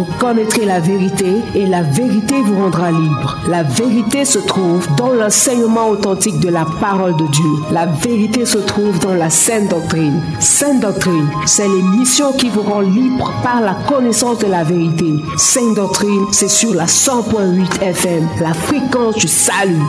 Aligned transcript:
vous 0.00 0.12
connaîtrez 0.18 0.64
la 0.64 0.80
vérité 0.80 1.42
et 1.54 1.66
la 1.66 1.82
vérité 1.82 2.40
vous 2.42 2.56
rendra 2.56 2.90
libre. 2.90 3.36
La 3.48 3.62
vérité 3.62 4.24
se 4.24 4.38
trouve 4.38 4.86
dans 4.96 5.12
l'enseignement 5.12 5.90
authentique 5.90 6.40
de 6.40 6.48
la 6.48 6.64
parole 6.80 7.16
de 7.16 7.26
Dieu. 7.26 7.50
La 7.70 7.84
vérité 7.84 8.46
se 8.46 8.58
trouve 8.58 8.98
dans 9.00 9.14
la 9.14 9.28
sainte 9.28 9.68
doctrine. 9.68 10.22
Sainte 10.38 10.80
doctrine, 10.80 11.28
c'est 11.44 11.68
l'émission 11.68 12.32
qui 12.32 12.48
vous 12.48 12.62
rend 12.62 12.80
libre 12.80 13.30
par 13.42 13.60
la 13.60 13.74
connaissance 13.86 14.38
de 14.38 14.46
la 14.46 14.64
vérité. 14.64 15.16
Sainte 15.36 15.76
doctrine, 15.76 16.26
c'est 16.32 16.48
sur 16.48 16.72
la 16.72 16.86
100.8 16.86 17.82
FM, 17.82 18.26
la 18.40 18.54
fréquence 18.54 19.16
du 19.16 19.28
salut. 19.28 19.82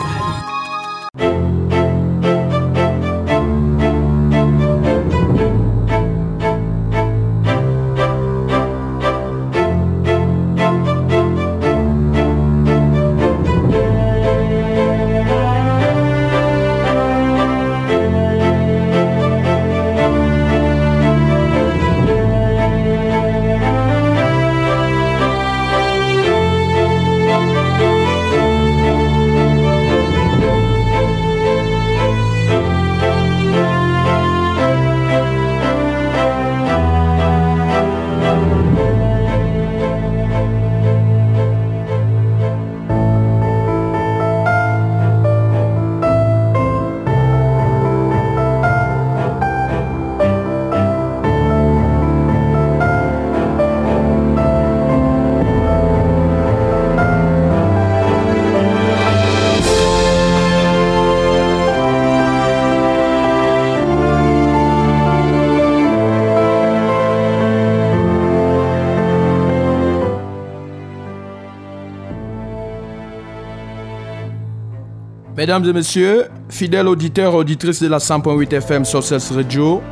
Mesdames 75.42 75.68
et 75.68 75.72
messieurs, 75.72 76.26
fidèles 76.48 76.86
auditeurs 76.86 77.32
et 77.32 77.36
auditrices 77.36 77.82
de 77.82 77.88
la 77.88 77.98
100.8 77.98 78.54
FM 78.54 78.84
Sources 78.84 79.32
Radio, 79.32 79.82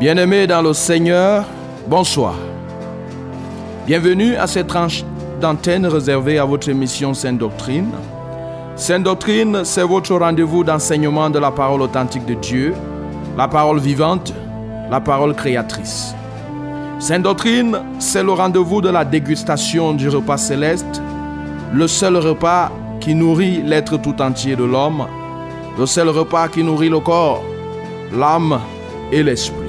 bien-aimés 0.00 0.46
dans 0.46 0.62
le 0.62 0.72
Seigneur, 0.72 1.44
bonsoir. 1.86 2.34
Bienvenue 3.86 4.36
à 4.36 4.46
cette 4.46 4.68
tranche 4.68 5.04
d'antenne 5.38 5.84
réservée 5.84 6.38
à 6.38 6.46
votre 6.46 6.70
émission 6.70 7.12
Sainte 7.12 7.36
Doctrine. 7.36 7.90
Sainte 8.74 9.02
Doctrine, 9.02 9.64
c'est 9.64 9.82
votre 9.82 10.14
rendez-vous 10.14 10.64
d'enseignement 10.64 11.28
de 11.28 11.40
la 11.40 11.50
parole 11.50 11.82
authentique 11.82 12.24
de 12.24 12.32
Dieu, 12.32 12.72
la 13.36 13.48
parole 13.48 13.80
vivante, 13.80 14.32
la 14.90 15.00
parole 15.00 15.34
créatrice. 15.34 16.14
Sainte 17.00 17.24
Doctrine, 17.24 17.80
c'est 17.98 18.22
le 18.22 18.32
rendez-vous 18.32 18.80
de 18.80 18.88
la 18.88 19.04
dégustation 19.04 19.92
du 19.92 20.08
repas 20.08 20.38
céleste, 20.38 21.02
le 21.74 21.86
seul 21.86 22.16
repas 22.16 22.72
qui 23.04 23.14
nourrit 23.14 23.60
l'être 23.62 23.98
tout 23.98 24.22
entier 24.22 24.56
de 24.56 24.64
l'homme, 24.64 25.06
le 25.78 25.84
seul 25.84 26.08
repas 26.08 26.48
qui 26.48 26.64
nourrit 26.64 26.88
le 26.88 27.00
corps, 27.00 27.44
l'âme 28.16 28.58
et 29.12 29.22
l'esprit. 29.22 29.68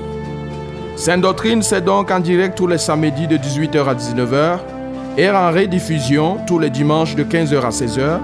Sainte 0.95 1.19
Doctrine, 1.19 1.61
c'est 1.61 1.83
donc 1.83 2.11
en 2.11 2.21
direct 2.21 2.57
tous 2.57 2.67
les 2.67 2.77
samedis 2.77 3.27
de 3.27 3.35
18h 3.35 3.89
à 3.89 3.93
19h 3.93 4.59
et 5.17 5.29
en 5.29 5.51
rediffusion 5.51 6.37
tous 6.47 6.59
les 6.59 6.69
dimanches 6.69 7.15
de 7.15 7.25
15h 7.25 7.59
à 7.59 7.71
16h 7.71 8.19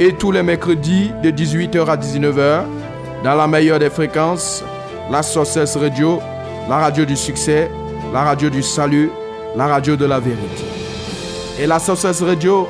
et 0.00 0.12
tous 0.14 0.32
les 0.32 0.42
mercredis 0.42 1.12
de 1.22 1.30
18h 1.30 1.86
à 1.86 1.96
19h 1.96 2.64
dans 3.22 3.34
la 3.36 3.46
meilleure 3.46 3.78
des 3.78 3.90
fréquences, 3.90 4.64
la 5.08 5.22
Sources 5.22 5.76
Radio, 5.76 6.18
la 6.68 6.78
radio 6.78 7.04
du 7.04 7.14
succès, 7.14 7.70
la 8.12 8.24
radio 8.24 8.50
du 8.50 8.64
salut, 8.64 9.12
la 9.56 9.68
radio 9.68 9.94
de 9.94 10.04
la 10.04 10.18
vérité. 10.18 10.64
Et 11.60 11.66
la 11.68 11.78
Sources 11.78 12.22
Radio, 12.22 12.66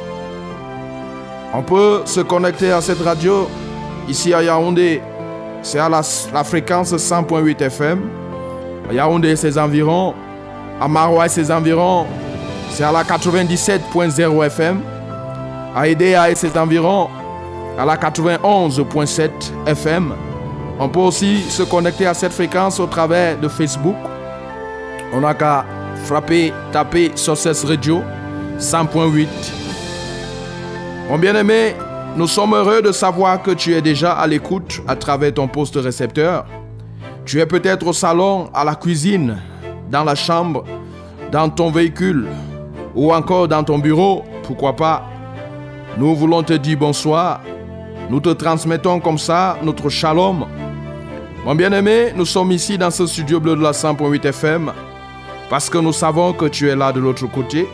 on 1.52 1.62
peut 1.62 2.02
se 2.06 2.20
connecter 2.20 2.72
à 2.72 2.80
cette 2.80 3.02
radio 3.02 3.48
ici 4.08 4.32
à 4.32 4.42
Yaoundé. 4.42 5.02
C'est 5.62 5.78
à 5.78 5.88
la, 5.88 6.02
fréquence 6.44 6.92
100.8 6.92 7.62
FM. 7.62 8.00
À 8.88 8.92
Yaoundé 8.92 9.30
et 9.30 9.36
ses 9.36 9.58
environs. 9.58 10.14
À 10.80 10.88
Marois 10.88 11.26
et 11.26 11.28
ses 11.28 11.50
environs. 11.50 12.06
C'est 12.70 12.84
à 12.84 12.90
la 12.90 13.04
97.0 13.04 14.46
FM. 14.46 14.80
À 15.76 15.86
Edea 15.86 16.30
et 16.30 16.34
ses 16.34 16.56
environs. 16.56 17.08
À 17.78 17.84
la 17.84 17.96
91.7 17.96 19.30
FM. 19.66 20.14
On 20.78 20.88
peut 20.88 21.00
aussi 21.00 21.42
se 21.48 21.62
connecter 21.62 22.06
à 22.06 22.14
cette 22.14 22.32
fréquence 22.32 22.80
au 22.80 22.86
travers 22.86 23.38
de 23.38 23.48
Facebook. 23.48 23.96
On 25.12 25.20
n'a 25.20 25.34
qu'à 25.34 25.64
frapper, 26.04 26.52
taper 26.72 27.12
Sources 27.14 27.64
Radio 27.64 28.02
100.8 28.58 29.61
mon 31.12 31.18
bien-aimé, 31.18 31.74
nous 32.16 32.26
sommes 32.26 32.54
heureux 32.54 32.80
de 32.80 32.90
savoir 32.90 33.42
que 33.42 33.50
tu 33.50 33.74
es 33.74 33.82
déjà 33.82 34.14
à 34.14 34.26
l'écoute 34.26 34.80
à 34.88 34.96
travers 34.96 35.34
ton 35.34 35.46
poste 35.46 35.76
récepteur. 35.76 36.46
Tu 37.26 37.38
es 37.38 37.44
peut-être 37.44 37.86
au 37.86 37.92
salon, 37.92 38.48
à 38.54 38.64
la 38.64 38.74
cuisine, 38.76 39.36
dans 39.90 40.04
la 40.04 40.14
chambre, 40.14 40.64
dans 41.30 41.50
ton 41.50 41.70
véhicule 41.70 42.28
ou 42.94 43.12
encore 43.12 43.46
dans 43.46 43.62
ton 43.62 43.78
bureau, 43.78 44.24
pourquoi 44.44 44.74
pas. 44.74 45.02
Nous 45.98 46.14
voulons 46.14 46.42
te 46.42 46.54
dire 46.54 46.78
bonsoir. 46.78 47.42
Nous 48.08 48.20
te 48.20 48.30
transmettons 48.30 48.98
comme 48.98 49.18
ça 49.18 49.58
notre 49.62 49.90
shalom. 49.90 50.46
Mon 51.44 51.54
bien-aimé, 51.54 52.14
nous 52.16 52.24
sommes 52.24 52.52
ici 52.52 52.78
dans 52.78 52.90
ce 52.90 53.06
studio 53.06 53.38
bleu 53.38 53.54
de 53.54 53.62
la 53.62 53.72
100.8 53.72 54.28
FM 54.28 54.72
parce 55.50 55.68
que 55.68 55.76
nous 55.76 55.92
savons 55.92 56.32
que 56.32 56.46
tu 56.46 56.70
es 56.70 56.74
là 56.74 56.90
de 56.90 57.00
l'autre 57.00 57.26
côté 57.26 57.68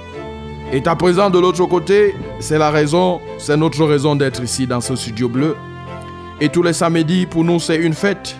et 0.70 0.82
ta 0.82 0.94
présence 0.94 1.32
de 1.32 1.38
l'autre 1.38 1.64
côté, 1.64 2.14
c'est 2.40 2.58
la 2.58 2.70
raison, 2.70 3.20
c'est 3.38 3.56
notre 3.56 3.84
raison 3.86 4.14
d'être 4.14 4.42
ici 4.42 4.66
dans 4.66 4.82
ce 4.82 4.94
studio 4.96 5.28
bleu. 5.28 5.56
Et 6.42 6.50
tous 6.50 6.62
les 6.62 6.74
samedis, 6.74 7.24
pour 7.24 7.42
nous, 7.42 7.58
c'est 7.58 7.76
une 7.76 7.94
fête. 7.94 8.36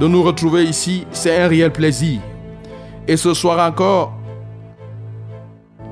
De 0.00 0.08
nous 0.08 0.22
retrouver 0.22 0.64
ici, 0.64 1.06
c'est 1.10 1.38
un 1.38 1.48
réel 1.48 1.70
plaisir. 1.70 2.20
Et 3.06 3.18
ce 3.18 3.34
soir 3.34 3.66
encore, 3.66 4.14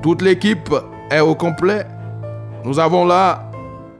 toute 0.01 0.23
l'équipe 0.23 0.73
est 1.11 1.19
au 1.19 1.35
complet. 1.35 1.85
Nous 2.63 2.79
avons 2.79 3.05
là 3.05 3.51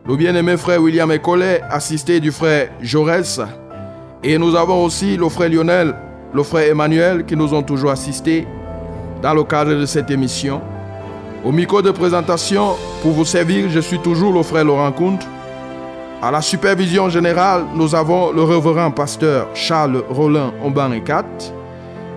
le 0.07 0.15
bien-aimé 0.15 0.57
frère 0.57 0.81
William 0.81 1.11
Ecollet, 1.11 1.61
assisté 1.69 2.19
du 2.19 2.31
frère 2.31 2.69
Jaurès. 2.81 3.39
Et 4.23 4.39
nous 4.39 4.55
avons 4.55 4.83
aussi 4.83 5.17
le 5.17 5.29
frère 5.29 5.49
Lionel, 5.49 5.95
le 6.33 6.41
frère 6.41 6.69
Emmanuel, 6.69 7.25
qui 7.25 7.35
nous 7.35 7.53
ont 7.53 7.63
toujours 7.63 7.91
assistés 7.91 8.47
dans 9.21 9.35
le 9.35 9.43
cadre 9.43 9.75
de 9.75 9.85
cette 9.85 10.09
émission. 10.09 10.61
Au 11.45 11.51
micro 11.51 11.79
de 11.83 11.91
présentation, 11.91 12.71
pour 13.03 13.11
vous 13.11 13.23
servir, 13.23 13.69
je 13.69 13.79
suis 13.79 13.99
toujours 13.99 14.33
le 14.33 14.41
frère 14.41 14.65
Laurent 14.65 14.91
Kunt. 14.91 15.19
À 16.19 16.31
la 16.31 16.41
supervision 16.41 17.07
générale, 17.07 17.65
nous 17.75 17.93
avons 17.93 18.31
le 18.31 18.41
révérend 18.41 18.89
pasteur 18.89 19.49
Charles 19.53 20.03
Rollin 20.09 20.51
Omban 20.63 20.99
4. 20.99 21.23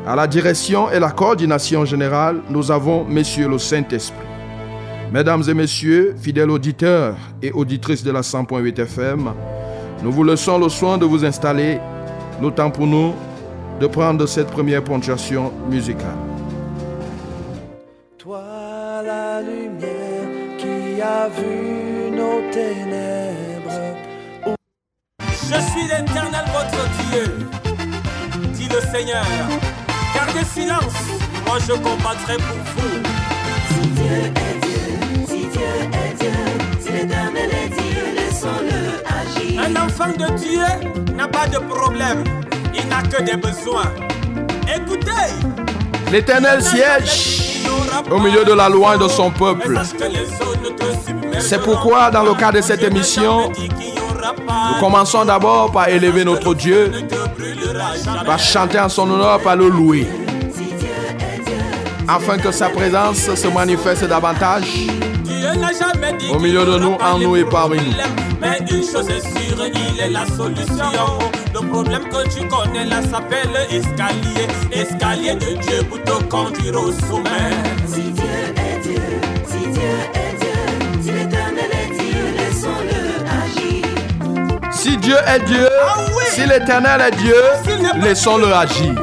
À 0.07 0.17
la 0.17 0.27
direction 0.27 0.91
et 0.91 0.99
la 0.99 1.11
coordination 1.11 1.85
générale, 1.85 2.41
nous 2.49 2.71
avons 2.71 3.05
Monsieur 3.05 3.49
le 3.49 3.59
Saint-Esprit. 3.59 4.17
Mesdames 5.13 5.43
et 5.47 5.53
messieurs, 5.53 6.15
fidèles 6.19 6.51
auditeurs 6.51 7.15
et 7.43 7.53
auditrices 7.53 8.03
de 8.03 8.11
la 8.11 8.23
100.8 8.23 8.81
FM, 8.81 9.31
nous 10.03 10.11
vous 10.11 10.25
laissons 10.25 10.59
le 10.59 10.71
soin 10.71 10.97
de 10.97 11.05
vous 11.05 11.27
installer, 11.27 11.79
le 12.41 12.51
temps 12.51 12.71
pour 12.71 12.87
nous 12.87 13.13
de 13.79 13.87
prendre 13.89 14.25
cette 14.25 14.49
première 14.49 14.83
ponctuation 14.83 15.53
musicale. 15.69 16.17
A 21.03 21.29
vu 21.29 22.11
nos 22.11 22.51
ténèbres. 22.53 23.97
Je 25.23 25.61
suis 25.71 25.83
l'éternel 25.83 26.45
votre 26.53 26.85
Dieu, 27.09 27.49
dit 28.53 28.69
le 28.69 28.81
Seigneur. 28.93 29.25
Gardez 30.15 30.45
silence, 30.45 31.01
moi 31.47 31.59
je 31.67 31.73
combattrai 31.73 32.37
pour 32.37 32.59
vous. 32.75 33.03
Si 33.69 33.89
Dieu 33.89 34.17
est 34.27 34.59
Dieu, 34.67 35.27
si 35.27 35.47
Dieu 35.47 35.73
est 35.93 36.15
Dieu, 36.21 36.39
si 36.81 36.93
l'éternel 36.93 37.51
est 37.51 37.69
Dieu, 37.69 38.05
laissons-le 38.15 38.81
agir. 39.21 39.61
Un 39.61 39.87
enfant 39.87 40.13
de 40.13 40.37
Dieu 40.37 41.15
n'a 41.15 41.29
pas 41.29 41.47
de 41.47 41.59
problème, 41.59 42.25
il 42.75 42.87
n'a 42.89 43.03
que 43.03 43.23
des 43.23 43.37
besoins. 43.37 43.93
Écoutez, 44.75 45.33
l'éternel 46.11 46.63
siège 46.63 47.38
au 48.11 48.19
milieu 48.19 48.45
de 48.45 48.53
la 48.53 48.69
loi 48.69 48.97
et 48.97 48.99
de 48.99 49.09
son 49.09 49.31
peuple. 49.31 49.81
C'est 51.41 51.63
pourquoi, 51.63 52.11
dans 52.11 52.23
le 52.23 52.35
cadre 52.35 52.59
de 52.59 52.63
cette 52.63 52.83
émission, 52.83 53.51
nous 53.53 54.81
commençons 54.81 55.25
d'abord 55.25 55.71
par 55.73 55.89
élever 55.89 56.25
notre 56.25 56.55
Dieu, 56.55 56.93
par 58.27 58.39
chanter 58.39 58.79
en 58.81 58.89
son 58.89 59.11
honneur, 59.11 59.41
par 59.41 59.57
le 59.57 59.69
louer, 59.69 60.07
afin 62.07 62.39
que 62.39 62.51
sa 62.51 62.69
présence 62.69 63.35
se 63.35 63.49
manifeste 63.49 64.05
davantage 64.05 64.89
au 66.35 66.39
milieu 66.39 66.65
de 66.65 66.79
nous, 66.79 66.97
en 67.01 67.19
nous 67.19 67.37
et 67.37 67.45
parmi 67.45 67.77
nous. 67.79 67.93
Mais 68.41 68.59
une 68.71 68.83
chose 68.85 69.09
est 69.09 69.21
sûre, 69.21 69.65
il 69.67 70.01
est 70.01 70.11
la 70.11 70.27
solution. 70.27 71.19
Le 71.55 71.61
problème 71.69 72.05
que 72.09 72.29
tu 72.29 72.47
connais 72.47 72.85
là 72.85 73.01
s'appelle 73.03 73.51
escalier. 73.71 74.47
Escalier 74.73 75.35
de 75.35 75.61
Dieu 75.61 75.83
pour 75.89 76.03
te 76.03 76.23
conduire 76.25 76.75
au 76.81 76.93
sommet. 76.93 77.51
Si 77.87 78.01
Dieu 78.03 78.25
est 78.57 78.81
Dieu, 78.83 79.03
si 79.47 79.59
Dieu 79.71 79.91
est 80.15 80.37
Dieu, 80.41 81.03
si 81.03 81.11
l'éternel 81.11 81.71
est 81.73 81.95
Dieu, 81.99 82.25
laissons-le 82.37 83.01
agir. 83.43 84.71
Si 84.71 84.97
Dieu 84.99 85.17
est 85.27 85.45
Dieu, 85.47 85.69
Ah 85.87 85.97
oui. 86.17 86.25
si 86.31 86.47
l'éternel 86.47 87.01
est 87.01 87.17
Dieu, 87.17 87.35
laissons-le 88.03 88.53
agir. 88.55 88.95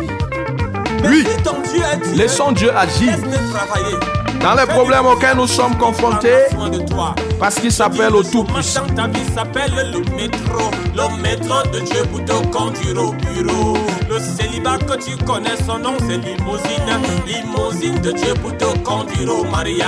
Oui. 1.03 1.25
si 1.29 1.43
ton 1.43 1.57
Dieu 1.61 1.83
est 1.93 1.97
Dieu, 2.07 2.15
Laissons 2.15 2.51
Dieu 2.51 2.71
agir 2.75 3.11
laisse-le 3.11 3.49
travailler. 3.53 3.97
Dans 4.41 4.55
les 4.55 4.65
problèmes 4.67 5.05
auxquels 5.05 5.37
nous 5.37 5.47
sommes 5.47 5.75
confrontés 5.77 6.45
parce 7.39 7.55
qu'il 7.55 7.71
s'appelle 7.71 8.13
au 8.15 8.21
Le 8.21 8.29
Tout-Puissant. 8.29 8.81
chômage 8.85 8.95
dans 8.95 9.03
ta 9.03 9.07
vie 9.09 9.25
s'appelle 9.35 9.71
le 9.91 9.99
métro. 10.15 10.71
Le 10.95 11.21
métro 11.21 11.55
de 11.73 11.79
Dieu 11.79 12.03
pour 12.11 12.23
te 12.23 12.47
conduire 12.55 13.03
au 13.03 13.11
bureau. 13.13 13.77
Le 14.09 14.19
célibat 14.19 14.77
que 14.77 14.97
tu 15.03 15.15
connais, 15.25 15.57
son 15.65 15.79
nom 15.79 15.95
c'est 15.99 16.17
limousine. 16.17 17.01
Limousine 17.27 17.99
de 18.01 18.11
Dieu 18.11 18.33
pour 18.41 18.55
te 18.57 18.65
conduire 18.79 19.33
au 19.33 19.43
mariage. 19.43 19.87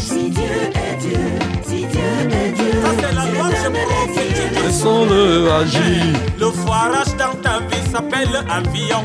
Si 0.00 0.30
Dieu 0.30 0.42
est 0.74 0.96
Dieu, 1.00 1.18
si 1.66 1.86
Dieu 1.86 2.00
est 2.30 2.52
Dieu, 2.52 2.82
Ça 2.82 2.90
c'est 3.00 3.14
la 3.14 3.24
loi 3.26 3.50
que 3.50 3.56
je 3.56 3.70
prophétise. 3.70 4.27
Laissons-le 4.68 5.50
agir. 5.50 6.04
Le 6.38 6.50
foirage 6.50 7.16
dans 7.16 7.34
ta 7.40 7.60
vie 7.60 7.90
s'appelle 7.90 8.28
avion. 8.50 9.00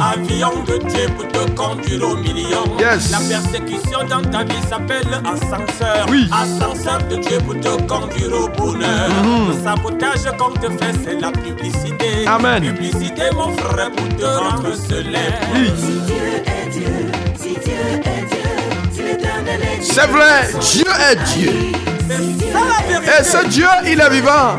Avion 0.00 0.64
de 0.66 0.78
Dieu 0.88 1.06
pour 1.16 1.28
te 1.28 1.50
conduire 1.52 2.02
au 2.02 2.16
million. 2.16 2.64
Yes. 2.80 3.12
La 3.12 3.18
persécution 3.18 4.00
dans 4.10 4.28
ta 4.28 4.42
vie 4.42 4.60
s'appelle 4.68 5.06
ascenseur. 5.24 6.06
Oui. 6.10 6.28
Ascenseur 6.32 6.98
de 7.08 7.14
Dieu 7.14 7.38
pour 7.46 7.54
te 7.60 7.80
conduire 7.82 8.32
au 8.34 8.48
bonheur. 8.48 9.08
Le 9.46 9.62
sabotage 9.62 10.36
qu'on 10.36 10.50
te 10.50 10.68
fait, 10.82 10.92
c'est 11.04 11.20
la 11.20 11.30
publicité. 11.30 12.26
Amen. 12.26 12.74
Publicité, 12.74 13.22
mon 13.36 13.56
frère, 13.56 13.92
pour 13.92 14.08
te 14.16 14.24
rendre 14.24 14.74
célèbre. 14.74 15.46
Oui. 15.54 15.70
si 15.76 15.92
Dieu 16.06 16.42
est 16.44 16.70
Dieu, 16.70 17.12
si 17.36 17.50
Dieu 17.50 17.74
est 18.04 18.26
Dieu, 18.26 18.90
si 18.90 19.02
l'éternel 19.04 19.60
est 19.62 19.78
Dieu, 19.78 19.92
C'est 19.92 20.08
vrai, 20.08 20.50
Dieu 20.60 20.86
est 21.08 21.36
Dieu. 21.36 21.93
Et 22.10 23.24
ce 23.24 23.46
Dieu, 23.48 23.66
il 23.86 24.00
est 24.00 24.10
vivant. 24.10 24.58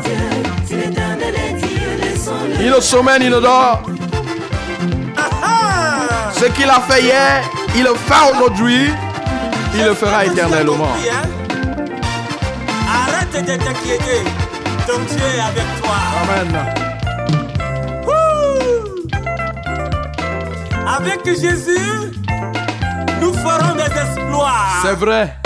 Il 2.60 2.70
ne 2.70 2.80
sommeille, 2.80 3.20
il 3.22 3.30
ne 3.30 3.40
dort. 3.40 3.82
Ce 6.32 6.44
qu'il 6.46 6.68
a 6.68 6.80
fait 6.80 7.02
hier, 7.02 7.42
il 7.74 7.84
le 7.84 7.94
fait 7.94 8.34
aujourd'hui. 8.34 8.90
Il 9.74 9.84
le 9.84 9.94
fera 9.94 10.24
éternellement. 10.24 10.96
Arrête 12.88 13.44
de 13.44 13.56
t'inquiéter. 13.56 14.22
Ton 14.86 14.98
Dieu 15.00 15.18
est 15.36 15.40
avec 15.40 15.82
toi. 15.82 15.96
Amen. 16.22 16.50
Avec 20.86 21.24
Jésus, 21.26 22.12
nous 23.20 23.32
ferons 23.34 23.74
des 23.74 23.82
exploits. 23.82 24.52
C'est 24.82 24.94
vrai. 24.94 25.36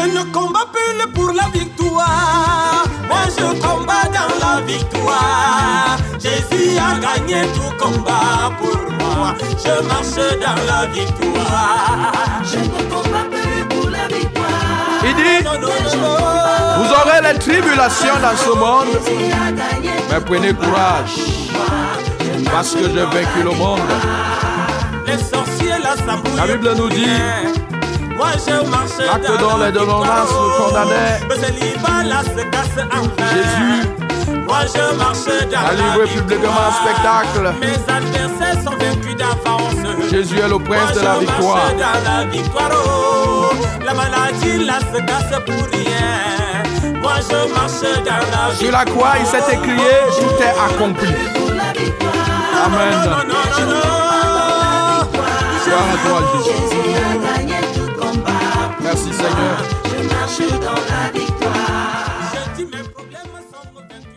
Je 0.00 0.08
ne 0.10 0.22
combats 0.32 0.66
plus 0.72 1.12
pour 1.12 1.32
la 1.32 1.48
victoire. 1.52 2.84
Moi, 3.08 3.18
je 3.36 3.60
combats 3.60 4.08
dans 4.14 4.46
la 4.46 4.60
victoire. 4.64 5.96
Jésus 6.20 6.78
a 6.78 6.98
gagné 7.00 7.42
tout 7.54 7.84
combat 7.84 8.52
pour 8.58 8.76
moi. 9.00 9.34
Je 9.40 9.82
marche 9.88 10.14
dans 10.14 10.62
la 10.66 10.86
victoire. 10.86 12.12
Je 12.44 12.58
ne 12.58 12.90
combats 12.90 13.26
plus 13.30 13.64
pour 13.64 13.90
la 13.90 14.06
victoire. 14.06 15.04
Il 15.04 15.14
dit, 15.16 15.44
Non, 15.44 15.54
non, 15.54 15.68
non. 15.68 16.78
vous 16.78 16.90
aurez 16.92 17.32
les 17.32 17.38
tribulations 17.38 18.18
dans 18.22 18.36
ce 18.36 18.50
monde, 18.56 19.00
mais 20.10 20.20
prenez 20.20 20.54
courage, 20.54 21.16
parce 22.52 22.74
que 22.74 22.84
j'ai 22.84 23.04
vaincu 23.04 23.42
le 23.42 23.50
monde. 23.52 23.80
La 26.36 26.46
Bible 26.46 26.74
nous 26.76 26.88
dit, 26.88 27.06
Moi 28.18 28.30
je 28.44 28.68
marche 28.68 28.98
dans 28.98 29.58
les 29.58 29.72
nous. 29.72 30.02
Mais 31.28 31.36
se 32.24 32.42
casse 32.50 32.78
en 32.92 33.02
vain. 33.02 33.30
Jésus 33.32 33.88
Moi 34.46 34.58
je 34.74 34.84
marche 34.96 35.30
dans 35.50 35.58
a 35.58 35.72
la 35.72 35.74
livré 35.80 36.06
publiquement 36.14 36.62
un 36.68 36.72
spectacle. 36.80 37.44
Mes 37.60 37.78
adversaires 37.96 38.60
sont 38.64 38.76
vaincus 38.76 39.16
d'avance. 39.16 40.10
Jésus 40.10 40.38
est 40.38 40.48
le 40.48 40.58
prince 40.58 40.92
de 40.94 41.00
la 41.00 41.12
Moi, 41.12 41.20
je 41.20 41.26
victoire. 41.26 41.56
marche 41.56 41.76
dans 41.76 42.10
la 42.10 42.24
victoire. 42.24 42.70
oh. 42.74 43.54
La 43.86 43.94
maladie 43.94 44.64
là 44.66 44.78
se 44.92 44.98
casse 45.00 45.34
pour 45.46 45.62
rien. 45.72 47.00
Moi 47.00 47.12
je 47.30 47.38
marche 47.54 47.82
dans 48.04 48.12
la 48.12 48.50
victoire. 48.50 48.56
Sur 48.58 48.72
la 48.72 48.84
croix, 48.84 49.12
il 49.20 49.26
s'est 49.26 49.54
écrié, 49.54 49.92
tout 50.18 50.42
est 50.42 50.56
accompli. 50.74 51.14
Amen. 52.64 52.94
Gloire 55.64 55.82
à 55.92 56.08
toi, 56.08 56.42
Jésus. 56.44 57.27
Merci, 58.90 59.12
Seigneur. 59.12 59.58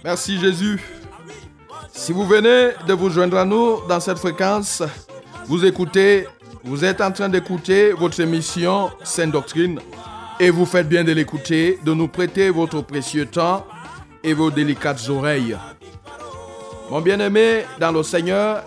Merci, 0.01 0.39
Jésus. 0.39 0.81
Si 1.91 2.13
vous 2.13 2.25
venez 2.25 2.69
de 2.87 2.93
vous 2.93 3.09
joindre 3.09 3.37
à 3.37 3.43
nous 3.43 3.81
dans 3.89 3.99
cette 3.99 4.17
fréquence, 4.17 4.81
vous 5.47 5.65
écoutez, 5.65 6.25
vous 6.63 6.85
êtes 6.85 7.01
en 7.01 7.11
train 7.11 7.27
d'écouter 7.27 7.91
votre 7.91 8.17
émission 8.21 8.89
Sainte 9.03 9.31
Doctrine 9.31 9.81
et 10.39 10.49
vous 10.49 10.65
faites 10.65 10.87
bien 10.87 11.03
de 11.03 11.11
l'écouter, 11.11 11.77
de 11.83 11.93
nous 11.93 12.07
prêter 12.07 12.49
votre 12.49 12.79
précieux 12.79 13.25
temps 13.25 13.67
et 14.23 14.33
vos 14.33 14.51
délicates 14.51 15.09
oreilles. 15.09 15.57
Mon 16.89 17.01
bien-aimé 17.01 17.65
dans 17.77 17.91
le 17.91 18.03
Seigneur, 18.03 18.63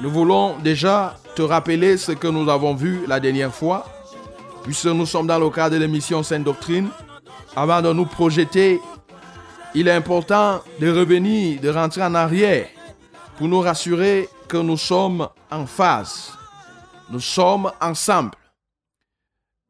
nous 0.00 0.10
voulons 0.10 0.58
déjà 0.58 1.16
te 1.34 1.42
rappeler 1.42 1.96
ce 1.96 2.12
que 2.12 2.28
nous 2.28 2.48
avons 2.48 2.76
vu 2.76 3.00
la 3.08 3.18
dernière 3.18 3.52
fois, 3.52 3.84
puisque 4.62 4.86
nous 4.86 5.06
sommes 5.06 5.26
dans 5.26 5.38
le 5.38 5.50
cadre 5.50 5.76
de 5.76 5.80
l'émission 5.80 6.22
Sainte 6.22 6.44
Doctrine, 6.44 6.88
avant 7.56 7.82
de 7.82 7.92
nous 7.92 8.06
projeter 8.06 8.80
il 9.74 9.86
est 9.86 9.92
important 9.92 10.62
de 10.80 10.90
revenir, 10.90 11.60
de 11.60 11.68
rentrer 11.68 12.02
en 12.02 12.14
arrière 12.14 12.68
pour 13.36 13.48
nous 13.48 13.60
rassurer 13.60 14.28
que 14.48 14.56
nous 14.56 14.76
sommes 14.76 15.28
en 15.50 15.66
phase. 15.66 16.32
Nous 17.10 17.20
sommes 17.20 17.70
ensemble. 17.80 18.32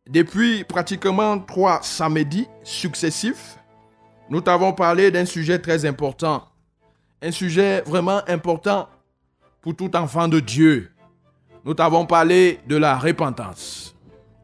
Depuis 0.09 0.64
pratiquement 0.64 1.38
trois 1.38 1.80
samedis 1.83 2.47
successifs, 2.62 3.59
nous 4.30 4.40
t'avons 4.40 4.73
parlé 4.73 5.11
d'un 5.11 5.26
sujet 5.26 5.59
très 5.59 5.85
important. 5.85 6.45
Un 7.21 7.33
sujet 7.33 7.83
vraiment 7.83 8.23
important 8.28 8.88
pour 9.61 9.75
tout 9.75 9.95
enfant 9.97 10.28
de 10.28 10.40
Dieu. 10.40 10.90
Nous 11.64 11.75
t'avons 11.75 12.07
parlé 12.07 12.61
de 12.66 12.76
la 12.76 12.97
repentance. 12.97 13.88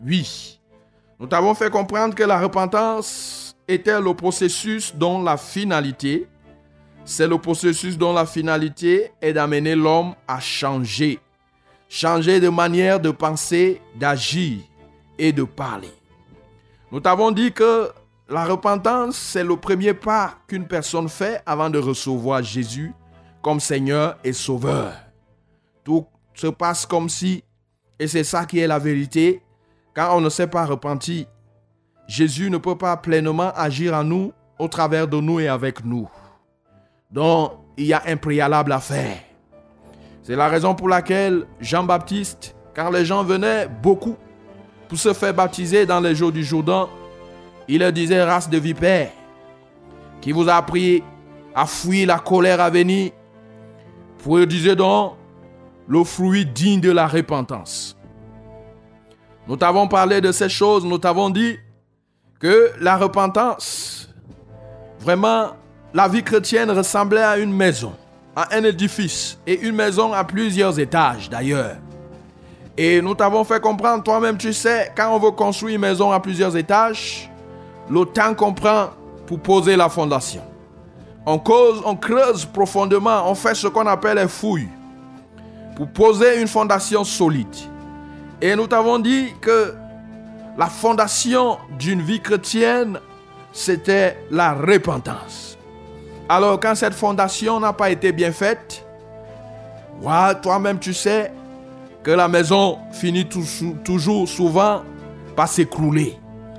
Oui, 0.05 0.61
nous 1.19 1.27
t'avons 1.27 1.55
fait 1.55 1.71
comprendre 1.71 2.15
que 2.15 2.25
la 2.25 2.39
repentance 2.39 3.57
était 3.67 4.01
le 4.01 4.13
processus 4.13 4.95
dont 4.95 5.23
la 5.23 5.39
finalité, 5.39 6.29
c'est 7.07 7.27
le 7.27 7.39
processus 7.39 7.97
dont 7.97 8.13
la 8.13 8.27
finalité 8.27 9.13
est 9.23 9.33
d'amener 9.33 9.75
l'homme 9.75 10.15
à 10.29 10.41
changer. 10.41 11.19
Changer 11.89 12.41
de 12.41 12.51
manière 12.51 13.01
de 13.01 13.11
penser, 13.11 13.81
d'agir 13.95 14.59
et 15.19 15.33
de 15.33 15.45
parler. 15.45 15.93
Nous 16.93 17.01
t'avons 17.01 17.31
dit 17.31 17.53
que 17.53 17.91
la 18.29 18.45
repentance, 18.45 19.17
c'est 19.17 19.45
le 19.45 19.57
premier 19.57 19.95
pas 19.95 20.35
qu'une 20.47 20.67
personne 20.67 21.09
fait 21.09 21.43
avant 21.47 21.71
de 21.71 21.79
recevoir 21.79 22.43
Jésus 22.43 22.93
comme 23.41 23.61
Seigneur 23.61 24.19
et 24.25 24.33
Sauveur. 24.33 24.93
Tout 25.83 26.07
se 26.35 26.49
passe 26.49 26.85
comme 26.85 27.09
si, 27.09 27.43
et 27.99 28.09
c'est 28.09 28.25
ça 28.25 28.45
qui 28.45 28.59
est 28.59 28.67
la 28.67 28.79
vérité, 28.79 29.41
quand 29.95 30.17
on 30.17 30.21
ne 30.21 30.29
s'est 30.29 30.47
pas 30.47 30.67
repenti, 30.67 31.27
Jésus 32.07 32.51
ne 32.51 32.59
peut 32.59 32.77
pas 32.77 32.97
pleinement 32.97 33.53
agir 33.55 33.95
en 33.95 34.05
nous, 34.05 34.33
au 34.59 34.69
travers 34.69 35.09
de 35.09 35.19
nous 35.19 35.41
et 35.41 35.49
avec 35.49 35.85
nous. 35.85 36.09
Donc, 37.11 37.53
il 37.77 37.87
y 37.87 37.93
a 37.93 38.03
un 38.07 38.17
préalable 38.17 38.73
à 38.73 38.81
faire. 38.81 39.19
C'est 40.23 40.37
la 40.37 40.49
raison 40.49 40.75
pour 40.75 40.89
laquelle 40.89 41.47
Jean-Baptiste, 41.61 42.55
quand 42.75 42.91
les 42.91 43.05
gens 43.05 43.25
venaient 43.25 43.69
beaucoup 43.69 44.17
pour 44.89 44.99
se 44.99 45.13
faire 45.13 45.35
baptiser 45.35 45.87
dans 45.87 46.01
les 46.01 46.15
jours 46.15 46.33
du 46.33 46.45
Jourdain, 46.45 46.89
il 47.69 47.81
leur 47.81 47.93
disait 47.93 48.23
race 48.23 48.49
de 48.49 48.59
vipères, 48.59 49.11
qui 50.21 50.33
vous 50.33 50.49
a 50.49 50.55
appris 50.55 51.03
à 51.55 51.67
fuir 51.67 52.09
la 52.09 52.19
colère 52.19 52.61
à 52.61 52.71
venir. 52.71 53.13
Disait 54.49 54.77
donc, 54.77 55.15
le 55.87 56.03
fruit 56.03 56.47
digne 56.47 56.81
de 56.81 56.91
la 56.91 57.07
repentance. 57.07 57.97
Nous 59.47 59.57
t'avons 59.57 59.87
parlé 59.89 60.21
de 60.21 60.33
ces 60.33 60.49
choses, 60.49 60.85
nous 60.85 60.99
t'avons 60.99 61.29
dit 61.29 61.59
que 62.41 62.73
la 62.81 62.97
repentance, 62.97 64.09
vraiment, 65.01 65.51
la 65.93 66.09
vie 66.09 66.23
chrétienne 66.23 66.71
ressemblait 66.71 67.23
à 67.23 67.37
une 67.37 67.53
maison, 67.53 67.93
à 68.35 68.55
un 68.55 68.65
édifice, 68.65 69.39
et 69.47 69.61
une 69.61 69.77
maison 69.77 70.13
à 70.13 70.25
plusieurs 70.25 70.79
étages 70.79 71.29
d'ailleurs. 71.29 71.77
Et 72.77 73.03
nous 73.03 73.15
t'avons 73.15 73.45
fait 73.45 73.61
comprendre, 73.61 74.03
toi-même 74.03 74.39
tu 74.39 74.53
sais, 74.53 74.91
quand 74.97 75.15
on 75.15 75.19
veut 75.19 75.31
construire 75.31 75.77
une 75.77 75.81
maison 75.83 76.11
à 76.11 76.21
plusieurs 76.21 76.57
étages, 76.57 77.31
le 77.89 78.05
temps 78.07 78.35
qu'on 78.35 78.55
prend 78.55 78.91
pour 79.27 79.41
poser 79.41 79.77
la 79.77 79.89
fondation. 79.89 80.43
On 81.27 81.39
cause, 81.39 81.83
on 81.85 81.97
creuse 81.97 82.47
profondément, 82.47 83.31
on 83.31 83.35
fait 83.35 83.55
ce 83.55 83.67
qu'on 83.69 83.87
appelle 83.87 84.17
les 84.17 84.29
fouilles 84.29 84.69
pour 85.77 85.89
poser 85.89 86.41
une 86.41 86.49
fondation 86.49 87.05
solide. 87.05 87.47
Et 88.41 88.57
nous 88.57 88.67
t'avons 88.67 88.99
dit 88.99 89.33
que 89.41 89.75
la 90.57 90.67
fondation 90.67 91.59
d'une 91.79 92.03
vie 92.03 92.21
chrétienne, 92.21 92.99
c'était 93.53 94.19
la 94.31 94.53
repentance. 94.55 95.57
Alors 96.29 96.59
quand 96.59 96.75
cette 96.75 96.95
fondation 96.95 97.61
n'a 97.61 97.73
pas 97.73 97.91
été 97.91 98.13
bien 98.13 98.33
faite, 98.33 98.85
toi-même 100.43 100.79
tu 100.79 100.93
sais 100.95 101.33
que 102.03 102.11
la 102.11 102.29
maison 102.29 102.79
finit 102.93 103.29
toujours 103.85 104.29
souvent 104.29 104.83
par 105.37 105.49
s'écrouler. 105.49 106.19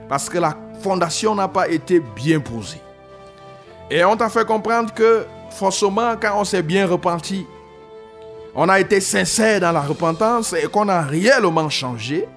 Parce 0.09 0.29
que 0.29 0.37
la 0.37 0.55
fondation 0.81 1.35
n'a 1.35 1.47
pas 1.47 1.67
été 1.67 1.99
bien 1.99 2.39
posée. 2.39 2.81
Et 3.89 4.03
on 4.03 4.15
t'a 4.15 4.29
fait 4.29 4.45
comprendre 4.45 4.93
que 4.93 5.25
forcément 5.51 6.15
quand 6.19 6.39
on 6.39 6.43
s'est 6.43 6.63
bien 6.63 6.87
repenti, 6.87 7.45
on 8.55 8.69
a 8.69 8.79
été 8.79 9.01
sincère 9.01 9.59
dans 9.59 9.73
la 9.73 9.81
repentance 9.81 10.53
et 10.53 10.67
qu'on 10.67 10.87
a 10.87 11.01
réellement 11.01 11.69
changé, 11.69 12.27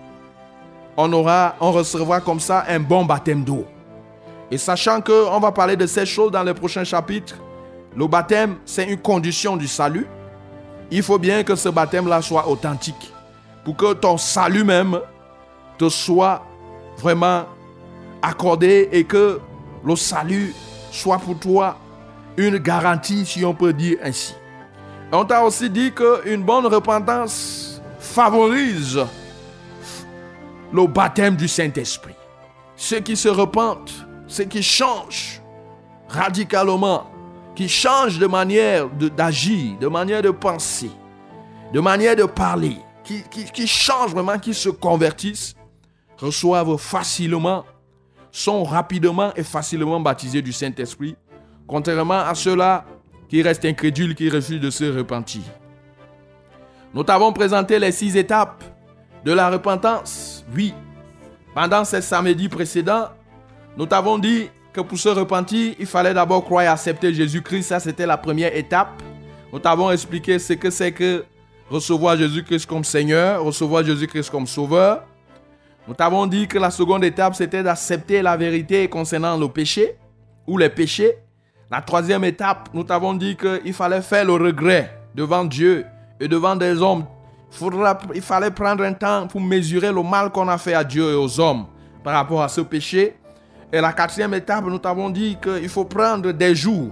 on, 0.96 1.12
aura, 1.12 1.54
on 1.60 1.70
recevra 1.70 2.20
comme 2.20 2.40
ça 2.40 2.64
un 2.68 2.80
bon 2.80 3.04
baptême 3.04 3.44
d'eau. 3.44 3.64
Et 4.50 4.58
sachant 4.58 5.00
qu'on 5.00 5.38
va 5.38 5.52
parler 5.52 5.76
de 5.76 5.86
ces 5.86 6.04
choses 6.04 6.32
dans 6.32 6.42
les 6.42 6.54
prochains 6.54 6.82
chapitres, 6.82 7.36
le 7.96 8.06
baptême, 8.08 8.56
c'est 8.64 8.84
une 8.84 8.98
condition 8.98 9.56
du 9.56 9.68
salut. 9.68 10.06
Il 10.90 11.02
faut 11.02 11.18
bien 11.18 11.44
que 11.44 11.54
ce 11.54 11.68
baptême-là 11.68 12.20
soit 12.20 12.48
authentique. 12.48 13.12
Pour 13.64 13.76
que 13.76 13.92
ton 13.92 14.16
salut 14.16 14.64
même 14.64 14.98
te 15.76 15.88
soit 15.88 16.44
vraiment 16.96 17.44
accordé 18.22 18.88
et 18.90 19.04
que 19.04 19.40
le 19.84 19.94
salut 19.94 20.52
soit 20.90 21.18
pour 21.18 21.38
toi 21.38 21.76
une 22.36 22.58
garantie, 22.58 23.24
si 23.24 23.44
on 23.44 23.54
peut 23.54 23.72
dire 23.72 23.98
ainsi. 24.02 24.34
On 25.10 25.24
t'a 25.24 25.42
aussi 25.42 25.70
dit 25.70 25.92
qu'une 25.92 26.42
bonne 26.42 26.66
repentance 26.66 27.80
favorise 27.98 29.00
le 30.70 30.86
baptême 30.86 31.34
du 31.34 31.48
Saint-Esprit. 31.48 32.14
Ceux 32.76 33.00
qui 33.00 33.16
se 33.16 33.28
repentent, 33.28 34.06
ceux 34.26 34.44
qui 34.44 34.62
changent 34.62 35.40
radicalement, 36.08 37.10
qui 37.54 37.68
changent 37.68 38.18
de 38.18 38.26
manière 38.26 38.88
d'agir, 38.90 39.78
de, 39.80 39.88
manière 39.88 40.20
de 40.20 40.30
penser, 40.30 40.90
de 41.72 41.80
manière 41.80 42.14
de 42.14 42.24
parler, 42.24 42.76
qui, 43.02 43.22
qui 43.24 43.66
changent 43.66 44.12
vraiment, 44.12 44.38
qui 44.38 44.52
se 44.52 44.68
convertissent, 44.68 45.54
reçoivent 46.18 46.76
facilement, 46.76 47.64
sont 48.30 48.62
rapidement 48.62 49.32
et 49.34 49.42
facilement 49.42 49.98
baptisés 50.00 50.42
du 50.42 50.52
Saint-Esprit, 50.52 51.16
contrairement 51.66 52.20
à 52.20 52.34
ceux-là 52.34 52.84
qui 53.28 53.42
restent 53.42 53.64
incrédules, 53.64 54.14
qui 54.14 54.28
refusent 54.28 54.60
de 54.60 54.70
se 54.70 54.84
repentir. 54.84 55.42
Nous 56.94 57.04
t'avons 57.04 57.32
présenté 57.32 57.78
les 57.78 57.92
six 57.92 58.16
étapes 58.16 58.64
de 59.24 59.32
la 59.32 59.50
repentance. 59.50 60.44
Oui, 60.54 60.72
pendant 61.54 61.84
ces 61.84 62.00
samedis 62.00 62.48
précédents, 62.48 63.08
nous 63.76 63.86
t'avons 63.86 64.18
dit 64.18 64.48
que 64.72 64.80
pour 64.80 64.98
se 64.98 65.08
repentir, 65.08 65.74
il 65.78 65.86
fallait 65.86 66.14
d'abord 66.14 66.44
croire 66.44 66.64
et 66.64 66.66
accepter 66.66 67.12
Jésus-Christ. 67.12 67.64
Ça, 67.64 67.80
c'était 67.80 68.06
la 68.06 68.16
première 68.16 68.56
étape. 68.56 69.02
Nous 69.52 69.58
t'avons 69.58 69.90
expliqué 69.90 70.38
ce 70.38 70.54
que 70.54 70.70
c'est 70.70 70.92
que 70.92 71.24
recevoir 71.70 72.16
Jésus-Christ 72.16 72.66
comme 72.66 72.84
Seigneur, 72.84 73.42
recevoir 73.42 73.84
Jésus-Christ 73.84 74.30
comme 74.30 74.46
Sauveur. 74.46 75.04
Nous 75.86 75.94
t'avons 75.94 76.26
dit 76.26 76.46
que 76.46 76.58
la 76.58 76.70
seconde 76.70 77.04
étape, 77.04 77.34
c'était 77.34 77.62
d'accepter 77.62 78.20
la 78.22 78.36
vérité 78.36 78.88
concernant 78.88 79.36
le 79.36 79.48
péché 79.48 79.96
ou 80.46 80.58
les 80.58 80.68
péchés. 80.68 81.16
La 81.70 81.82
troisième 81.82 82.24
étape, 82.24 82.70
nous 82.72 82.82
t'avons 82.82 83.12
dit 83.12 83.36
qu'il 83.36 83.74
fallait 83.74 84.00
faire 84.00 84.24
le 84.24 84.32
regret 84.32 85.02
devant 85.14 85.44
Dieu 85.44 85.84
et 86.18 86.26
devant 86.26 86.56
des 86.56 86.80
hommes. 86.80 87.04
il 88.14 88.22
fallait 88.22 88.50
prendre 88.50 88.82
un 88.84 88.94
temps 88.94 89.26
pour 89.26 89.42
mesurer 89.42 89.92
le 89.92 90.02
mal 90.02 90.30
qu'on 90.30 90.48
a 90.48 90.56
fait 90.56 90.72
à 90.72 90.82
Dieu 90.82 91.12
et 91.12 91.14
aux 91.14 91.38
hommes 91.38 91.66
par 92.02 92.14
rapport 92.14 92.42
à 92.42 92.48
ce 92.48 92.62
péché. 92.62 93.16
Et 93.70 93.82
la 93.82 93.92
quatrième 93.92 94.32
étape, 94.32 94.64
nous 94.64 94.78
t'avons 94.78 95.10
dit 95.10 95.36
qu'il 95.42 95.68
faut 95.68 95.84
prendre 95.84 96.32
des 96.32 96.54
jours 96.54 96.90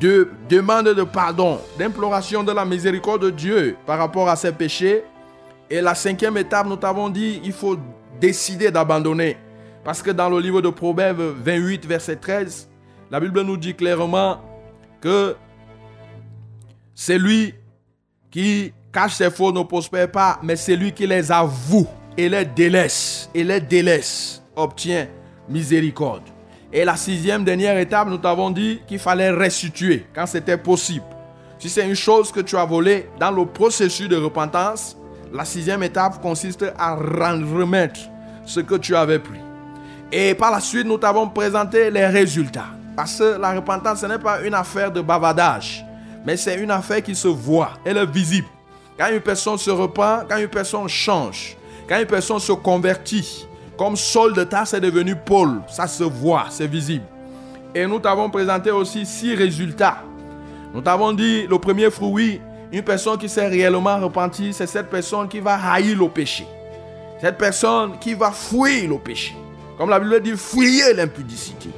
de 0.00 0.28
demande 0.48 0.88
de 0.88 1.04
pardon, 1.04 1.60
d'imploration 1.78 2.42
de 2.42 2.50
la 2.50 2.64
miséricorde 2.64 3.22
de 3.22 3.30
Dieu 3.30 3.76
par 3.86 3.98
rapport 3.98 4.28
à 4.28 4.34
ces 4.34 4.50
péchés. 4.50 5.04
Et 5.70 5.80
la 5.80 5.94
cinquième 5.94 6.36
étape, 6.36 6.66
nous 6.66 6.76
t'avons 6.76 7.10
dit, 7.10 7.40
il 7.44 7.52
faut 7.52 7.78
décider 8.20 8.72
d'abandonner. 8.72 9.36
Parce 9.84 10.02
que 10.02 10.10
dans 10.10 10.28
le 10.28 10.40
livre 10.40 10.60
de 10.60 10.68
Proverbes 10.68 11.36
28, 11.44 11.86
verset 11.86 12.16
13, 12.16 12.68
la 13.10 13.20
Bible 13.20 13.42
nous 13.42 13.56
dit 13.56 13.74
clairement 13.74 14.40
que 15.00 15.36
c'est 16.94 17.18
lui 17.18 17.54
qui 18.30 18.72
cache 18.92 19.14
ses 19.14 19.30
faux 19.30 19.52
ne 19.52 19.62
prospère 19.62 20.10
pas, 20.10 20.38
mais 20.42 20.56
c'est 20.56 20.76
lui 20.76 20.92
qui 20.92 21.06
les 21.06 21.30
avoue 21.30 21.86
et 22.16 22.28
les 22.28 22.44
délaisse, 22.44 23.28
et 23.34 23.44
les 23.44 23.60
délaisse, 23.60 24.42
obtient 24.56 25.06
miséricorde. 25.48 26.22
Et 26.72 26.84
la 26.84 26.96
sixième 26.96 27.44
dernière 27.44 27.78
étape, 27.78 28.08
nous 28.08 28.18
t'avons 28.18 28.50
dit 28.50 28.80
qu'il 28.86 28.98
fallait 28.98 29.30
restituer 29.30 30.06
quand 30.14 30.26
c'était 30.26 30.56
possible. 30.56 31.04
Si 31.58 31.68
c'est 31.68 31.86
une 31.86 31.94
chose 31.94 32.32
que 32.32 32.40
tu 32.40 32.56
as 32.56 32.64
volée 32.64 33.08
dans 33.18 33.30
le 33.30 33.46
processus 33.46 34.08
de 34.08 34.16
repentance, 34.16 34.96
la 35.32 35.44
sixième 35.44 35.82
étape 35.82 36.20
consiste 36.20 36.64
à 36.78 36.94
remettre 36.94 38.00
ce 38.44 38.60
que 38.60 38.74
tu 38.74 38.94
avais 38.96 39.18
pris. 39.18 39.40
Et 40.12 40.34
par 40.34 40.50
la 40.50 40.60
suite, 40.60 40.86
nous 40.86 40.98
t'avons 40.98 41.28
présenté 41.28 41.90
les 41.90 42.06
résultats. 42.06 42.68
Parce 42.96 43.18
que 43.18 43.38
la 43.38 43.52
repentance, 43.52 44.00
ce 44.00 44.06
n'est 44.06 44.18
pas 44.18 44.40
une 44.42 44.54
affaire 44.54 44.90
de 44.90 45.00
bavardage, 45.00 45.84
mais 46.24 46.36
c'est 46.36 46.56
une 46.56 46.70
affaire 46.70 47.02
qui 47.02 47.14
se 47.14 47.28
voit, 47.28 47.72
elle 47.84 47.96
est 47.96 48.06
visible. 48.06 48.46
Quand 48.98 49.08
une 49.10 49.20
personne 49.20 49.58
se 49.58 49.70
repent, 49.70 50.24
quand 50.28 50.36
une 50.36 50.48
personne 50.48 50.88
change, 50.88 51.56
quand 51.88 51.98
une 51.98 52.06
personne 52.06 52.38
se 52.38 52.52
convertit, 52.52 53.46
comme 53.76 53.96
Saul 53.96 54.34
de 54.34 54.44
Tarse 54.44 54.74
est 54.74 54.80
devenu 54.80 55.16
Paul, 55.16 55.60
ça 55.68 55.88
se 55.88 56.04
voit, 56.04 56.46
c'est 56.50 56.68
visible. 56.68 57.04
Et 57.74 57.86
nous 57.86 57.98
t'avons 57.98 58.30
présenté 58.30 58.70
aussi 58.70 59.04
six 59.04 59.34
résultats. 59.34 59.98
Nous 60.72 60.80
t'avons 60.80 61.12
dit, 61.12 61.46
le 61.48 61.58
premier 61.58 61.90
fruit, 61.90 62.40
une 62.70 62.82
personne 62.82 63.18
qui 63.18 63.28
s'est 63.28 63.48
réellement 63.48 63.98
repentie, 63.98 64.52
c'est 64.52 64.66
cette 64.68 64.88
personne 64.88 65.28
qui 65.28 65.40
va 65.40 65.58
haïr 65.72 65.98
le 65.98 66.08
péché. 66.08 66.46
Cette 67.20 67.36
personne 67.36 67.98
qui 67.98 68.14
va 68.14 68.30
fuir 68.30 68.88
le 68.88 68.98
péché. 68.98 69.34
Comme 69.76 69.90
la 69.90 69.98
Bible 69.98 70.20
dit, 70.20 70.36
fuyez 70.36 70.94
l'impudicité. 70.94 71.70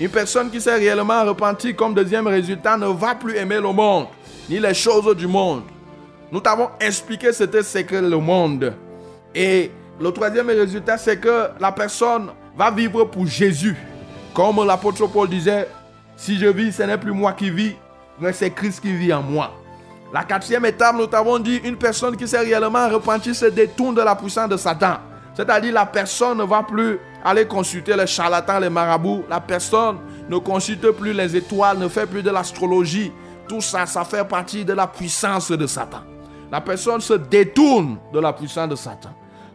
Une 0.00 0.08
personne 0.08 0.50
qui 0.50 0.62
s'est 0.62 0.76
réellement 0.76 1.22
repentie 1.26 1.74
comme 1.74 1.92
deuxième 1.92 2.26
résultat 2.26 2.78
ne 2.78 2.86
va 2.86 3.14
plus 3.14 3.36
aimer 3.36 3.56
le 3.56 3.70
monde, 3.70 4.06
ni 4.48 4.58
les 4.58 4.72
choses 4.72 5.14
du 5.14 5.26
monde. 5.26 5.62
Nous 6.32 6.40
t'avons 6.40 6.70
expliqué 6.80 7.34
ce 7.34 7.44
que 7.44 7.60
c'est 7.60 7.84
que 7.84 7.96
le 7.96 8.16
monde. 8.16 8.72
Et 9.34 9.70
le 10.00 10.10
troisième 10.10 10.46
résultat, 10.46 10.96
c'est 10.96 11.18
que 11.18 11.48
la 11.60 11.70
personne 11.70 12.30
va 12.56 12.70
vivre 12.70 13.04
pour 13.04 13.26
Jésus. 13.26 13.76
Comme 14.32 14.64
l'apôtre 14.66 15.06
Paul 15.06 15.28
disait, 15.28 15.68
si 16.16 16.38
je 16.38 16.46
vis, 16.46 16.72
ce 16.72 16.84
n'est 16.84 16.96
plus 16.96 17.12
moi 17.12 17.34
qui 17.34 17.50
vis, 17.50 17.76
mais 18.18 18.32
c'est 18.32 18.50
Christ 18.50 18.80
qui 18.80 18.94
vit 18.94 19.12
en 19.12 19.22
moi. 19.22 19.52
La 20.14 20.24
quatrième 20.24 20.64
étape, 20.64 20.96
nous 20.96 21.08
t'avons 21.08 21.38
dit, 21.38 21.60
une 21.62 21.76
personne 21.76 22.16
qui 22.16 22.26
s'est 22.26 22.38
réellement 22.38 22.88
repentie 22.88 23.34
se 23.34 23.46
détourne 23.46 23.94
de 23.94 24.00
la 24.00 24.16
puissance 24.16 24.48
de 24.48 24.56
Satan. 24.56 24.94
C'est-à-dire 25.34 25.74
la 25.74 25.84
personne 25.84 26.38
ne 26.38 26.44
va 26.44 26.62
plus 26.62 26.98
aller 27.24 27.46
consulter 27.46 27.96
les 27.96 28.06
charlatans, 28.06 28.60
les 28.60 28.70
marabouts. 28.70 29.24
La 29.28 29.40
personne 29.40 29.98
ne 30.28 30.38
consulte 30.38 30.90
plus 30.92 31.12
les 31.12 31.36
étoiles, 31.36 31.78
ne 31.78 31.88
fait 31.88 32.06
plus 32.06 32.22
de 32.22 32.30
l'astrologie. 32.30 33.12
Tout 33.48 33.60
ça, 33.60 33.86
ça 33.86 34.04
fait 34.04 34.26
partie 34.26 34.64
de 34.64 34.72
la 34.72 34.86
puissance 34.86 35.50
de 35.50 35.66
Satan. 35.66 36.02
La 36.50 36.60
personne 36.60 37.00
se 37.00 37.14
détourne 37.14 37.98
de 38.12 38.20
la 38.20 38.32
puissance 38.32 38.68
de 38.68 38.76
Satan. 38.76 39.10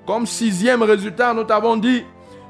Comme 0.05 0.25
sixième 0.25 0.83
résultat, 0.83 1.33
nous 1.33 1.43
t'avons 1.43 1.77
dit 1.77 2.03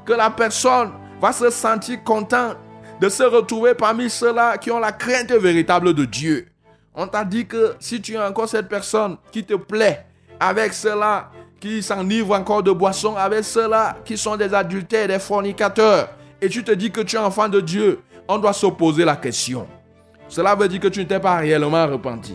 que 0.04 0.12
la 0.12 0.30
personne 0.30 0.92
va 1.20 1.32
se 1.32 1.50
sentir 1.50 2.02
contente 2.04 2.56
de 3.00 3.08
se 3.08 3.22
retrouver 3.22 3.74
parmi 3.74 4.08
ceux-là 4.08 4.58
qui 4.58 4.70
ont 4.70 4.78
la 4.78 4.92
crainte 4.92 5.32
véritable 5.32 5.94
de 5.94 6.04
Dieu. 6.04 6.48
On 6.94 7.06
t'a 7.06 7.24
dit 7.24 7.46
que 7.46 7.74
si 7.78 8.00
tu 8.00 8.16
as 8.16 8.28
encore 8.28 8.48
cette 8.48 8.68
personne 8.68 9.16
qui 9.30 9.44
te 9.44 9.54
plaît, 9.54 10.06
avec 10.40 10.72
ceux-là 10.72 11.30
qui 11.60 11.82
s'enivrent 11.82 12.34
encore 12.34 12.62
de 12.62 12.70
boissons, 12.70 13.16
avec 13.16 13.44
ceux-là 13.44 13.96
qui 14.04 14.16
sont 14.16 14.36
des 14.36 14.52
adultères, 14.52 15.08
des 15.08 15.18
fornicateurs, 15.18 16.08
et 16.40 16.48
tu 16.48 16.62
te 16.62 16.72
dis 16.72 16.90
que 16.90 17.00
tu 17.00 17.16
es 17.16 17.18
enfant 17.18 17.48
de 17.48 17.60
Dieu, 17.60 18.00
on 18.28 18.38
doit 18.38 18.52
se 18.52 18.66
poser 18.66 19.04
la 19.04 19.16
question. 19.16 19.66
Cela 20.28 20.54
veut 20.54 20.68
dire 20.68 20.80
que 20.80 20.88
tu 20.88 21.00
ne 21.00 21.04
t'es 21.04 21.20
pas 21.20 21.36
réellement 21.36 21.86
repenti. 21.86 22.34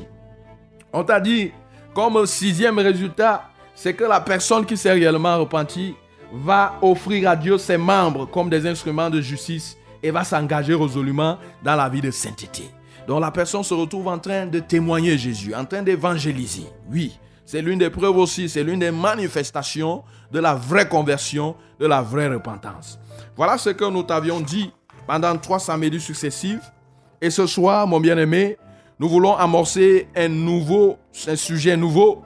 On 0.93 1.03
t'a 1.03 1.19
dit 1.19 1.51
Comme 1.93 2.25
sixième 2.25 2.79
résultat, 2.79 3.43
c'est 3.75 3.93
que 3.93 4.03
la 4.03 4.19
personne 4.21 4.65
qui 4.65 4.77
s'est 4.77 4.91
réellement 4.91 5.37
repentie 5.37 5.95
va 6.33 6.75
offrir 6.81 7.29
à 7.29 7.35
Dieu 7.35 7.57
ses 7.57 7.77
membres 7.77 8.25
comme 8.25 8.49
des 8.49 8.65
instruments 8.65 9.09
de 9.09 9.19
justice 9.19 9.77
et 10.01 10.11
va 10.11 10.23
s'engager 10.23 10.73
résolument 10.73 11.37
dans 11.63 11.75
la 11.75 11.89
vie 11.89 12.01
de 12.01 12.11
sainteté. 12.11 12.63
Donc 13.07 13.21
la 13.21 13.31
personne 13.31 13.63
se 13.63 13.73
retrouve 13.73 14.07
en 14.07 14.19
train 14.19 14.45
de 14.45 14.59
témoigner 14.59 15.17
Jésus, 15.17 15.53
en 15.53 15.65
train 15.65 15.81
d'évangéliser. 15.81 16.65
Oui, 16.89 17.17
c'est 17.51 17.61
l'une 17.61 17.79
des 17.79 17.89
preuves 17.89 18.15
aussi, 18.15 18.47
c'est 18.47 18.63
l'une 18.63 18.79
des 18.79 18.91
manifestations 18.91 20.05
de 20.31 20.39
la 20.39 20.53
vraie 20.53 20.87
conversion, 20.87 21.53
de 21.81 21.85
la 21.85 22.01
vraie 22.01 22.29
repentance. 22.29 22.97
Voilà 23.35 23.57
ce 23.57 23.71
que 23.71 23.83
nous 23.83 24.03
t'avions 24.03 24.39
dit 24.39 24.71
pendant 25.05 25.35
trois 25.35 25.59
samedis 25.59 25.99
successifs. 25.99 26.71
Et 27.19 27.29
ce 27.29 27.45
soir, 27.47 27.85
mon 27.85 27.99
bien-aimé, 27.99 28.57
nous 28.97 29.09
voulons 29.09 29.35
amorcer 29.35 30.07
un 30.15 30.29
nouveau, 30.29 30.95
un 31.27 31.35
sujet 31.35 31.75
nouveau. 31.75 32.21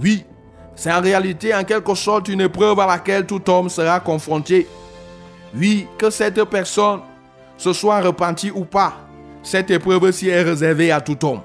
Oui, 0.00 0.24
c'est 0.76 0.92
en 0.92 1.00
réalité 1.00 1.52
en 1.52 1.64
quelque 1.64 1.96
sorte 1.96 2.28
une 2.28 2.42
épreuve 2.42 2.78
à 2.78 2.86
laquelle 2.86 3.26
tout 3.26 3.42
homme 3.50 3.68
sera 3.68 3.98
confronté. 3.98 4.68
Oui, 5.52 5.88
que 5.98 6.10
cette 6.10 6.44
personne 6.44 7.00
se 7.56 7.72
soit 7.72 8.00
repentie 8.00 8.52
ou 8.52 8.64
pas, 8.64 8.98
cette 9.42 9.72
épreuve-ci 9.72 10.28
est 10.28 10.42
réservée 10.42 10.92
à 10.92 11.00
tout 11.00 11.18
homme. 11.26 11.40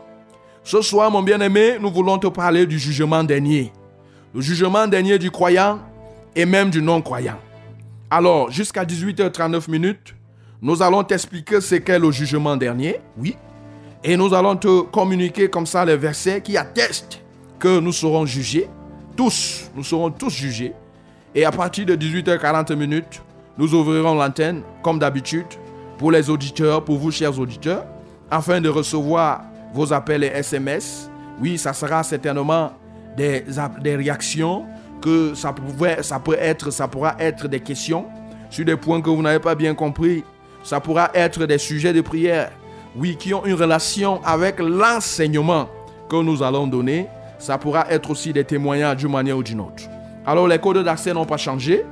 Ce 0.63 0.81
soir, 0.81 1.09
mon 1.09 1.23
bien-aimé, 1.23 1.77
nous 1.79 1.91
voulons 1.91 2.17
te 2.17 2.27
parler 2.27 2.65
du 2.65 2.77
jugement 2.77 3.23
dernier. 3.23 3.71
Le 4.33 4.41
jugement 4.41 4.87
dernier 4.87 5.17
du 5.17 5.31
croyant 5.31 5.79
et 6.35 6.45
même 6.45 6.69
du 6.69 6.81
non-croyant. 6.81 7.37
Alors, 8.11 8.51
jusqu'à 8.51 8.83
18h39 8.83 9.69
minutes, 9.69 10.15
nous 10.61 10.81
allons 10.81 11.03
t'expliquer 11.03 11.61
ce 11.61 11.75
qu'est 11.75 11.99
le 11.99 12.11
jugement 12.11 12.57
dernier, 12.57 12.99
oui. 13.17 13.35
Et 14.03 14.17
nous 14.17 14.33
allons 14.33 14.55
te 14.55 14.81
communiquer 14.81 15.49
comme 15.49 15.65
ça 15.65 15.85
les 15.85 15.97
versets 15.97 16.41
qui 16.41 16.57
attestent 16.57 17.21
que 17.57 17.79
nous 17.79 17.91
serons 17.91 18.25
jugés. 18.25 18.67
Tous, 19.15 19.69
nous 19.75 19.83
serons 19.83 20.11
tous 20.11 20.31
jugés. 20.33 20.73
Et 21.35 21.45
à 21.45 21.51
partir 21.51 21.85
de 21.85 21.95
18h40 21.95 22.75
minutes, 22.75 23.21
nous 23.57 23.73
ouvrirons 23.73 24.15
l'antenne, 24.15 24.63
comme 24.81 24.99
d'habitude, 24.99 25.47
pour 25.97 26.11
les 26.11 26.29
auditeurs, 26.29 26.83
pour 26.83 26.97
vous, 26.97 27.11
chers 27.11 27.37
auditeurs, 27.39 27.85
afin 28.31 28.61
de 28.61 28.69
recevoir 28.69 29.41
vos 29.73 29.91
appels 29.93 30.23
et 30.23 30.27
SMS. 30.27 31.09
Oui, 31.41 31.57
ça 31.57 31.73
sera 31.73 32.03
certainement 32.03 32.71
des, 33.15 33.45
des 33.81 33.95
réactions 33.95 34.65
que 35.01 35.33
ça, 35.33 35.53
pouvait, 35.53 36.03
ça 36.03 36.19
peut 36.19 36.37
être, 36.39 36.71
ça 36.71 36.87
pourra 36.87 37.15
être 37.19 37.47
des 37.47 37.59
questions 37.59 38.05
sur 38.49 38.65
des 38.65 38.75
points 38.75 39.01
que 39.01 39.09
vous 39.09 39.21
n'avez 39.21 39.39
pas 39.39 39.55
bien 39.55 39.73
compris. 39.73 40.23
Ça 40.63 40.79
pourra 40.79 41.09
être 41.13 41.45
des 41.45 41.57
sujets 41.57 41.93
de 41.93 42.01
prière, 42.01 42.51
oui, 42.95 43.15
qui 43.15 43.33
ont 43.33 43.45
une 43.45 43.53
relation 43.53 44.21
avec 44.25 44.59
l'enseignement 44.59 45.69
que 46.09 46.17
nous 46.17 46.43
allons 46.43 46.67
donner. 46.67 47.07
Ça 47.37 47.57
pourra 47.57 47.89
être 47.89 48.09
aussi 48.09 48.33
des 48.33 48.43
témoignages 48.43 48.97
d'une 48.97 49.11
manière 49.11 49.37
ou 49.37 49.43
d'une 49.43 49.61
autre. 49.61 49.83
Alors, 50.25 50.47
les 50.47 50.59
codes 50.59 50.83
d'accès 50.83 51.13
n'ont 51.13 51.25
pas 51.25 51.37
changé. 51.37 51.85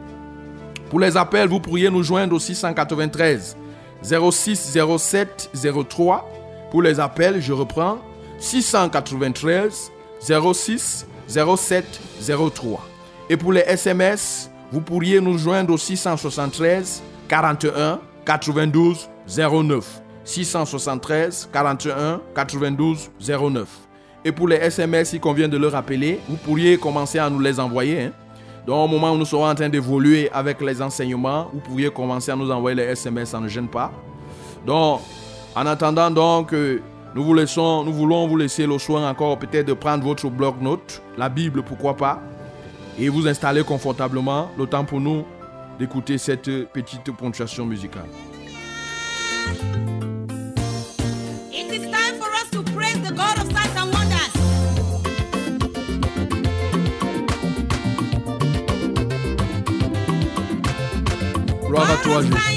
Pour 0.89 0.99
les 0.99 1.15
appels, 1.15 1.47
vous 1.47 1.59
pourriez 1.59 1.89
nous 1.89 2.03
joindre 2.03 2.35
au 2.35 2.39
693 2.39 3.55
06 4.03 4.77
07 4.97 5.51
03. 5.89 6.29
Pour 6.71 6.81
les 6.81 6.99
appels, 6.99 7.41
je 7.41 7.53
reprends 7.53 7.99
693 8.39 9.91
06 10.19 11.07
07 11.27 11.85
03. 12.53 12.87
Et 13.29 13.37
pour 13.37 13.53
les 13.53 13.61
SMS, 13.61 14.49
vous 14.71 14.81
pourriez 14.81 15.21
nous 15.21 15.37
joindre 15.37 15.73
au 15.73 15.77
673 15.77 17.01
41 17.27 17.99
92 18.25 19.09
09. 19.27 20.01
673 20.23 21.49
41 21.51 22.21
92 22.35 23.11
09. 23.19 23.67
Et 24.25 24.31
pour 24.31 24.47
les 24.47 24.57
SMS, 24.57 25.13
il 25.13 25.21
convient 25.21 25.47
de 25.47 25.57
le 25.57 25.67
rappeler, 25.67 26.19
vous 26.27 26.35
pourriez 26.35 26.77
commencer 26.77 27.17
à 27.19 27.29
nous 27.29 27.39
les 27.39 27.59
envoyer. 27.59 28.03
Hein. 28.03 28.11
Donc 28.65 28.83
au 28.83 28.87
moment 28.89 29.13
où 29.13 29.17
nous 29.17 29.25
serons 29.25 29.47
en 29.47 29.55
train 29.55 29.69
d'évoluer 29.69 30.29
avec 30.33 30.59
les 30.59 30.81
enseignements, 30.81 31.49
vous 31.53 31.61
pourriez 31.61 31.89
commencer 31.89 32.31
à 32.31 32.35
nous 32.35 32.51
envoyer 32.51 32.75
les 32.75 32.83
SMS, 32.83 33.29
ça 33.29 33.39
ne 33.39 33.47
gêne 33.47 33.69
pas. 33.69 33.91
Donc, 34.65 34.99
en 35.57 35.65
attendant 35.65 36.11
donc, 36.11 36.53
euh, 36.53 36.79
nous 37.15 37.23
vous 37.23 37.33
laissons, 37.33 37.83
nous 37.83 37.91
voulons 37.91 38.27
vous 38.27 38.37
laisser 38.37 38.67
le 38.67 38.77
soin 38.77 39.09
encore 39.09 39.39
peut-être 39.39 39.65
de 39.65 39.73
prendre 39.73 40.03
votre 40.03 40.29
bloc-notes, 40.29 41.01
la 41.17 41.29
Bible, 41.29 41.63
pourquoi 41.63 41.97
pas, 41.97 42.21
et 42.99 43.09
vous 43.09 43.27
installer 43.27 43.63
confortablement, 43.63 44.51
le 44.55 44.67
temps 44.67 44.85
pour 44.85 44.99
nous 44.99 45.25
d'écouter 45.79 46.19
cette 46.19 46.71
petite 46.71 47.11
ponctuation 47.11 47.65
musicale. 47.65 48.05
It 51.51 51.71
is 51.71 51.89
time 51.89 52.19
for 52.19 52.29
us 52.35 52.51
to 52.51 52.61
praise 52.73 53.01
the 53.01 53.15
God 53.15 53.39
of 53.39 53.51
signs 53.51 53.75
and 53.75 53.91
wonders. 53.91 54.33
Gloire 61.67 61.89
à 61.89 61.97
toi, 62.03 62.21
Jésus. 62.21 62.56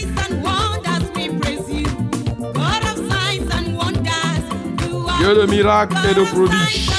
De 5.30 5.46
miracles 5.46 5.96
et 6.10 6.14
de 6.14 6.24
prodiges. 6.24 6.90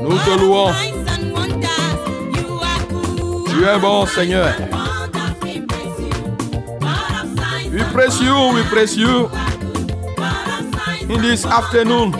Nous 0.00 0.16
te 0.18 0.38
louons. 0.38 0.72
Tu 3.48 3.64
es 3.64 3.78
bon, 3.80 4.06
Seigneur. 4.06 4.54
We 7.72 7.82
praise 7.92 8.20
you. 8.20 8.54
We 8.54 8.62
praise 8.70 8.96
you, 8.96 9.28
in 11.08 11.20
this 11.20 11.44
afternoon. 11.44 12.14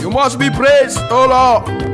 You 0.00 0.10
must 0.10 0.38
be 0.38 0.48
praised, 0.50 1.00
oh 1.10 1.26
Lord. 1.28 1.89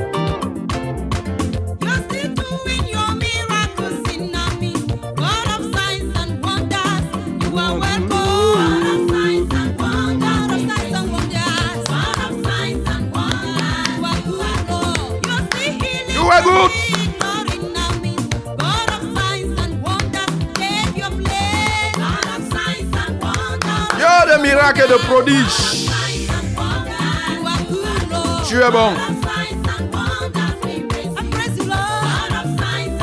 To 25.24 25.48
see 25.50 25.86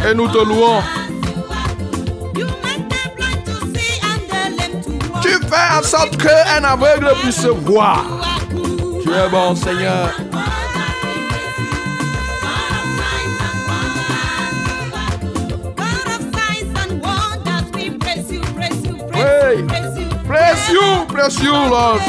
and 0.06 0.20
the 0.20 0.24
lame 0.24 0.32
to 0.32 0.44
walk. 0.54 0.84
Tu 5.22 5.30
fais 5.48 5.78
en 5.78 5.84
sorte 5.84 6.18
qu'un 6.18 6.64
aveugle 6.64 7.14
puisse 7.22 7.46
voir. 7.46 8.06
Tu 9.04 9.10
es 9.10 9.30
bon, 9.30 9.56
Seigneur. 9.56 10.23
Bless 21.24 21.42
you, 21.42 21.54
Lord. 21.54 22.02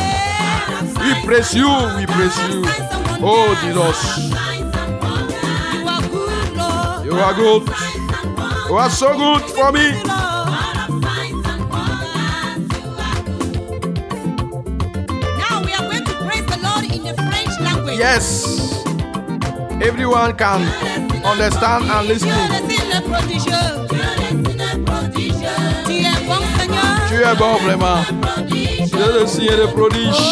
We 0.99 1.15
praise 1.25 1.55
you, 1.55 1.69
we 1.97 2.05
praise 2.05 2.37
you. 2.49 2.65
Oh, 3.23 3.55
Jesus. 3.63 4.31
You 5.85 5.89
are 5.89 6.03
good, 6.03 7.07
You 7.07 7.13
are 7.21 7.35
good. 7.35 7.63
You 8.69 8.75
are 8.75 8.91
so 8.91 9.17
good 9.17 9.43
for 9.51 9.71
me. 9.71 9.93
Now 15.39 15.63
we 15.63 15.73
are 15.75 15.87
going 15.89 16.05
to 16.05 16.15
praise 16.27 16.47
the 16.47 16.59
Lord 16.61 16.85
in 16.91 17.05
the 17.05 17.15
French 17.15 17.61
language. 17.61 17.99
Yes. 17.99 18.85
Everyone 19.81 20.37
can 20.37 20.63
understand 21.25 21.85
and 21.85 22.09
listen. 22.09 22.31
Tu 27.25 27.31
es 27.31 27.37
bon 27.37 27.55
vraiment. 27.65 28.03
Prodige. 28.21 28.91
Dieu 28.93 29.09
le 29.19 29.27
signe 29.27 29.47
de 29.47 29.67
prodige. 29.73 30.25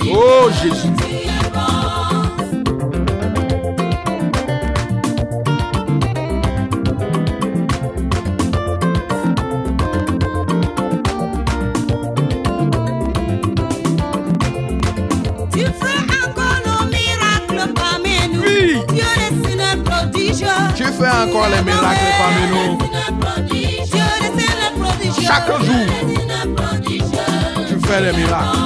Tu 0.00 0.08
es. 0.08 0.12
Oh 0.12 0.50
Jésus. 0.60 0.88
Tu 0.98 1.04
es. 1.04 1.18
Tu 15.52 15.64
fais 15.64 15.98
encore 16.26 16.58
le 16.64 16.76
miracle 16.90 17.60
parmi 17.76 18.16
nous. 18.32 18.42
Oui. 18.42 18.82
Dieu 18.92 19.04
est 19.04 19.34
signe 19.46 19.82
prodigieux. 19.84 20.58
Tu 20.74 20.84
fais 20.84 21.10
encore 21.10 21.48
les 21.48 21.62
miracles 21.62 22.10
parmi 22.18 22.44
nous. 22.50 22.78
Chaque 25.28 25.62
jour, 25.62 25.86
tu 27.68 27.78
fais 27.86 28.00
des 28.00 28.16
miracles. 28.16 28.58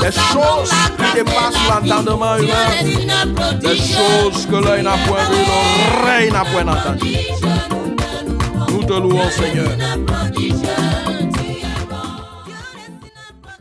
Des 0.00 0.10
choses 0.10 0.70
qui 0.96 1.14
dépassent 1.14 1.68
l'entendement 1.68 2.38
humain. 2.38 3.58
Des 3.60 3.76
choses 3.76 4.46
que 4.46 4.56
l'œil 4.56 4.82
n'a 4.82 4.96
point 5.06 5.24
vues, 5.28 5.44
l'oreille 6.00 6.30
n'a 6.32 6.42
point 6.42 6.66
entendu. 6.66 7.16
Nous 8.70 8.84
te 8.84 8.94
louons, 8.94 9.28
Seigneur. 9.28 9.68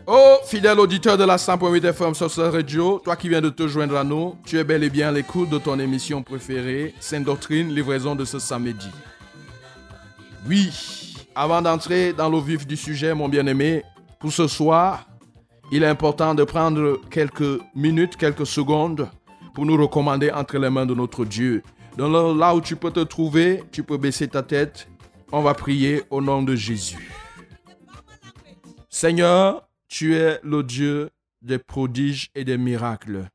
Oh, 0.08 0.38
fidèle 0.46 0.80
auditeur 0.80 1.18
de 1.18 1.26
la 1.26 1.36
100.8 1.36 1.90
FM 1.90 2.14
sur 2.14 2.32
ce 2.32 2.40
radio, 2.40 3.02
toi 3.04 3.18
qui 3.18 3.28
viens 3.28 3.42
de 3.42 3.50
te 3.50 3.68
joindre 3.68 3.98
à 3.98 4.06
nous, 4.06 4.38
tu 4.46 4.58
es 4.58 4.64
bel 4.64 4.82
et 4.86 4.90
bien 4.90 5.10
à 5.10 5.12
l'écoute 5.12 5.50
de 5.50 5.58
ton 5.58 5.78
émission 5.80 6.24
préférée, 6.24 6.94
Sainte 7.02 7.26
Doctrine, 7.26 7.76
livraison 7.76 8.16
de 8.16 8.24
ce 8.24 8.40
samedi. 8.40 8.92
Oui, 10.48 10.72
avant 11.36 11.62
d'entrer 11.62 12.14
dans 12.14 12.30
le 12.30 12.40
vif 12.40 12.66
du 12.66 12.78
sujet, 12.78 13.14
mon 13.14 13.28
bien-aimé, 13.28 13.84
pour 14.20 14.32
ce 14.32 14.48
soir, 14.48 15.06
il 15.72 15.84
est 15.84 15.88
important 15.88 16.34
de 16.34 16.44
prendre 16.44 17.02
quelques 17.12 17.60
minutes, 17.76 18.16
quelques 18.16 18.46
secondes 18.46 19.10
pour 19.54 19.66
nous 19.66 19.78
recommander 19.78 20.32
entre 20.32 20.58
les 20.58 20.70
mains 20.70 20.86
de 20.86 20.96
notre 20.96 21.26
Dieu. 21.26 21.62
Donc 21.98 22.38
là 22.38 22.56
où 22.56 22.62
tu 22.62 22.76
peux 22.76 22.92
te 22.92 23.02
trouver, 23.02 23.64
tu 23.72 23.84
peux 23.84 23.98
baisser 23.98 24.28
ta 24.28 24.44
tête. 24.44 24.88
On 25.32 25.42
va 25.42 25.54
prier 25.54 26.04
au 26.10 26.22
nom 26.22 26.44
de 26.44 26.56
Jésus. 26.56 27.12
Seigneur, 28.90 29.68
tu 29.88 30.16
es 30.16 30.40
le 30.44 30.64
Dieu 30.64 31.10
des 31.42 31.58
prodiges 31.58 32.30
et 32.34 32.44
des 32.44 32.58
miracles. 32.58 33.28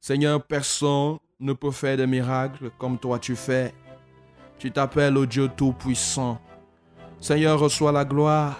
Seigneur, 0.00 0.42
personne 0.42 1.18
ne 1.40 1.52
peut 1.52 1.70
faire 1.70 1.96
des 1.96 2.06
miracles 2.06 2.70
comme 2.78 2.98
toi 2.98 3.18
tu 3.18 3.36
fais. 3.36 3.72
Tu 4.58 4.70
t'appelles 4.70 5.14
le 5.14 5.26
Dieu 5.26 5.48
Tout-Puissant. 5.56 6.38
Seigneur, 7.24 7.58
reçois 7.58 7.90
la 7.90 8.04
gloire. 8.04 8.54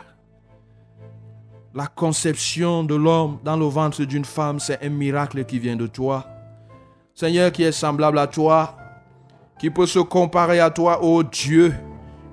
La 1.74 1.86
conception 1.86 2.82
de 2.82 2.94
l'homme 2.94 3.38
dans 3.44 3.58
le 3.58 3.66
ventre 3.66 4.04
d'une 4.04 4.24
femme, 4.24 4.58
c'est 4.58 4.82
un 4.82 4.88
miracle 4.88 5.44
qui 5.44 5.58
vient 5.58 5.76
de 5.76 5.86
toi. 5.86 6.24
Seigneur, 7.14 7.52
qui 7.52 7.62
est 7.62 7.72
semblable 7.72 8.18
à 8.18 8.26
toi, 8.26 8.74
qui 9.58 9.68
peut 9.68 9.84
se 9.84 9.98
comparer 9.98 10.60
à 10.60 10.70
toi, 10.70 11.04
ô 11.04 11.22
Dieu, 11.22 11.74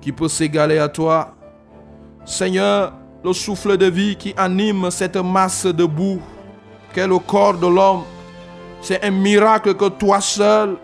qui 0.00 0.10
peut 0.10 0.28
s'égaler 0.28 0.78
à 0.78 0.88
toi. 0.88 1.34
Seigneur, 2.24 2.94
le 3.22 3.34
souffle 3.34 3.76
de 3.76 3.90
vie 3.90 4.16
qui 4.16 4.32
anime 4.38 4.90
cette 4.90 5.18
masse 5.18 5.66
de 5.66 5.84
boue 5.84 6.22
qu'est 6.94 7.06
le 7.06 7.18
corps 7.18 7.58
de 7.58 7.66
l'homme, 7.66 8.04
c'est 8.80 9.04
un 9.04 9.10
miracle 9.10 9.74
que 9.74 9.90
toi 9.90 10.22
seul, 10.22 10.78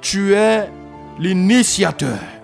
tu 0.00 0.32
es 0.32 0.70
l'initiateur. 1.18 2.37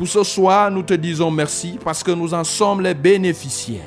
Pour 0.00 0.08
ce 0.08 0.24
soir, 0.24 0.70
nous 0.70 0.82
te 0.82 0.94
disons 0.94 1.30
merci 1.30 1.78
parce 1.84 2.02
que 2.02 2.10
nous 2.10 2.32
en 2.32 2.42
sommes 2.42 2.80
les 2.80 2.94
bénéficiaires. 2.94 3.84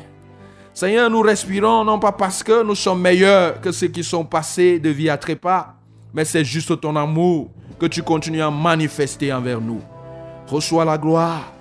Seigneur, 0.71 1.09
nous 1.09 1.21
respirons 1.21 1.83
non 1.83 1.97
pas 1.97 2.11
parce 2.11 2.43
que 2.43 2.61
nous 2.61 2.75
sommes 2.75 3.01
meilleurs 3.01 3.59
que 3.59 3.71
ceux 3.71 3.87
qui 3.87 4.03
sont 4.03 4.23
passés 4.23 4.77
de 4.77 4.89
vie 4.89 5.09
à 5.09 5.17
trépas, 5.17 5.73
mais 6.13 6.23
c'est 6.23 6.45
juste 6.45 6.79
ton 6.79 6.95
amour 6.97 7.49
que 7.79 7.87
tu 7.87 8.03
continues 8.03 8.43
à 8.43 8.51
manifester 8.51 9.33
envers 9.33 9.59
nous. 9.59 9.81
Reçois 10.45 10.85
la 10.85 10.99
gloire. 10.99 11.51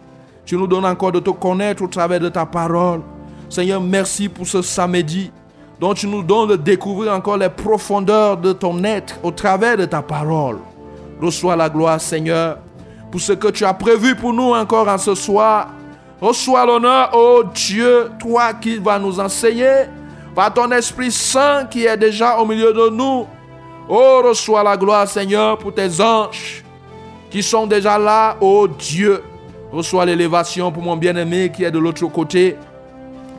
Tu 0.44 0.54
nous 0.58 0.66
donnes 0.66 0.84
encore 0.84 1.12
de 1.12 1.20
te 1.20 1.30
connaître 1.30 1.82
au 1.82 1.88
travers 1.88 2.20
de 2.20 2.28
ta 2.28 2.44
parole. 2.44 3.00
Seigneur, 3.48 3.80
merci 3.80 4.28
pour 4.28 4.46
ce 4.46 4.60
samedi 4.60 5.30
dont 5.80 5.94
tu 5.94 6.06
nous 6.06 6.22
donnes 6.22 6.50
de 6.50 6.56
découvrir 6.56 7.14
encore 7.14 7.38
les 7.38 7.48
profondeurs 7.48 8.36
de 8.36 8.52
ton 8.52 8.84
être 8.84 9.18
au 9.22 9.30
travers 9.30 9.78
de 9.78 9.86
ta 9.86 10.02
parole. 10.02 10.58
Reçois 11.22 11.56
la 11.56 11.70
gloire, 11.70 12.02
Seigneur, 12.02 12.58
pour 13.12 13.20
ce 13.20 13.34
que 13.34 13.48
tu 13.48 13.64
as 13.66 13.74
prévu 13.74 14.16
pour 14.16 14.32
nous 14.32 14.54
encore 14.54 14.88
en 14.88 14.96
ce 14.96 15.14
soir. 15.14 15.68
Reçois 16.18 16.64
l'honneur, 16.64 17.14
ô 17.14 17.44
Dieu, 17.44 18.10
toi 18.18 18.54
qui 18.54 18.78
vas 18.78 18.98
nous 18.98 19.20
enseigner 19.20 19.84
par 20.34 20.52
ton 20.54 20.70
Esprit 20.72 21.12
Saint 21.12 21.66
qui 21.66 21.84
est 21.84 21.96
déjà 21.98 22.38
au 22.38 22.46
milieu 22.46 22.72
de 22.72 22.88
nous. 22.88 23.26
Oh, 23.86 24.22
reçois 24.24 24.62
la 24.62 24.78
gloire, 24.78 25.06
Seigneur, 25.06 25.58
pour 25.58 25.74
tes 25.74 26.00
anges 26.00 26.64
qui 27.30 27.42
sont 27.42 27.66
déjà 27.66 27.98
là, 27.98 28.36
ô 28.40 28.66
Dieu. 28.66 29.22
Reçois 29.70 30.06
l'élévation 30.06 30.72
pour 30.72 30.82
mon 30.82 30.96
bien-aimé 30.96 31.52
qui 31.54 31.64
est 31.64 31.70
de 31.70 31.78
l'autre 31.78 32.06
côté. 32.06 32.56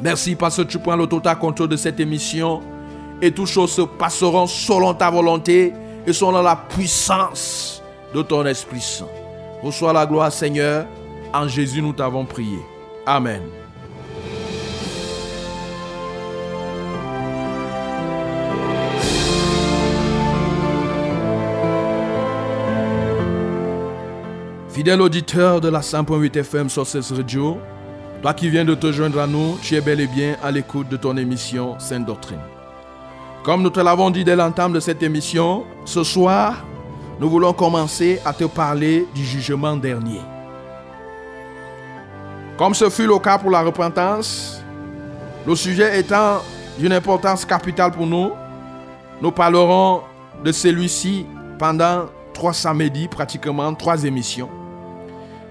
Merci 0.01 0.35
parce 0.35 0.57
que 0.57 0.63
tu 0.63 0.77
prends 0.77 0.95
le 0.95 1.07
total 1.07 1.39
contrôle 1.39 1.69
de 1.69 1.77
cette 1.77 1.99
émission 1.99 2.61
et 3.21 3.31
toutes 3.31 3.47
choses 3.47 3.71
se 3.71 3.81
passeront 3.81 4.45
selon 4.45 4.93
ta 4.93 5.09
volonté 5.09 5.73
et 6.05 6.13
selon 6.13 6.43
la 6.43 6.55
puissance 6.55 7.81
de 8.13 8.21
ton 8.21 8.45
Esprit 8.45 8.81
Saint. 8.81 9.22
Reçois 9.63 9.93
la 9.93 10.05
gloire, 10.05 10.31
Seigneur. 10.31 10.85
En 11.33 11.47
Jésus, 11.47 11.81
nous 11.81 11.93
t'avons 11.93 12.25
prié. 12.25 12.59
Amen. 13.05 13.41
Fidèle 24.69 25.01
auditeur 25.01 25.61
de 25.61 25.69
la 25.69 25.79
100.8 25.79 26.35
FM 26.39 26.69
sur 26.69 26.85
radio, 27.15 27.57
toi 28.21 28.33
qui 28.33 28.49
viens 28.49 28.65
de 28.65 28.73
te 28.73 28.91
joindre 28.91 29.19
à 29.19 29.27
nous, 29.27 29.57
tu 29.61 29.75
es 29.75 29.81
bel 29.81 30.01
et 30.01 30.07
bien 30.07 30.35
à 30.43 30.49
l'écoute 30.49 30.89
de 30.89 30.97
ton 30.97 31.15
émission 31.15 31.79
Sainte 31.79 32.05
Doctrine. 32.05 32.39
Comme 33.43 33.61
nous 33.61 33.69
te 33.69 33.79
l'avons 33.79 34.09
dit 34.09 34.23
dès 34.23 34.35
l'entame 34.35 34.73
de 34.73 34.79
cette 34.79 35.03
émission, 35.03 35.63
ce 35.85 36.03
soir, 36.03 36.65
nous 37.23 37.29
voulons 37.29 37.53
commencer 37.53 38.19
à 38.25 38.33
te 38.33 38.43
parler 38.43 39.07
du 39.15 39.23
jugement 39.23 39.77
dernier. 39.77 40.19
Comme 42.57 42.73
ce 42.73 42.89
fut 42.89 43.07
le 43.07 43.17
cas 43.17 43.37
pour 43.37 43.49
la 43.49 43.61
repentance, 43.61 44.61
le 45.47 45.55
sujet 45.55 45.97
étant 45.97 46.41
d'une 46.77 46.91
importance 46.91 47.45
capitale 47.45 47.91
pour 47.91 48.05
nous, 48.05 48.31
nous 49.21 49.31
parlerons 49.31 50.01
de 50.43 50.51
celui-ci 50.51 51.25
pendant 51.57 52.07
trois 52.33 52.51
samedis, 52.51 53.07
pratiquement 53.07 53.73
trois 53.73 54.03
émissions. 54.03 54.49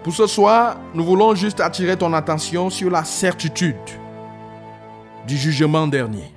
Pour 0.04 0.12
ce 0.12 0.26
soir, 0.26 0.76
nous 0.92 1.04
voulons 1.06 1.34
juste 1.34 1.58
attirer 1.60 1.96
ton 1.96 2.12
attention 2.12 2.68
sur 2.68 2.90
la 2.90 3.02
certitude 3.02 3.76
du 5.26 5.38
jugement 5.38 5.86
dernier. 5.86 6.34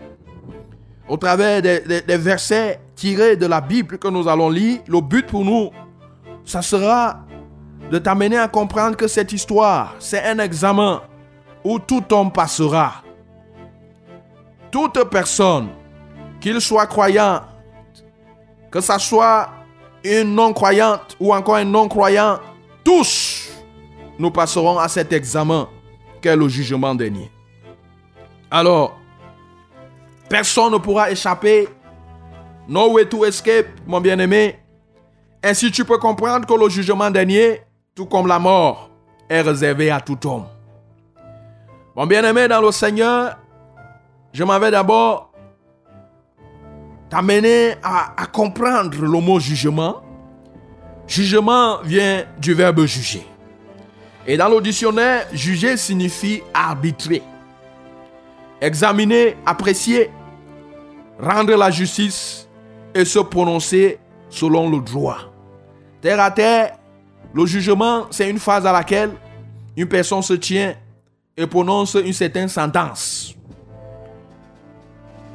Au 1.07 1.17
travers 1.17 1.61
des, 1.61 2.17
versets 2.17 2.79
tirés 2.95 3.35
de 3.35 3.45
la 3.45 3.61
Bible 3.61 3.97
que 3.97 4.07
nous 4.07 4.27
allons 4.27 4.49
lire, 4.49 4.79
le 4.87 5.01
but 5.01 5.27
pour 5.27 5.45
nous, 5.45 5.69
ça 6.43 6.61
sera 6.61 7.19
de 7.91 7.99
t'amener 7.99 8.37
à 8.37 8.47
comprendre 8.47 8.97
que 8.97 9.07
cette 9.07 9.31
histoire, 9.31 9.95
c'est 9.99 10.23
un 10.23 10.39
examen 10.39 11.01
où 11.63 11.77
tout 11.77 12.03
homme 12.11 12.31
passera. 12.31 13.03
Toute 14.71 15.03
personne, 15.09 15.69
qu'il 16.39 16.59
soit 16.59 16.87
croyant, 16.87 17.41
que 18.71 18.81
ça 18.81 18.97
soit 18.97 19.49
une 20.03 20.33
non-croyante 20.33 21.15
ou 21.19 21.33
encore 21.33 21.55
un 21.55 21.65
non-croyant, 21.65 22.39
tous 22.83 23.49
nous 24.17 24.31
passerons 24.31 24.79
à 24.79 24.87
cet 24.87 25.13
examen 25.13 25.67
qu'est 26.21 26.35
le 26.35 26.47
jugement 26.47 26.95
dernier. 26.95 27.31
Alors, 28.49 28.99
personne 30.29 30.73
ne 30.73 30.77
pourra 30.77 31.11
échapper. 31.11 31.67
No 32.67 32.93
way 32.93 33.05
to 33.05 33.25
escape, 33.25 33.67
mon 33.85 34.01
bien-aimé. 34.01 34.59
Ainsi, 35.43 35.71
tu 35.71 35.85
peux 35.85 35.99
comprendre 35.99 36.47
que 36.47 36.53
le 36.53 36.67
jugement 36.69 37.11
dernier, 37.11 37.61
tout 37.93 38.07
comme 38.07 38.27
la 38.27 38.39
mort, 38.39 38.89
est 39.29 39.41
réservé 39.41 39.91
à 39.91 39.99
tout 40.01 40.17
homme. 40.27 40.45
Mon 41.95 42.07
bien-aimé 42.07 42.47
dans 42.47 42.61
le 42.61 42.71
Seigneur, 42.71 43.37
je 44.33 44.43
m'en 44.43 44.59
vais 44.59 44.71
d'abord 44.71 45.31
t'amener 47.09 47.75
à, 47.83 48.25
comprendre 48.25 48.99
le 48.99 49.21
mot 49.21 49.39
jugement. 49.39 50.01
Jugement 51.07 51.77
vient 51.83 52.25
du 52.39 52.53
verbe 52.53 52.85
juger. 52.85 53.25
Et 54.27 54.37
dans 54.37 54.49
le 54.49 54.61
juger 55.31 55.77
signifie 55.77 56.41
arbitrer, 56.53 57.21
examiner, 58.59 59.37
apprécier, 59.45 60.09
rendre 61.19 61.55
la 61.55 61.71
justice 61.71 62.47
et 62.93 63.05
se 63.05 63.19
prononcer 63.19 63.99
selon 64.29 64.69
le 64.69 64.79
droit. 64.79 65.17
Terre 66.01 66.19
à 66.19 66.31
terre, 66.31 66.77
le 67.33 67.45
jugement, 67.45 68.05
c'est 68.11 68.29
une 68.29 68.39
phase 68.39 68.65
à 68.65 68.71
laquelle 68.71 69.11
une 69.75 69.87
personne 69.87 70.21
se 70.21 70.33
tient 70.33 70.75
et 71.35 71.47
prononce 71.47 71.95
une 71.95 72.13
certaine 72.13 72.47
sentence. 72.47 73.35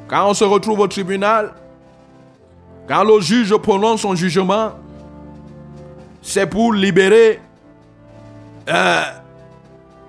Quand 0.07 0.29
on 0.29 0.33
se 0.33 0.43
retrouve 0.43 0.79
au 0.79 0.87
tribunal, 0.87 1.53
quand 2.87 3.03
le 3.03 3.21
juge 3.21 3.55
prononce 3.57 4.01
son 4.01 4.15
jugement, 4.15 4.71
c'est 6.21 6.47
pour 6.47 6.73
libérer 6.73 7.39
euh, 8.69 9.01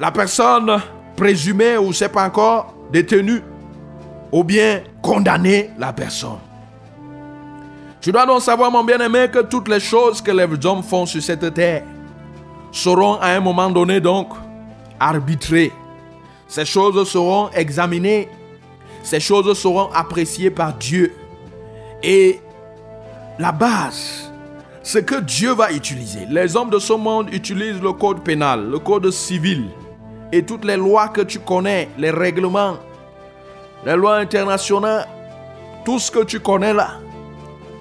la 0.01 0.11
personne 0.11 0.81
présumée 1.17 1.77
ou 1.77 1.93
c'est 1.93 2.09
pas 2.09 2.27
encore 2.27 2.75
détenue 2.91 3.43
ou 4.33 4.43
bien 4.43 4.83
condamner 5.03 5.71
la 5.79 5.93
personne. 5.93 6.41
Tu 8.01 8.11
dois 8.11 8.27
donc 8.27 8.43
savoir, 8.43 8.71
mon 8.71 8.83
bien-aimé, 8.83 9.29
que 9.33 9.41
toutes 9.41 9.69
les 9.69 9.79
choses 9.79 10.21
que 10.21 10.33
les 10.33 10.67
hommes 10.67 10.83
font 10.83 11.07
sur 11.07 11.23
cette 11.23 11.55
terre 11.55 11.85
seront 12.73 13.15
à 13.21 13.29
un 13.29 13.41
moment 13.41 13.71
donné 13.71 14.01
donc 14.01 14.31
arbitrées 14.99 15.71
Ces 16.49 16.65
choses 16.65 17.09
seront 17.09 17.51
examinées. 17.51 18.29
Ces 19.03 19.21
choses 19.21 19.57
seront 19.59 19.91
appréciées 19.93 20.51
par 20.51 20.75
Dieu. 20.75 21.15
Et 22.03 22.41
la 23.39 23.53
base, 23.53 24.33
ce 24.83 24.99
que 24.99 25.21
Dieu 25.21 25.53
va 25.53 25.73
utiliser. 25.73 26.27
Les 26.29 26.57
hommes 26.57 26.71
de 26.71 26.79
ce 26.79 26.93
monde 26.93 27.33
utilisent 27.33 27.81
le 27.81 27.93
code 27.93 28.23
pénal, 28.23 28.69
le 28.69 28.79
code 28.79 29.11
civil 29.11 29.67
et 30.33 30.43
toutes 30.43 30.65
les 30.65 30.77
lois 30.77 31.09
que 31.09 31.21
tu 31.21 31.39
connais, 31.39 31.89
les 31.99 32.11
règlements, 32.11 32.79
les 33.85 33.97
lois 33.97 34.17
internationales, 34.17 35.09
tout 35.85 35.99
ce 35.99 36.11
que 36.11 36.25
tu 36.25 36.41
connais 36.41 36.73
là. 36.73 36.99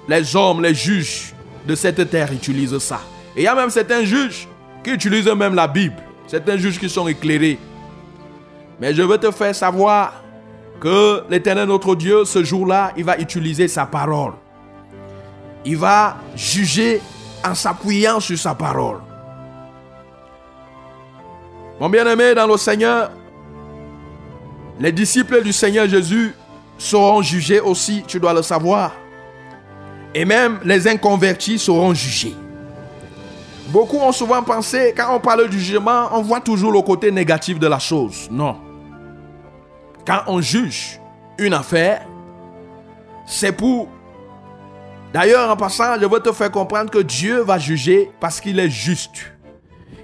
Les 0.07 0.35
hommes, 0.35 0.61
les 0.61 0.73
juges 0.73 1.33
de 1.65 1.75
cette 1.75 2.09
terre 2.09 2.31
utilisent 2.31 2.77
ça. 2.79 3.01
Et 3.35 3.41
il 3.41 3.43
y 3.43 3.47
a 3.47 3.55
même 3.55 3.69
certains 3.69 4.03
juges 4.03 4.47
qui 4.83 4.91
utilisent 4.91 5.27
même 5.27 5.55
la 5.55 5.67
Bible. 5.67 5.95
Certains 6.27 6.57
juges 6.57 6.79
qui 6.79 6.89
sont 6.89 7.07
éclairés. 7.07 7.59
Mais 8.79 8.93
je 8.93 9.03
veux 9.03 9.17
te 9.17 9.29
faire 9.31 9.53
savoir 9.53 10.23
que 10.79 11.23
l'Éternel 11.29 11.67
notre 11.67 11.95
Dieu, 11.95 12.25
ce 12.25 12.43
jour-là, 12.43 12.91
il 12.97 13.03
va 13.03 13.17
utiliser 13.19 13.67
sa 13.67 13.85
parole. 13.85 14.33
Il 15.63 15.77
va 15.77 16.17
juger 16.35 16.99
en 17.45 17.53
s'appuyant 17.53 18.19
sur 18.19 18.37
sa 18.37 18.55
parole. 18.55 18.99
Mon 21.79 21.89
bien-aimé 21.89 22.33
dans 22.33 22.47
le 22.47 22.57
Seigneur, 22.57 23.11
les 24.81 24.91
disciples 24.91 25.43
du 25.43 25.53
Seigneur 25.53 25.87
Jésus 25.87 26.33
seront 26.79 27.21
jugés 27.21 27.59
aussi, 27.59 28.03
tu 28.07 28.19
dois 28.19 28.33
le 28.33 28.41
savoir. 28.41 28.93
Et 30.15 30.25
même 30.25 30.59
les 30.65 30.87
inconvertis 30.87 31.59
seront 31.59 31.93
jugés. 31.93 32.35
Beaucoup 33.67 33.97
ont 33.97 34.11
souvent 34.11 34.41
pensé, 34.41 34.93
quand 34.97 35.15
on 35.15 35.19
parle 35.19 35.47
du 35.49 35.59
jugement, 35.59 36.09
on 36.13 36.23
voit 36.23 36.41
toujours 36.41 36.71
le 36.71 36.81
côté 36.81 37.11
négatif 37.11 37.59
de 37.59 37.67
la 37.67 37.77
chose. 37.77 38.27
Non. 38.31 38.57
Quand 40.05 40.23
on 40.25 40.41
juge 40.41 40.99
une 41.37 41.53
affaire, 41.53 42.01
c'est 43.27 43.51
pour... 43.51 43.87
D'ailleurs, 45.13 45.51
en 45.51 45.55
passant, 45.57 45.93
je 46.01 46.07
veux 46.07 46.19
te 46.19 46.31
faire 46.31 46.49
comprendre 46.49 46.89
que 46.89 46.99
Dieu 46.99 47.41
va 47.41 47.59
juger 47.59 48.09
parce 48.19 48.41
qu'il 48.41 48.59
est 48.59 48.69
juste. 48.69 49.31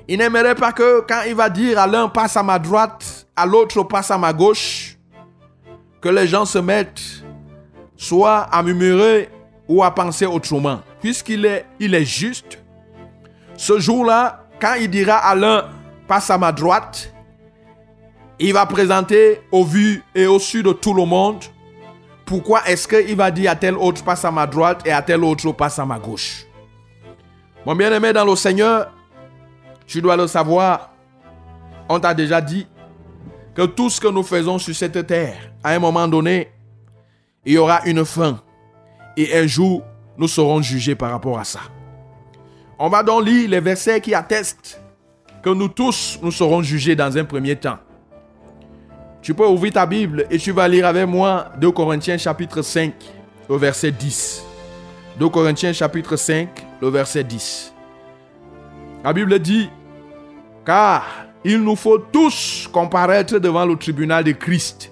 Il 0.08 0.20
n'aimerait 0.20 0.56
pas 0.56 0.72
que 0.72 1.02
quand 1.02 1.24
il 1.28 1.36
va 1.36 1.50
dire 1.50 1.80
à 1.80 1.88
l'un 1.88 2.08
passe 2.08 2.38
à 2.38 2.43
ma 2.43 2.60
droite, 2.60 3.28
à 3.36 3.46
l'autre 3.46 3.84
passe 3.84 4.10
à 4.10 4.17
ma 4.17 4.32
gauche, 4.32 4.98
que 6.02 6.10
les 6.10 6.28
gens 6.28 6.46
se 6.46 6.60
mettent 6.60 7.24
soit 7.98 8.41
à 8.52 8.63
murmurer 8.63 9.30
ou 9.67 9.84
à 9.84 9.93
penser 9.93 10.26
autrement. 10.26 10.80
Puisqu'il 11.02 11.46
est, 11.46 11.65
il 11.80 11.93
est 11.93 12.06
juste, 12.06 12.60
ce 13.58 13.80
jour-là, 13.80 14.46
quand 14.62 14.76
il 14.80 14.89
dira 14.89 15.17
à 15.17 15.36
l'un 15.36 15.65
passe 16.08 16.30
à 16.30 16.38
ma 16.38 16.52
droite, 16.52 17.13
il 18.39 18.54
va 18.54 18.65
présenter 18.65 19.41
au 19.52 19.63
vu 19.63 20.04
et 20.15 20.28
au 20.28 20.39
su 20.39 20.63
de 20.63 20.72
tout 20.72 20.93
le 20.93 21.06
monde 21.06 21.43
pourquoi 22.28 22.67
est-ce 22.67 22.88
qu'il 22.88 23.15
va 23.15 23.32
dire 23.32 23.52
à 23.52 23.56
tel 23.56 23.76
autre 23.76 24.04
passe 24.04 24.26
à 24.26 24.32
ma 24.32 24.46
droite 24.46 24.82
et 24.86 24.91
à 24.91 25.02
tel 25.02 25.24
autre 25.24 25.52
passe 25.54 25.80
à 25.80 25.86
ma 25.86 25.98
gauche. 25.98 26.46
Mon 27.65 27.74
bien-aimé 27.74 28.13
dans 28.13 28.26
le 28.26 28.36
Seigneur, 28.36 28.91
tu 29.88 30.02
dois 30.02 30.17
le 30.17 30.28
savoir, 30.28 30.93
on 31.89 32.00
t'a 32.00 32.13
déjà 32.13 32.41
dit 32.41 32.67
que 33.56 33.65
tout 33.65 33.89
ce 33.89 34.00
que 34.00 34.08
nous 34.08 34.21
faisons 34.21 34.60
sur 34.60 34.76
cette 34.76 35.08
terre, 35.08 35.52
à 35.63 35.71
un 35.71 35.80
moment 35.80 36.08
donné, 36.08 36.52
il 37.45 37.54
y 37.54 37.58
aura 37.58 37.82
une 37.86 38.06
fin. 38.06 38.39
Et 39.15 39.36
un 39.36 39.47
jour, 39.47 39.82
nous 40.17 40.28
serons 40.28 40.62
jugés 40.62 40.93
par 40.93 41.12
rapport 41.12 41.39
à 41.39 41.43
ça. 41.43 41.62
On 42.78 42.89
va 42.89 43.02
donc 43.02 43.26
lire 43.26 43.50
les 43.50 43.60
versets 43.60 44.02
qui 44.02 44.13
attestent 44.13 44.80
que 45.41 45.50
nous 45.50 45.69
tous, 45.69 46.19
nous 46.21 46.32
serons 46.32 46.62
jugés 46.62 46.95
dans 46.95 47.17
un 47.17 47.23
premier 47.23 47.56
temps. 47.56 47.78
Tu 49.21 49.34
peux 49.34 49.47
ouvrir 49.47 49.73
ta 49.73 49.86
Bible 49.86 50.26
et 50.30 50.38
tu 50.38 50.52
vas 50.52 50.67
lire 50.67 50.86
avec 50.86 51.08
moi 51.08 51.52
2 51.60 51.71
Corinthiens 51.71 52.17
chapitre 52.17 52.62
5, 52.62 52.93
le 53.50 53.56
verset 53.56 53.91
10. 53.91 54.43
2 55.19 55.30
Corinthiens 55.30 55.73
chapitre 55.73 56.15
5, 56.15 56.50
le 56.82 56.89
verset 56.89 57.23
10. 57.23 57.73
La 59.04 59.13
Bible 59.13 59.39
dit, 59.39 59.69
car 60.67 61.06
il 61.45 61.63
nous 61.63 61.77
faut 61.77 61.97
tous 61.97 62.67
comparaître 62.73 63.39
devant 63.39 63.65
le 63.65 63.77
tribunal 63.77 64.25
de 64.25 64.34
Christ, 64.34 64.91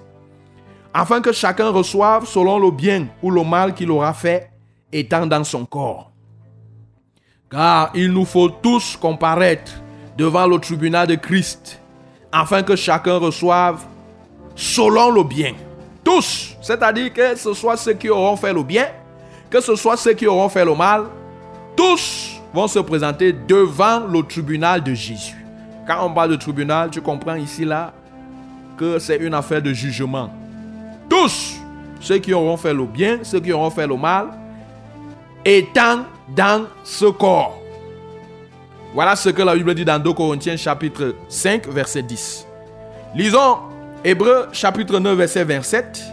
afin 0.93 1.19
que 1.19 1.33
chacun 1.33 1.69
reçoive 1.69 2.25
selon 2.25 2.57
le 2.57 2.71
bien 2.71 3.07
ou 3.21 3.29
le 3.29 3.43
mal 3.43 3.73
qu'il 3.73 3.91
aura 3.91 4.13
fait, 4.13 4.49
étant 4.93 5.27
dans 5.27 5.43
son 5.43 5.65
corps. 5.65 6.11
Car 7.51 7.91
il 7.93 8.09
nous 8.09 8.23
faut 8.23 8.47
tous 8.47 8.95
comparaître 8.95 9.73
devant 10.17 10.47
le 10.47 10.57
tribunal 10.59 11.07
de 11.07 11.15
Christ, 11.15 11.81
afin 12.31 12.63
que 12.63 12.77
chacun 12.77 13.17
reçoive 13.17 13.83
selon 14.55 15.11
le 15.11 15.23
bien. 15.23 15.55
Tous, 16.05 16.55
c'est-à-dire 16.61 17.11
que 17.11 17.35
ce 17.35 17.53
soit 17.53 17.75
ceux 17.75 17.95
qui 17.95 18.07
auront 18.07 18.37
fait 18.37 18.53
le 18.53 18.63
bien, 18.63 18.87
que 19.49 19.59
ce 19.59 19.75
soit 19.75 19.97
ceux 19.97 20.13
qui 20.13 20.25
auront 20.25 20.47
fait 20.47 20.63
le 20.63 20.73
mal, 20.73 21.07
tous 21.75 22.39
vont 22.53 22.69
se 22.69 22.79
présenter 22.79 23.33
devant 23.33 23.99
le 24.07 24.23
tribunal 24.23 24.81
de 24.81 24.93
Jésus. 24.93 25.44
Quand 25.87 26.05
on 26.05 26.11
parle 26.11 26.31
de 26.31 26.35
tribunal, 26.35 26.89
tu 26.89 27.01
comprends 27.01 27.35
ici 27.35 27.63
là 27.63 27.93
que 28.77 28.99
c'est 28.99 29.17
une 29.17 29.33
affaire 29.33 29.61
de 29.61 29.71
jugement. 29.71 30.29
Tous, 31.07 31.59
ceux 31.99 32.17
qui 32.17 32.33
auront 32.33 32.57
fait 32.57 32.73
le 32.73 32.85
bien, 32.85 33.19
ceux 33.23 33.39
qui 33.39 33.53
auront 33.53 33.69
fait 33.69 33.87
le 33.87 33.95
mal, 33.95 34.29
étant 35.43 36.05
dans 36.35 36.65
ce 36.83 37.05
corps. 37.05 37.61
Voilà 38.93 39.15
ce 39.15 39.29
que 39.29 39.41
la 39.41 39.55
Bible 39.55 39.75
dit 39.75 39.85
dans 39.85 39.99
2 39.99 40.13
Corinthiens 40.13 40.57
chapitre 40.57 41.15
5 41.29 41.67
verset 41.67 42.01
10. 42.01 42.47
Lisons 43.13 43.57
Hébreux 44.03 44.47
chapitre 44.51 44.99
9 44.99 45.17
verset 45.17 45.43
27. 45.43 46.03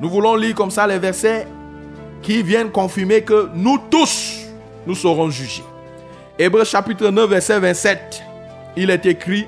Nous 0.00 0.08
voulons 0.08 0.34
lire 0.34 0.54
comme 0.54 0.70
ça 0.70 0.86
les 0.86 0.98
versets 0.98 1.46
qui 2.22 2.42
viennent 2.42 2.70
confirmer 2.70 3.22
que 3.22 3.50
nous 3.54 3.78
tous, 3.90 4.46
nous 4.86 4.94
serons 4.94 5.30
jugés. 5.30 5.64
Hébreux 6.38 6.64
chapitre 6.64 7.10
9 7.10 7.28
verset 7.28 7.60
27. 7.60 8.23
Il 8.76 8.90
est 8.90 9.06
écrit, 9.06 9.46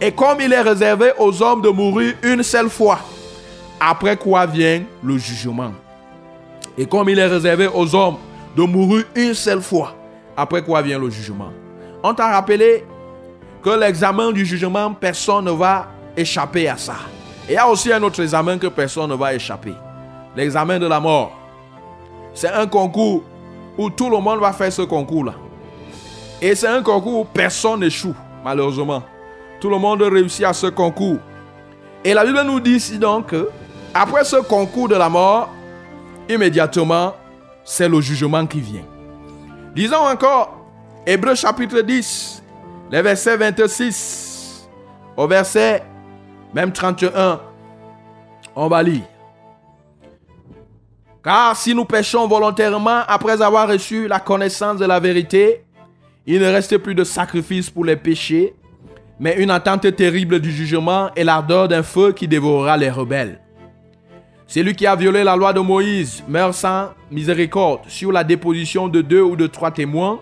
et 0.00 0.10
comme 0.10 0.40
il 0.40 0.52
est 0.52 0.60
réservé 0.60 1.12
aux 1.18 1.42
hommes 1.42 1.62
de 1.62 1.68
mourir 1.68 2.14
une 2.22 2.42
seule 2.42 2.68
fois, 2.68 2.98
après 3.78 4.16
quoi 4.16 4.46
vient 4.46 4.82
le 5.02 5.18
jugement. 5.18 5.72
Et 6.76 6.86
comme 6.86 7.08
il 7.08 7.18
est 7.18 7.26
réservé 7.26 7.68
aux 7.72 7.94
hommes 7.94 8.16
de 8.56 8.62
mourir 8.62 9.04
une 9.14 9.34
seule 9.34 9.62
fois, 9.62 9.94
après 10.36 10.62
quoi 10.62 10.82
vient 10.82 10.98
le 10.98 11.10
jugement. 11.10 11.50
On 12.02 12.14
t'a 12.14 12.32
rappelé 12.32 12.84
que 13.62 13.70
l'examen 13.70 14.32
du 14.32 14.44
jugement, 14.44 14.92
personne 14.92 15.44
ne 15.44 15.52
va 15.52 15.88
échapper 16.16 16.68
à 16.68 16.76
ça. 16.76 16.96
Et 17.48 17.52
il 17.52 17.54
y 17.54 17.58
a 17.58 17.68
aussi 17.68 17.92
un 17.92 18.02
autre 18.02 18.20
examen 18.22 18.58
que 18.58 18.66
personne 18.66 19.10
ne 19.10 19.14
va 19.14 19.34
échapper. 19.34 19.74
L'examen 20.34 20.78
de 20.78 20.86
la 20.86 20.98
mort. 20.98 21.32
C'est 22.34 22.50
un 22.50 22.66
concours 22.66 23.22
où 23.78 23.90
tout 23.90 24.10
le 24.10 24.18
monde 24.18 24.40
va 24.40 24.52
faire 24.52 24.72
ce 24.72 24.82
concours-là. 24.82 25.34
Et 26.42 26.56
c'est 26.56 26.66
un 26.66 26.82
concours 26.82 27.20
où 27.20 27.24
personne 27.24 27.80
n'échoue, 27.80 28.16
malheureusement. 28.44 29.04
Tout 29.60 29.70
le 29.70 29.78
monde 29.78 30.02
réussit 30.02 30.44
à 30.44 30.52
ce 30.52 30.66
concours. 30.66 31.18
Et 32.04 32.12
la 32.12 32.24
Bible 32.24 32.42
nous 32.42 32.58
dit 32.58 32.98
donc 32.98 33.32
après 33.94 34.24
ce 34.24 34.36
concours 34.36 34.88
de 34.88 34.96
la 34.96 35.08
mort, 35.08 35.50
immédiatement, 36.28 37.14
c'est 37.62 37.88
le 37.88 38.00
jugement 38.00 38.44
qui 38.44 38.60
vient. 38.60 38.84
Disons 39.72 40.04
encore, 40.04 40.58
Hébreu 41.06 41.36
chapitre 41.36 41.80
10, 41.80 42.42
les 42.90 43.02
versets 43.02 43.36
26 43.36 44.68
au 45.16 45.28
verset 45.28 45.84
même 46.52 46.72
31. 46.72 47.40
On 48.56 48.66
va 48.66 48.82
lire. 48.82 49.02
Car 51.22 51.56
si 51.56 51.72
nous 51.72 51.84
péchons 51.84 52.26
volontairement 52.26 53.02
après 53.06 53.40
avoir 53.40 53.68
reçu 53.68 54.08
la 54.08 54.18
connaissance 54.18 54.78
de 54.78 54.86
la 54.86 54.98
vérité, 54.98 55.64
il 56.26 56.40
ne 56.40 56.46
reste 56.46 56.78
plus 56.78 56.94
de 56.94 57.04
sacrifice 57.04 57.70
pour 57.70 57.84
les 57.84 57.96
péchés, 57.96 58.54
mais 59.18 59.36
une 59.38 59.50
attente 59.50 59.94
terrible 59.94 60.40
du 60.40 60.50
jugement 60.50 61.10
et 61.16 61.24
l'ardeur 61.24 61.68
d'un 61.68 61.82
feu 61.82 62.12
qui 62.12 62.28
dévorera 62.28 62.76
les 62.76 62.90
rebelles. 62.90 63.40
Celui 64.46 64.74
qui 64.74 64.86
a 64.86 64.96
violé 64.96 65.24
la 65.24 65.36
loi 65.36 65.52
de 65.52 65.60
Moïse 65.60 66.22
meurt 66.28 66.54
sans 66.54 66.90
miséricorde 67.10 67.80
sur 67.88 68.12
la 68.12 68.24
déposition 68.24 68.88
de 68.88 69.00
deux 69.00 69.22
ou 69.22 69.36
de 69.36 69.46
trois 69.46 69.70
témoins. 69.70 70.20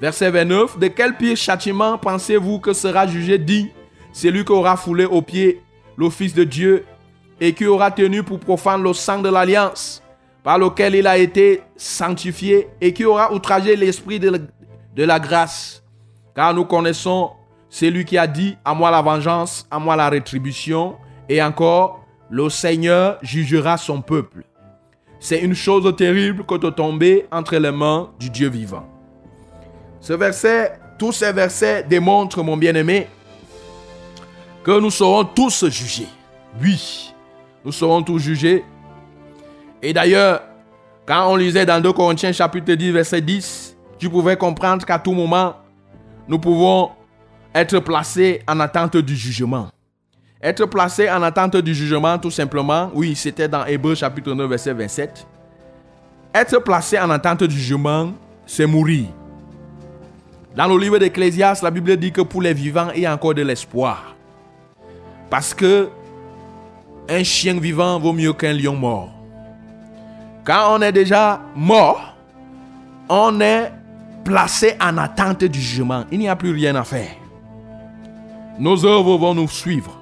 Verset 0.00 0.30
29. 0.30 0.78
De 0.78 0.88
quel 0.88 1.16
pire 1.16 1.36
châtiment 1.36 1.98
pensez-vous 1.98 2.58
que 2.60 2.72
sera 2.72 3.06
jugé 3.06 3.38
digne 3.38 3.68
celui 4.12 4.44
qui 4.44 4.52
aura 4.52 4.76
foulé 4.76 5.04
aux 5.04 5.22
pieds 5.22 5.62
Fils 6.08 6.32
de 6.32 6.44
Dieu 6.44 6.86
et 7.40 7.52
qui 7.52 7.66
aura 7.66 7.90
tenu 7.90 8.22
pour 8.22 8.40
profane 8.40 8.82
le 8.82 8.94
sang 8.94 9.20
de 9.20 9.28
l'alliance 9.28 10.02
par 10.42 10.58
lequel 10.58 10.94
il 10.94 11.06
a 11.06 11.18
été 11.18 11.60
sanctifié 11.76 12.68
et 12.80 12.94
qui 12.94 13.04
aura 13.04 13.34
outragé 13.34 13.76
l'esprit 13.76 14.18
de, 14.18 14.40
de 14.94 15.04
la 15.04 15.18
grâce. 15.18 15.82
Car 16.34 16.54
nous 16.54 16.64
connaissons 16.64 17.30
celui 17.68 18.04
qui 18.04 18.18
a 18.18 18.26
dit 18.26 18.56
à 18.64 18.74
moi 18.74 18.90
la 18.90 19.02
vengeance, 19.02 19.66
à 19.70 19.78
moi 19.78 19.96
la 19.96 20.08
rétribution, 20.08 20.96
et 21.28 21.42
encore, 21.42 22.04
le 22.28 22.48
Seigneur 22.48 23.18
jugera 23.22 23.76
son 23.76 24.02
peuple. 24.02 24.44
C'est 25.20 25.40
une 25.40 25.54
chose 25.54 25.94
terrible 25.96 26.44
que 26.44 26.56
de 26.56 26.70
tomber 26.70 27.26
entre 27.30 27.56
les 27.56 27.70
mains 27.70 28.10
du 28.18 28.30
Dieu 28.30 28.48
vivant. 28.48 28.88
Ce 30.00 30.12
verset, 30.12 30.78
tous 30.98 31.12
ces 31.12 31.32
versets 31.32 31.82
démontrent, 31.82 32.42
mon 32.42 32.56
bien-aimé, 32.56 33.06
que 34.64 34.78
nous 34.80 34.90
serons 34.90 35.24
tous 35.24 35.68
jugés. 35.68 36.08
Oui, 36.60 37.12
nous 37.64 37.72
serons 37.72 38.02
tous 38.02 38.18
jugés. 38.18 38.64
Et 39.82 39.92
d'ailleurs, 39.92 40.42
quand 41.06 41.28
on 41.28 41.36
lisait 41.36 41.66
dans 41.66 41.80
2 41.80 41.92
Corinthiens 41.92 42.32
chapitre 42.32 42.72
10, 42.72 42.90
verset 42.90 43.20
10, 43.20 43.69
tu 44.00 44.08
pouvais 44.08 44.36
comprendre 44.36 44.84
qu'à 44.86 44.98
tout 44.98 45.12
moment, 45.12 45.56
nous 46.26 46.38
pouvons 46.38 46.90
être 47.54 47.78
placés 47.80 48.42
en 48.48 48.58
attente 48.58 48.96
du 48.96 49.14
jugement. 49.14 49.68
Être 50.42 50.64
placé 50.64 51.10
en 51.10 51.22
attente 51.22 51.58
du 51.58 51.74
jugement, 51.74 52.18
tout 52.18 52.30
simplement, 52.30 52.90
oui, 52.94 53.14
c'était 53.14 53.46
dans 53.46 53.66
Hébreu 53.66 53.94
chapitre 53.94 54.32
9, 54.32 54.48
verset 54.48 54.72
27. 54.72 55.26
Être 56.34 56.58
placé 56.60 56.98
en 56.98 57.10
attente 57.10 57.44
du 57.44 57.54
jugement, 57.54 58.12
c'est 58.46 58.64
mourir. 58.64 59.06
Dans 60.56 60.66
le 60.66 60.78
livre 60.78 60.98
d'Ecclésias, 60.98 61.60
la 61.62 61.70
Bible 61.70 61.94
dit 61.98 62.10
que 62.10 62.22
pour 62.22 62.40
les 62.40 62.54
vivants, 62.54 62.88
il 62.94 63.02
y 63.02 63.06
a 63.06 63.12
encore 63.12 63.34
de 63.34 63.42
l'espoir. 63.42 64.16
Parce 65.28 65.52
que 65.52 65.90
un 67.06 67.22
chien 67.22 67.60
vivant 67.60 67.98
vaut 67.98 68.14
mieux 68.14 68.32
qu'un 68.32 68.54
lion 68.54 68.76
mort. 68.76 69.10
Quand 70.44 70.74
on 70.78 70.80
est 70.80 70.92
déjà 70.92 71.40
mort, 71.54 72.14
on 73.10 73.40
est 73.40 73.70
placé 74.24 74.76
en 74.80 74.98
attente 74.98 75.44
du 75.44 75.60
jugement. 75.60 76.04
Il 76.10 76.18
n'y 76.18 76.28
a 76.28 76.36
plus 76.36 76.52
rien 76.52 76.74
à 76.76 76.84
faire. 76.84 77.10
Nos 78.58 78.84
œuvres 78.84 79.16
vont 79.16 79.34
nous 79.34 79.48
suivre. 79.48 79.96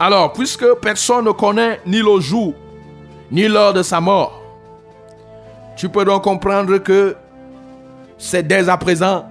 Alors, 0.00 0.32
puisque 0.32 0.66
personne 0.80 1.24
ne 1.24 1.32
connaît 1.32 1.80
ni 1.86 1.98
le 1.98 2.20
jour, 2.20 2.54
ni 3.30 3.48
l'heure 3.48 3.72
de 3.72 3.82
sa 3.82 4.00
mort, 4.00 4.40
tu 5.76 5.88
peux 5.88 6.04
donc 6.04 6.22
comprendre 6.22 6.78
que 6.78 7.16
c'est 8.16 8.46
dès 8.46 8.68
à 8.68 8.76
présent 8.76 9.26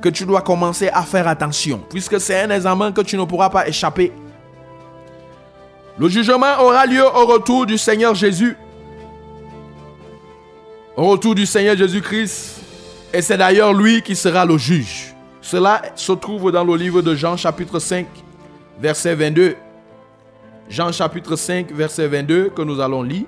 que 0.00 0.08
tu 0.08 0.24
dois 0.24 0.42
commencer 0.42 0.88
à 0.88 1.02
faire 1.02 1.26
attention, 1.26 1.80
puisque 1.90 2.20
c'est 2.20 2.40
un 2.40 2.50
examen 2.50 2.92
que 2.92 3.00
tu 3.00 3.16
ne 3.16 3.24
pourras 3.24 3.50
pas 3.50 3.66
échapper. 3.66 4.12
Le 5.98 6.08
jugement 6.08 6.60
aura 6.60 6.86
lieu 6.86 7.04
au 7.04 7.26
retour 7.26 7.66
du 7.66 7.78
Seigneur 7.78 8.14
Jésus. 8.14 8.56
Retour 10.96 11.34
du 11.34 11.44
Seigneur 11.44 11.76
Jésus-Christ. 11.76 12.62
Et 13.12 13.20
c'est 13.20 13.36
d'ailleurs 13.36 13.74
lui 13.74 14.00
qui 14.00 14.16
sera 14.16 14.46
le 14.46 14.56
juge. 14.56 15.14
Cela 15.42 15.82
se 15.94 16.12
trouve 16.12 16.50
dans 16.50 16.64
le 16.64 16.74
livre 16.74 17.02
de 17.02 17.14
Jean 17.14 17.36
chapitre 17.36 17.78
5, 17.78 18.06
verset 18.80 19.14
22. 19.14 19.56
Jean 20.70 20.90
chapitre 20.92 21.36
5, 21.36 21.70
verset 21.70 22.08
22 22.08 22.48
que 22.48 22.62
nous 22.62 22.80
allons 22.80 23.02
lire. 23.02 23.26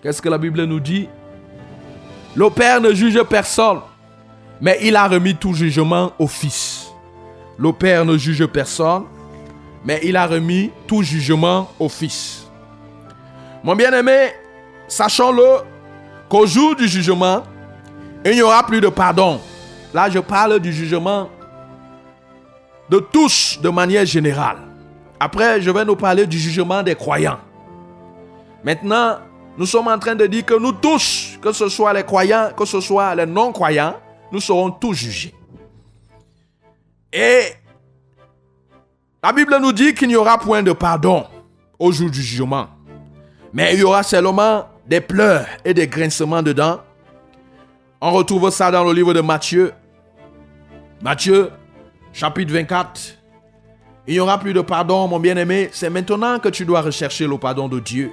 Qu'est-ce 0.00 0.22
que 0.22 0.28
la 0.28 0.38
Bible 0.38 0.62
nous 0.62 0.78
dit? 0.78 1.08
Le 2.36 2.48
Père 2.50 2.80
ne 2.80 2.94
juge 2.94 3.20
personne, 3.24 3.80
mais 4.60 4.78
il 4.82 4.94
a 4.94 5.08
remis 5.08 5.34
tout 5.34 5.54
jugement 5.54 6.12
au 6.20 6.28
Fils. 6.28 6.86
Le 7.58 7.72
Père 7.72 8.04
ne 8.04 8.16
juge 8.16 8.46
personne, 8.46 9.02
mais 9.84 9.98
il 10.04 10.16
a 10.16 10.26
remis 10.28 10.70
tout 10.86 11.02
jugement 11.02 11.68
au 11.80 11.88
Fils. 11.88 12.46
Mon 13.64 13.74
bien-aimé, 13.74 14.28
sachons-le 14.86 15.77
qu'au 16.28 16.46
jour 16.46 16.76
du 16.76 16.86
jugement, 16.86 17.42
il 18.24 18.32
n'y 18.32 18.42
aura 18.42 18.64
plus 18.66 18.80
de 18.80 18.88
pardon. 18.88 19.40
Là, 19.94 20.10
je 20.10 20.18
parle 20.18 20.58
du 20.60 20.72
jugement 20.72 21.28
de 22.88 22.98
tous 22.98 23.58
de 23.62 23.68
manière 23.68 24.04
générale. 24.04 24.58
Après, 25.20 25.60
je 25.60 25.70
vais 25.70 25.84
nous 25.84 25.96
parler 25.96 26.26
du 26.26 26.38
jugement 26.38 26.82
des 26.82 26.94
croyants. 26.94 27.38
Maintenant, 28.62 29.18
nous 29.56 29.66
sommes 29.66 29.88
en 29.88 29.98
train 29.98 30.14
de 30.14 30.26
dire 30.26 30.44
que 30.44 30.54
nous 30.54 30.72
tous, 30.72 31.38
que 31.40 31.52
ce 31.52 31.68
soit 31.68 31.92
les 31.92 32.04
croyants, 32.04 32.50
que 32.56 32.64
ce 32.64 32.80
soit 32.80 33.14
les 33.14 33.26
non-croyants, 33.26 33.94
nous 34.30 34.40
serons 34.40 34.70
tous 34.70 34.94
jugés. 34.94 35.34
Et 37.12 37.40
la 39.22 39.32
Bible 39.32 39.56
nous 39.60 39.72
dit 39.72 39.94
qu'il 39.94 40.08
n'y 40.08 40.16
aura 40.16 40.38
point 40.38 40.62
de 40.62 40.72
pardon 40.72 41.24
au 41.78 41.90
jour 41.90 42.10
du 42.10 42.22
jugement. 42.22 42.68
Mais 43.52 43.74
il 43.74 43.80
y 43.80 43.82
aura 43.82 44.02
seulement 44.02 44.66
des 44.88 45.02
pleurs 45.02 45.46
et 45.64 45.74
des 45.74 45.86
grincements 45.86 46.42
dedans. 46.42 46.80
On 48.00 48.10
retrouve 48.10 48.50
ça 48.50 48.70
dans 48.70 48.84
le 48.84 48.92
livre 48.92 49.12
de 49.12 49.20
Matthieu. 49.20 49.72
Matthieu, 51.02 51.50
chapitre 52.12 52.52
24. 52.52 53.18
Il 54.06 54.14
n'y 54.14 54.20
aura 54.20 54.38
plus 54.40 54.54
de 54.54 54.62
pardon, 54.62 55.06
mon 55.06 55.20
bien-aimé. 55.20 55.68
C'est 55.72 55.90
maintenant 55.90 56.38
que 56.38 56.48
tu 56.48 56.64
dois 56.64 56.80
rechercher 56.80 57.26
le 57.26 57.36
pardon 57.36 57.68
de 57.68 57.78
Dieu. 57.78 58.10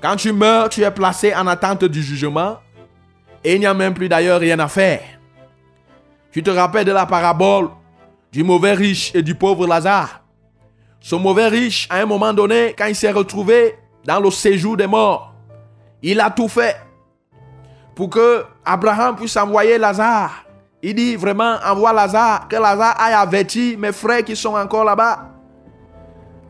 Quand 0.00 0.14
tu 0.16 0.32
meurs, 0.32 0.68
tu 0.68 0.82
es 0.82 0.90
placé 0.90 1.34
en 1.34 1.46
attente 1.48 1.84
du 1.84 2.02
jugement. 2.02 2.58
Et 3.42 3.54
il 3.54 3.60
n'y 3.60 3.66
a 3.66 3.74
même 3.74 3.94
plus 3.94 4.08
d'ailleurs 4.08 4.40
rien 4.40 4.58
à 4.60 4.68
faire. 4.68 5.00
Tu 6.30 6.42
te 6.42 6.50
rappelles 6.50 6.86
de 6.86 6.92
la 6.92 7.06
parabole 7.06 7.70
du 8.32 8.44
mauvais 8.44 8.74
riche 8.74 9.12
et 9.14 9.22
du 9.22 9.34
pauvre 9.34 9.66
Lazare. 9.66 10.22
Ce 11.00 11.14
mauvais 11.14 11.48
riche, 11.48 11.86
à 11.90 11.98
un 12.00 12.06
moment 12.06 12.32
donné, 12.32 12.74
quand 12.78 12.86
il 12.86 12.94
s'est 12.94 13.10
retrouvé 13.10 13.74
dans 14.04 14.20
le 14.20 14.30
séjour 14.30 14.76
des 14.76 14.86
morts, 14.86 15.32
il 16.02 16.20
a 16.20 16.30
tout 16.30 16.48
fait 16.48 16.76
pour 17.94 18.10
que 18.10 18.44
Abraham 18.64 19.16
puisse 19.16 19.36
envoyer 19.36 19.78
Lazare. 19.78 20.44
Il 20.82 20.94
dit 20.94 21.16
vraiment, 21.16 21.56
envoie 21.64 21.92
Lazare, 21.92 22.46
que 22.48 22.56
Lazare 22.56 23.00
aille 23.00 23.14
avertir 23.14 23.78
mes 23.78 23.92
frères 23.92 24.24
qui 24.24 24.36
sont 24.36 24.54
encore 24.54 24.84
là-bas. 24.84 25.30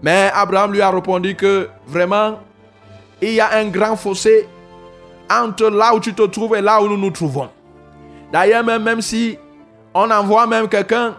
Mais 0.02 0.30
Abraham 0.34 0.72
lui 0.72 0.82
a 0.82 0.90
répondu 0.90 1.36
que 1.36 1.68
vraiment, 1.86 2.40
il 3.22 3.34
y 3.34 3.40
a 3.40 3.54
un 3.54 3.66
grand 3.66 3.96
fossé 3.96 4.48
entre 5.30 5.70
là 5.70 5.94
où 5.94 6.00
tu 6.00 6.12
te 6.14 6.22
trouves 6.22 6.56
et 6.56 6.60
là 6.60 6.82
où 6.82 6.88
nous 6.88 6.98
nous 6.98 7.10
trouvons. 7.10 7.48
D'ailleurs, 8.32 8.64
même, 8.64 8.82
même 8.82 9.00
si 9.00 9.38
on 9.94 10.10
envoie 10.10 10.46
même 10.46 10.68
quelqu'un 10.68 11.14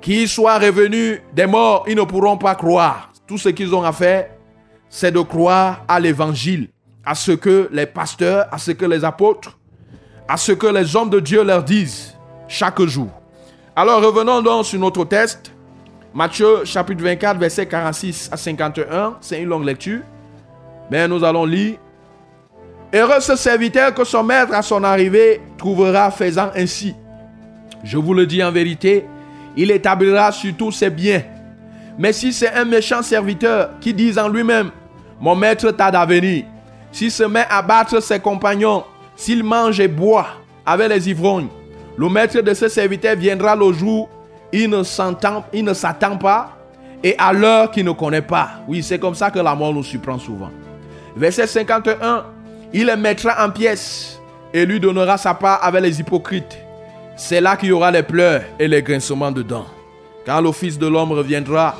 qui 0.00 0.26
soit 0.26 0.58
revenu 0.58 1.22
des 1.32 1.46
morts, 1.46 1.84
ils 1.86 1.96
ne 1.96 2.02
pourront 2.02 2.38
pas 2.38 2.54
croire. 2.54 3.10
Tout 3.26 3.38
ce 3.38 3.50
qu'ils 3.50 3.74
ont 3.74 3.82
à 3.82 3.92
faire, 3.92 4.30
c'est 4.88 5.12
de 5.12 5.20
croire 5.20 5.84
à 5.88 6.00
l'évangile, 6.00 6.68
à 7.04 7.14
ce 7.14 7.32
que 7.32 7.68
les 7.72 7.86
pasteurs, 7.86 8.46
à 8.50 8.58
ce 8.58 8.72
que 8.72 8.84
les 8.84 9.04
apôtres, 9.04 9.58
à 10.28 10.36
ce 10.36 10.52
que 10.52 10.66
les 10.66 10.96
hommes 10.96 11.10
de 11.10 11.20
Dieu 11.20 11.44
leur 11.44 11.62
disent 11.62 12.14
chaque 12.48 12.80
jour. 12.82 13.08
Alors 13.74 14.02
revenons 14.02 14.42
donc 14.42 14.64
sur 14.64 14.80
notre 14.80 15.04
test. 15.04 15.52
Matthieu 16.14 16.64
chapitre 16.64 17.02
24, 17.02 17.38
verset 17.38 17.66
46 17.66 18.30
à 18.32 18.36
51. 18.36 19.18
C'est 19.20 19.42
une 19.42 19.48
longue 19.48 19.66
lecture. 19.66 20.00
Mais 20.90 21.06
nous 21.06 21.22
allons 21.22 21.44
lire. 21.44 21.76
Heureux 22.94 23.20
ce 23.20 23.36
serviteur 23.36 23.92
que 23.92 24.04
son 24.04 24.22
maître 24.22 24.54
à 24.54 24.62
son 24.62 24.82
arrivée 24.82 25.40
trouvera 25.58 26.10
faisant 26.10 26.50
ainsi. 26.56 26.94
Je 27.84 27.98
vous 27.98 28.14
le 28.14 28.26
dis 28.26 28.42
en 28.42 28.50
vérité, 28.50 29.04
il 29.56 29.70
établira 29.70 30.32
sur 30.32 30.56
tous 30.56 30.72
ses 30.72 30.90
biens. 30.90 31.22
Mais 31.98 32.12
si 32.12 32.32
c'est 32.32 32.52
un 32.52 32.64
méchant 32.64 33.02
serviteur 33.02 33.70
qui 33.80 33.94
dit 33.94 34.18
en 34.18 34.28
lui-même, 34.28 34.70
mon 35.20 35.34
maître 35.34 35.70
tarde 35.70 35.96
à 35.96 36.04
venir, 36.04 36.44
s'il 36.92 37.10
se 37.10 37.22
met 37.24 37.46
à 37.48 37.62
battre 37.62 38.00
ses 38.00 38.20
compagnons, 38.20 38.84
s'il 39.16 39.42
mange 39.42 39.80
et 39.80 39.88
boit 39.88 40.26
avec 40.64 40.88
les 40.88 41.08
ivrognes, 41.08 41.48
le 41.96 42.08
maître 42.08 42.40
de 42.40 42.52
ce 42.54 42.68
serviteur 42.68 43.16
viendra 43.16 43.56
le 43.56 43.72
jour, 43.72 44.08
il 44.52 44.68
ne 44.68 44.82
s'entend, 44.82 45.44
il 45.52 45.64
ne 45.64 45.72
s'attend 45.72 46.16
pas, 46.18 46.56
et 47.02 47.14
à 47.18 47.32
l'heure 47.32 47.70
qu'il 47.70 47.84
ne 47.84 47.92
connaît 47.92 48.22
pas. 48.22 48.50
Oui, 48.68 48.82
c'est 48.82 48.98
comme 48.98 49.14
ça 49.14 49.30
que 49.30 49.38
la 49.38 49.54
mort 49.54 49.72
nous 49.72 49.84
surprend 49.84 50.18
souvent. 50.18 50.50
Verset 51.16 51.46
51, 51.46 52.24
il 52.72 52.86
les 52.86 52.96
mettra 52.96 53.44
en 53.44 53.50
pièces 53.50 54.20
et 54.52 54.66
lui 54.66 54.80
donnera 54.80 55.16
sa 55.16 55.34
part 55.34 55.64
avec 55.64 55.82
les 55.82 56.00
hypocrites. 56.00 56.58
C'est 57.16 57.40
là 57.40 57.56
qu'il 57.56 57.70
y 57.70 57.72
aura 57.72 57.90
les 57.90 58.02
pleurs 58.02 58.42
et 58.58 58.68
les 58.68 58.82
grincements 58.82 59.32
de 59.32 59.42
dents. 59.42 59.66
Car 60.26 60.42
le 60.42 60.50
Fils 60.50 60.76
de 60.76 60.88
l'homme 60.88 61.12
reviendra. 61.12 61.76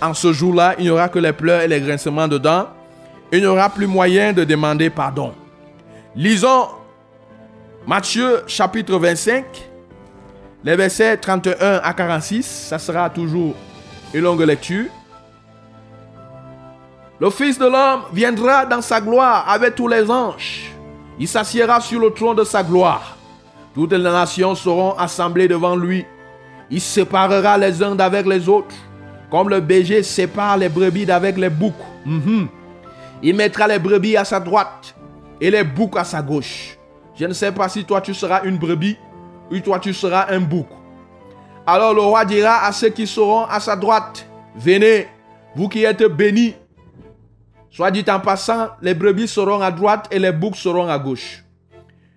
En 0.00 0.14
ce 0.14 0.32
jour-là, 0.32 0.76
il 0.78 0.84
n'y 0.84 0.90
aura 0.90 1.08
que 1.08 1.18
les 1.18 1.32
pleurs 1.32 1.62
et 1.62 1.68
les 1.68 1.80
grincements 1.80 2.28
de 2.28 2.38
dents. 2.38 2.68
Il 3.32 3.40
n'y 3.40 3.46
aura 3.46 3.68
plus 3.68 3.88
moyen 3.88 4.32
de 4.32 4.44
demander 4.44 4.88
pardon. 4.88 5.34
Lisons 6.14 6.68
Matthieu 7.86 8.42
chapitre 8.46 8.98
25, 8.98 9.44
les 10.64 10.76
versets 10.76 11.16
31 11.16 11.80
à 11.82 11.92
46. 11.92 12.44
Ça 12.68 12.78
sera 12.78 13.10
toujours 13.10 13.54
une 14.14 14.20
longue 14.20 14.42
lecture. 14.42 14.86
Le 17.18 17.30
Fils 17.30 17.58
de 17.58 17.66
l'homme 17.66 18.02
viendra 18.12 18.64
dans 18.64 18.82
sa 18.82 19.00
gloire 19.00 19.48
avec 19.48 19.74
tous 19.74 19.88
les 19.88 20.08
anges. 20.08 20.70
Il 21.18 21.26
s'assiera 21.26 21.80
sur 21.80 21.98
le 21.98 22.10
trône 22.10 22.36
de 22.36 22.44
sa 22.44 22.62
gloire. 22.62 23.16
Toutes 23.74 23.92
les 23.92 23.98
nations 23.98 24.54
seront 24.54 24.92
assemblées 24.92 25.48
devant 25.48 25.74
lui. 25.74 26.04
Il 26.70 26.80
séparera 26.80 27.58
les 27.58 27.82
uns 27.82 27.94
d'avec 27.94 28.26
les 28.26 28.48
autres, 28.48 28.74
comme 29.30 29.48
le 29.48 29.60
berger 29.60 30.02
sépare 30.02 30.56
les 30.56 30.68
brebis 30.68 31.06
d'avec 31.06 31.36
les 31.36 31.50
boucs. 31.50 31.74
Mhm. 32.04 32.48
Il 33.22 33.36
mettra 33.36 33.66
les 33.66 33.78
brebis 33.78 34.16
à 34.16 34.24
sa 34.24 34.40
droite 34.40 34.94
et 35.40 35.50
les 35.50 35.64
boucs 35.64 35.96
à 35.96 36.04
sa 36.04 36.22
gauche. 36.22 36.76
Je 37.14 37.24
ne 37.24 37.32
sais 37.32 37.52
pas 37.52 37.68
si 37.68 37.84
toi 37.84 38.00
tu 38.00 38.14
seras 38.14 38.42
une 38.44 38.58
brebis 38.58 38.96
ou 39.50 39.58
toi 39.60 39.78
tu 39.78 39.94
seras 39.94 40.26
un 40.30 40.40
bouc. 40.40 40.66
Alors 41.66 41.94
le 41.94 42.00
roi 42.00 42.24
dira 42.24 42.64
à 42.64 42.72
ceux 42.72 42.90
qui 42.90 43.06
seront 43.06 43.44
à 43.44 43.58
sa 43.58 43.74
droite, 43.74 44.26
venez, 44.54 45.08
vous 45.54 45.68
qui 45.68 45.84
êtes 45.84 46.04
bénis. 46.04 46.54
Soit 47.70 47.90
dit 47.90 48.04
en 48.08 48.20
passant, 48.20 48.68
les 48.82 48.94
brebis 48.94 49.28
seront 49.28 49.60
à 49.60 49.70
droite 49.70 50.06
et 50.10 50.18
les 50.18 50.32
boucs 50.32 50.56
seront 50.56 50.88
à 50.88 50.98
gauche. 50.98 51.44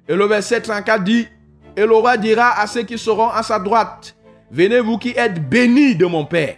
Et 0.08 0.16
le 0.16 0.26
verset 0.26 0.62
34 0.62 1.04
dit, 1.04 1.28
et 1.76 1.86
le 1.86 1.96
roi 1.96 2.18
dira 2.18 2.60
à 2.60 2.68
ceux 2.68 2.84
qui 2.84 2.98
seront 2.98 3.30
à 3.30 3.44
sa 3.44 3.60
droite, 3.60 4.16
Venez 4.52 4.80
vous 4.80 4.98
qui 4.98 5.10
êtes 5.10 5.48
bénis 5.48 5.96
de 5.96 6.08
mon 6.08 6.26
Père. 6.26 6.56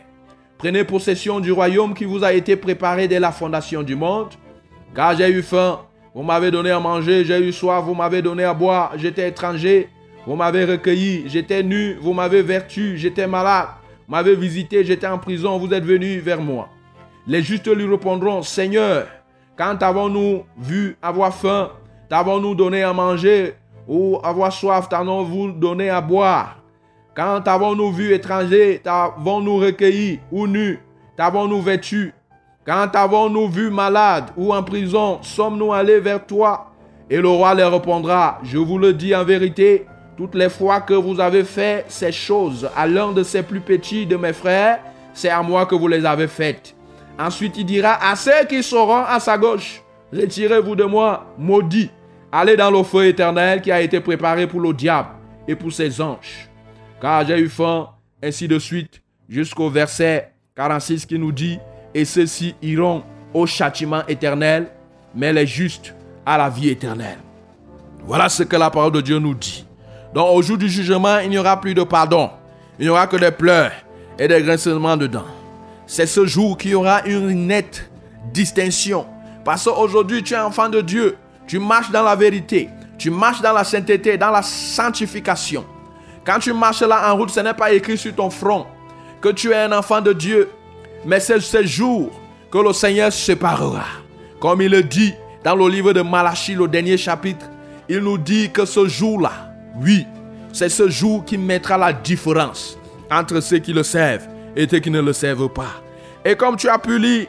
Prenez 0.57 0.85
possession 0.85 1.41
du 1.41 1.51
royaume 1.51 1.93
qui 1.93 2.05
vous 2.05 2.23
a 2.23 2.31
été 2.31 2.55
préparé 2.55 3.09
dès 3.09 3.19
la 3.19 3.33
fondation 3.33 3.83
du 3.83 3.95
monde. 3.95 4.29
Car 4.95 5.17
j'ai 5.17 5.29
eu 5.29 5.41
faim, 5.41 5.81
vous 6.15 6.23
m'avez 6.23 6.51
donné 6.51 6.71
à 6.71 6.79
manger, 6.79 7.25
j'ai 7.25 7.39
eu 7.39 7.51
soif, 7.51 7.83
vous 7.83 7.93
m'avez 7.93 8.21
donné 8.21 8.45
à 8.45 8.53
boire, 8.53 8.93
j'étais 8.95 9.27
étranger, 9.27 9.89
vous 10.25 10.35
m'avez 10.35 10.63
recueilli, 10.63 11.23
j'étais 11.27 11.63
nu, 11.63 11.97
vous 11.99 12.13
m'avez 12.13 12.41
vertu, 12.41 12.97
j'étais 12.97 13.27
malade, 13.27 13.67
vous 14.07 14.15
m'avez 14.15 14.35
visité, 14.35 14.85
j'étais 14.85 15.07
en 15.07 15.17
prison, 15.17 15.57
vous 15.57 15.73
êtes 15.73 15.83
venu 15.83 16.19
vers 16.19 16.39
moi. 16.39 16.69
Les 17.27 17.41
justes 17.41 17.67
lui 17.67 17.85
répondront, 17.85 18.41
Seigneur, 18.41 19.07
quand 19.57 19.83
avons-nous 19.83 20.43
vu 20.57 20.95
avoir 21.01 21.33
faim, 21.35 21.71
t'avons-nous 22.07 22.55
donné 22.55 22.83
à 22.83 22.93
manger, 22.93 23.55
ou 23.85 24.17
avoir 24.23 24.53
soif, 24.53 24.87
t'avons-nous 24.87 25.51
donné 25.51 25.89
à 25.89 25.99
boire? 25.99 26.60
Quand 27.13 27.45
avons-nous 27.45 27.91
vu 27.91 28.13
étranger, 28.13 28.79
t'avons-nous 28.81 29.57
recueilli, 29.57 30.21
ou 30.31 30.47
nu, 30.47 30.79
t'avons-nous 31.17 31.61
vêtu? 31.61 32.13
Quand 32.65 32.87
avons-nous 32.93 33.49
vu 33.49 33.69
malade 33.69 34.29
ou 34.37 34.53
en 34.53 34.63
prison, 34.63 35.19
sommes-nous 35.21 35.73
allés 35.73 35.99
vers 35.99 36.25
toi? 36.25 36.71
Et 37.09 37.17
le 37.17 37.27
roi 37.27 37.53
leur 37.53 37.73
répondra, 37.73 38.39
je 38.43 38.57
vous 38.57 38.77
le 38.77 38.93
dis 38.93 39.13
en 39.13 39.25
vérité, 39.25 39.85
toutes 40.15 40.35
les 40.35 40.49
fois 40.49 40.79
que 40.79 40.93
vous 40.93 41.19
avez 41.19 41.43
fait 41.43 41.83
ces 41.89 42.13
choses 42.13 42.69
à 42.77 42.87
l'un 42.87 43.11
de 43.11 43.23
ces 43.23 43.43
plus 43.43 43.59
petits 43.59 44.05
de 44.05 44.15
mes 44.15 44.31
frères, 44.31 44.79
c'est 45.13 45.29
à 45.29 45.41
moi 45.41 45.65
que 45.65 45.75
vous 45.75 45.89
les 45.89 46.05
avez 46.05 46.27
faites. 46.27 46.73
Ensuite, 47.19 47.57
il 47.57 47.65
dira 47.65 47.97
à 48.09 48.15
ceux 48.15 48.45
qui 48.47 48.63
seront 48.63 49.03
à 49.03 49.19
sa 49.19 49.37
gauche, 49.37 49.81
retirez-vous 50.13 50.77
de 50.77 50.85
moi, 50.85 51.25
maudits, 51.37 51.91
allez 52.31 52.55
dans 52.55 52.71
le 52.71 52.83
feu 52.83 53.07
éternel 53.07 53.61
qui 53.61 53.71
a 53.71 53.81
été 53.81 53.99
préparé 53.99 54.47
pour 54.47 54.61
le 54.61 54.71
diable 54.71 55.09
et 55.45 55.55
pour 55.55 55.73
ses 55.73 55.99
anges. 55.99 56.50
Car 57.01 57.25
j'ai 57.25 57.39
eu 57.39 57.49
faim, 57.49 57.89
ainsi 58.21 58.47
de 58.47 58.59
suite, 58.59 59.01
jusqu'au 59.27 59.69
verset 59.69 60.31
46 60.55 61.07
qui 61.07 61.17
nous 61.17 61.31
dit, 61.31 61.57
et 61.95 62.05
ceux-ci 62.05 62.55
iront 62.61 63.03
au 63.33 63.47
châtiment 63.47 64.05
éternel, 64.07 64.67
mais 65.15 65.33
les 65.33 65.47
justes 65.47 65.95
à 66.25 66.37
la 66.37 66.49
vie 66.49 66.69
éternelle. 66.69 67.17
Voilà 68.05 68.29
ce 68.29 68.43
que 68.43 68.55
la 68.55 68.69
parole 68.69 68.91
de 68.91 69.01
Dieu 69.01 69.17
nous 69.17 69.33
dit. 69.33 69.65
Donc 70.13 70.27
au 70.31 70.41
jour 70.41 70.57
du 70.57 70.69
jugement, 70.69 71.19
il 71.19 71.29
n'y 71.31 71.37
aura 71.37 71.59
plus 71.59 71.73
de 71.73 71.83
pardon. 71.83 72.29
Il 72.77 72.85
n'y 72.85 72.89
aura 72.89 73.07
que 73.07 73.17
des 73.17 73.31
pleurs 73.31 73.71
et 74.19 74.27
des 74.27 74.41
grincements 74.41 74.97
de 74.97 75.07
dents. 75.07 75.25
C'est 75.87 76.05
ce 76.05 76.25
jour 76.25 76.57
qu'il 76.57 76.71
y 76.71 76.75
aura 76.75 77.01
une 77.05 77.47
nette 77.47 77.89
distinction. 78.31 79.05
Parce 79.43 79.65
qu'aujourd'hui, 79.65 80.21
tu 80.23 80.33
es 80.33 80.39
enfant 80.39 80.69
de 80.69 80.81
Dieu. 80.81 81.17
Tu 81.47 81.59
marches 81.59 81.91
dans 81.91 82.03
la 82.03 82.15
vérité. 82.15 82.69
Tu 82.97 83.09
marches 83.09 83.41
dans 83.41 83.53
la 83.53 83.63
sainteté, 83.63 84.17
dans 84.17 84.31
la 84.31 84.41
sanctification. 84.43 85.65
Quand 86.25 86.39
tu 86.39 86.53
marches 86.53 86.81
là 86.81 87.11
en 87.11 87.17
route, 87.17 87.29
ce 87.29 87.39
n'est 87.39 87.53
pas 87.53 87.71
écrit 87.71 87.97
sur 87.97 88.13
ton 88.15 88.29
front 88.29 88.65
que 89.19 89.29
tu 89.29 89.51
es 89.51 89.55
un 89.55 89.71
enfant 89.71 90.01
de 90.01 90.13
Dieu. 90.13 90.49
Mais 91.05 91.19
c'est 91.19 91.39
ce 91.39 91.63
jour 91.65 92.11
que 92.51 92.57
le 92.59 92.73
Seigneur 92.73 93.11
se 93.11 93.19
séparera. 93.19 93.85
Comme 94.39 94.61
il 94.61 94.71
le 94.71 94.83
dit 94.83 95.13
dans 95.43 95.55
le 95.55 95.67
livre 95.67 95.93
de 95.93 96.01
Malachie, 96.01 96.53
le 96.55 96.67
dernier 96.67 96.97
chapitre, 96.97 97.45
il 97.89 97.99
nous 97.99 98.17
dit 98.17 98.51
que 98.51 98.65
ce 98.65 98.87
jour-là, 98.87 99.31
oui, 99.81 100.05
c'est 100.53 100.69
ce 100.69 100.89
jour 100.89 101.25
qui 101.25 101.37
mettra 101.37 101.77
la 101.77 101.91
différence 101.93 102.77
entre 103.09 103.39
ceux 103.41 103.57
qui 103.57 103.73
le 103.73 103.83
servent 103.83 104.27
et 104.55 104.67
ceux 104.69 104.79
qui 104.79 104.91
ne 104.91 105.01
le 105.01 105.13
servent 105.13 105.49
pas. 105.49 105.81
Et 106.23 106.35
comme 106.35 106.55
tu 106.55 106.69
as 106.69 106.77
pu 106.77 106.99
lire 106.99 107.27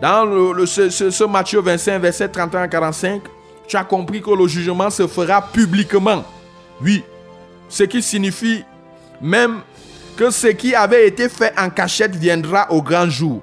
dans 0.00 0.24
le, 0.24 0.52
le- 0.52 0.66
ce, 0.66 0.88
ce- 0.88 1.10
ce 1.10 1.24
Matthieu 1.24 1.60
25, 1.60 1.98
verset 2.00 2.28
31 2.28 2.62
à 2.62 2.68
45, 2.68 3.20
tu 3.68 3.76
as 3.76 3.84
compris 3.84 4.22
que 4.22 4.30
le 4.30 4.46
jugement 4.48 4.88
se 4.88 5.06
fera 5.06 5.42
publiquement. 5.42 6.24
Oui, 6.82 7.04
ce 7.70 7.84
qui 7.84 8.02
signifie 8.02 8.64
même 9.22 9.60
que 10.16 10.30
ce 10.30 10.48
qui 10.48 10.74
avait 10.74 11.08
été 11.08 11.28
fait 11.30 11.54
en 11.58 11.70
cachette 11.70 12.14
viendra 12.14 12.70
au 12.70 12.82
grand 12.82 13.08
jour. 13.08 13.40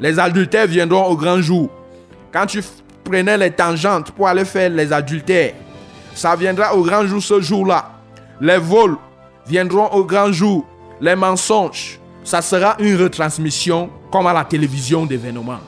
Les 0.00 0.18
adultères 0.18 0.66
viendront 0.66 1.04
au 1.04 1.16
grand 1.16 1.40
jour. 1.40 1.70
Quand 2.32 2.44
tu 2.44 2.62
prenais 3.02 3.38
les 3.38 3.50
tangentes 3.50 4.10
pour 4.10 4.28
aller 4.28 4.44
faire 4.44 4.68
les 4.68 4.92
adultères, 4.92 5.54
ça 6.14 6.36
viendra 6.36 6.74
au 6.74 6.82
grand 6.82 7.06
jour 7.06 7.22
ce 7.22 7.40
jour-là. 7.40 7.92
Les 8.40 8.58
vols 8.58 8.96
viendront 9.46 9.88
au 9.92 10.04
grand 10.04 10.32
jour. 10.32 10.66
Les 11.00 11.14
mensonges, 11.16 11.98
ça 12.24 12.42
sera 12.42 12.76
une 12.80 13.00
retransmission 13.00 13.88
comme 14.10 14.26
à 14.26 14.32
la 14.32 14.44
télévision 14.44 15.06
d'événements. 15.06 15.60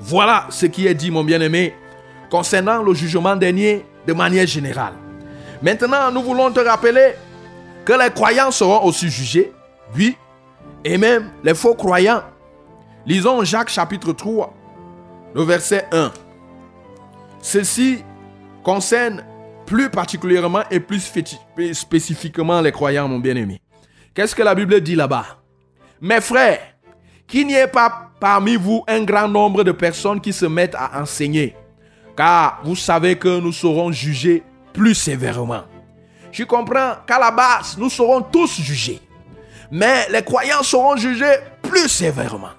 Voilà 0.00 0.46
ce 0.50 0.66
qui 0.66 0.86
est 0.86 0.94
dit, 0.94 1.10
mon 1.10 1.22
bien-aimé, 1.22 1.74
concernant 2.30 2.82
le 2.82 2.92
jugement 2.92 3.36
dernier 3.36 3.84
de 4.06 4.12
manière 4.12 4.46
générale. 4.46 4.94
Maintenant, 5.62 6.10
nous 6.10 6.22
voulons 6.22 6.50
te 6.50 6.58
rappeler 6.58 7.14
que 7.84 7.92
les 7.92 8.10
croyants 8.10 8.50
seront 8.50 8.84
aussi 8.84 9.08
jugés, 9.08 9.52
oui, 9.96 10.16
et 10.84 10.98
même 10.98 11.30
les 11.44 11.54
faux 11.54 11.74
croyants. 11.74 12.22
Lisons 13.06 13.44
Jacques 13.44 13.70
chapitre 13.70 14.12
3, 14.12 14.52
le 15.34 15.42
verset 15.42 15.86
1. 15.92 16.10
Ceci 17.40 18.04
concerne 18.64 19.24
plus 19.66 19.88
particulièrement 19.88 20.64
et 20.70 20.80
plus 20.80 21.12
spécifiquement 21.72 22.60
les 22.60 22.72
croyants, 22.72 23.06
mon 23.06 23.20
bien-aimé. 23.20 23.60
Qu'est-ce 24.14 24.34
que 24.34 24.42
la 24.42 24.54
Bible 24.54 24.80
dit 24.80 24.96
là-bas? 24.96 25.38
Mes 26.00 26.20
frères, 26.20 26.60
qu'il 27.28 27.46
n'y 27.46 27.54
ait 27.54 27.68
pas 27.68 28.10
parmi 28.18 28.56
vous 28.56 28.82
un 28.88 29.04
grand 29.04 29.28
nombre 29.28 29.62
de 29.62 29.72
personnes 29.72 30.20
qui 30.20 30.32
se 30.32 30.46
mettent 30.46 30.74
à 30.74 31.00
enseigner, 31.00 31.54
car 32.16 32.60
vous 32.64 32.76
savez 32.76 33.16
que 33.16 33.40
nous 33.40 33.52
serons 33.52 33.92
jugés 33.92 34.42
plus 34.72 34.94
sévèrement. 34.94 35.64
Je 36.30 36.44
comprends 36.44 36.96
qu'à 37.06 37.18
la 37.18 37.30
base, 37.30 37.76
nous 37.78 37.90
serons 37.90 38.22
tous 38.22 38.60
jugés, 38.60 39.00
mais 39.70 40.08
les 40.10 40.22
croyants 40.22 40.62
seront 40.62 40.96
jugés 40.96 41.36
plus 41.62 41.88
sévèrement. 41.88 42.52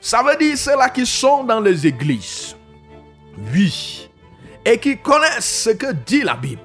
Ça 0.00 0.22
veut 0.22 0.36
dire 0.36 0.56
ceux-là 0.56 0.88
qui 0.88 1.04
sont 1.04 1.44
dans 1.44 1.60
les 1.60 1.86
églises. 1.86 2.56
Oui. 3.52 4.08
Et 4.64 4.78
qui 4.78 4.96
connaissent 4.98 5.64
ce 5.64 5.70
que 5.70 5.92
dit 5.92 6.22
la 6.22 6.34
Bible. 6.34 6.62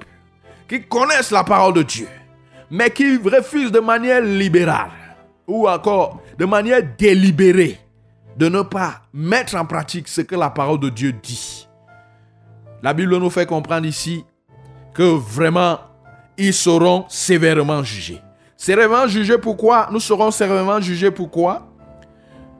Qui 0.68 0.82
connaissent 0.82 1.30
la 1.30 1.44
parole 1.44 1.74
de 1.74 1.82
Dieu. 1.82 2.08
Mais 2.70 2.90
qui 2.90 3.16
refusent 3.18 3.72
de 3.72 3.80
manière 3.80 4.22
libérale. 4.22 4.90
Ou 5.46 5.68
encore 5.68 6.20
de 6.38 6.46
manière 6.46 6.82
délibérée. 6.98 7.78
De 8.36 8.48
ne 8.48 8.62
pas 8.62 9.02
mettre 9.12 9.54
en 9.56 9.66
pratique 9.66 10.08
ce 10.08 10.22
que 10.22 10.34
la 10.34 10.50
parole 10.50 10.80
de 10.80 10.88
Dieu 10.88 11.12
dit. 11.12 11.68
La 12.82 12.92
Bible 12.92 13.16
nous 13.16 13.30
fait 13.30 13.46
comprendre 13.46 13.86
ici 13.86 14.24
que 14.96 15.02
vraiment, 15.02 15.78
ils 16.38 16.54
seront 16.54 17.04
sévèrement 17.08 17.82
jugés. 17.82 18.22
Sévèrement 18.56 19.06
jugés 19.06 19.36
pourquoi? 19.36 19.88
Nous 19.92 20.00
serons 20.00 20.30
sévèrement 20.30 20.80
jugés 20.80 21.10
pourquoi? 21.10 21.68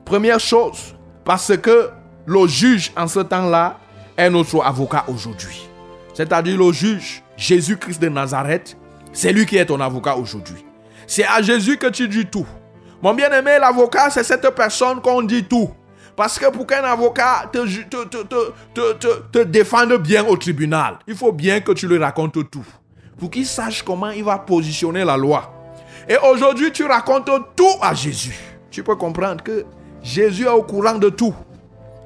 Première 0.05 0.39
chose, 0.39 0.95
parce 1.25 1.57
que 1.57 1.89
le 2.27 2.47
juge 2.47 2.93
en 2.95 3.09
ce 3.09 3.21
temps-là 3.21 3.79
est 4.17 4.29
notre 4.29 4.63
avocat 4.63 5.05
aujourd'hui. 5.09 5.67
C'est-à-dire 6.13 6.59
le 6.59 6.73
juge, 6.73 7.23
Jésus-Christ 7.39 8.01
de 8.03 8.11
Nazareth, 8.11 8.77
c'est 9.15 9.33
lui 9.33 9.47
qui 9.47 9.57
est 9.57 9.67
ton 9.67 9.81
avocat 9.81 10.15
aujourd'hui. 10.17 10.65
C'est 11.07 11.25
à 11.25 11.41
Jésus 11.41 11.79
que 11.79 11.87
tu 11.87 12.07
dis 12.07 12.27
tout. 12.27 12.47
Mon 13.03 13.15
bien-aimé, 13.15 13.57
l'avocat, 13.59 14.11
c'est 14.11 14.25
cette 14.25 14.49
personne 14.55 15.01
qu'on 15.01 15.23
dit 15.23 15.45
tout. 15.45 15.71
Parce 16.17 16.39
que 16.39 16.51
pour 16.51 16.67
qu'un 16.67 16.83
avocat 16.83 17.51
te, 17.53 19.43
défende 19.45 19.95
bien 19.99 20.25
au 20.25 20.37
tribunal, 20.37 20.99
il 21.07 21.15
faut 21.15 21.33
bien 21.33 21.61
que 21.61 21.73
tu 21.73 21.87
lui 21.87 21.99
racontes 21.99 22.51
tout. 22.51 22.65
Pour 23.19 23.31
qu'il 23.31 23.47
sache 23.47 23.83
comment 23.83 24.11
il 24.11 24.25
va 24.25 24.39
positionner 24.39 25.05
la 25.05 25.17
loi. 25.17 25.53
Et 26.09 26.17
aujourd'hui, 26.17 26.73
tu 26.73 26.85
racontes 26.85 27.31
tout 27.55 27.77
à 27.83 27.93
Jésus. 27.93 28.37
Tu 28.71 28.83
peux 28.83 28.97
comprendre 28.97 29.43
que 29.43 29.65
Jésus 30.03 30.45
est 30.45 30.49
au 30.49 30.63
courant 30.63 30.99
de 30.99 31.11
tout. 31.11 31.35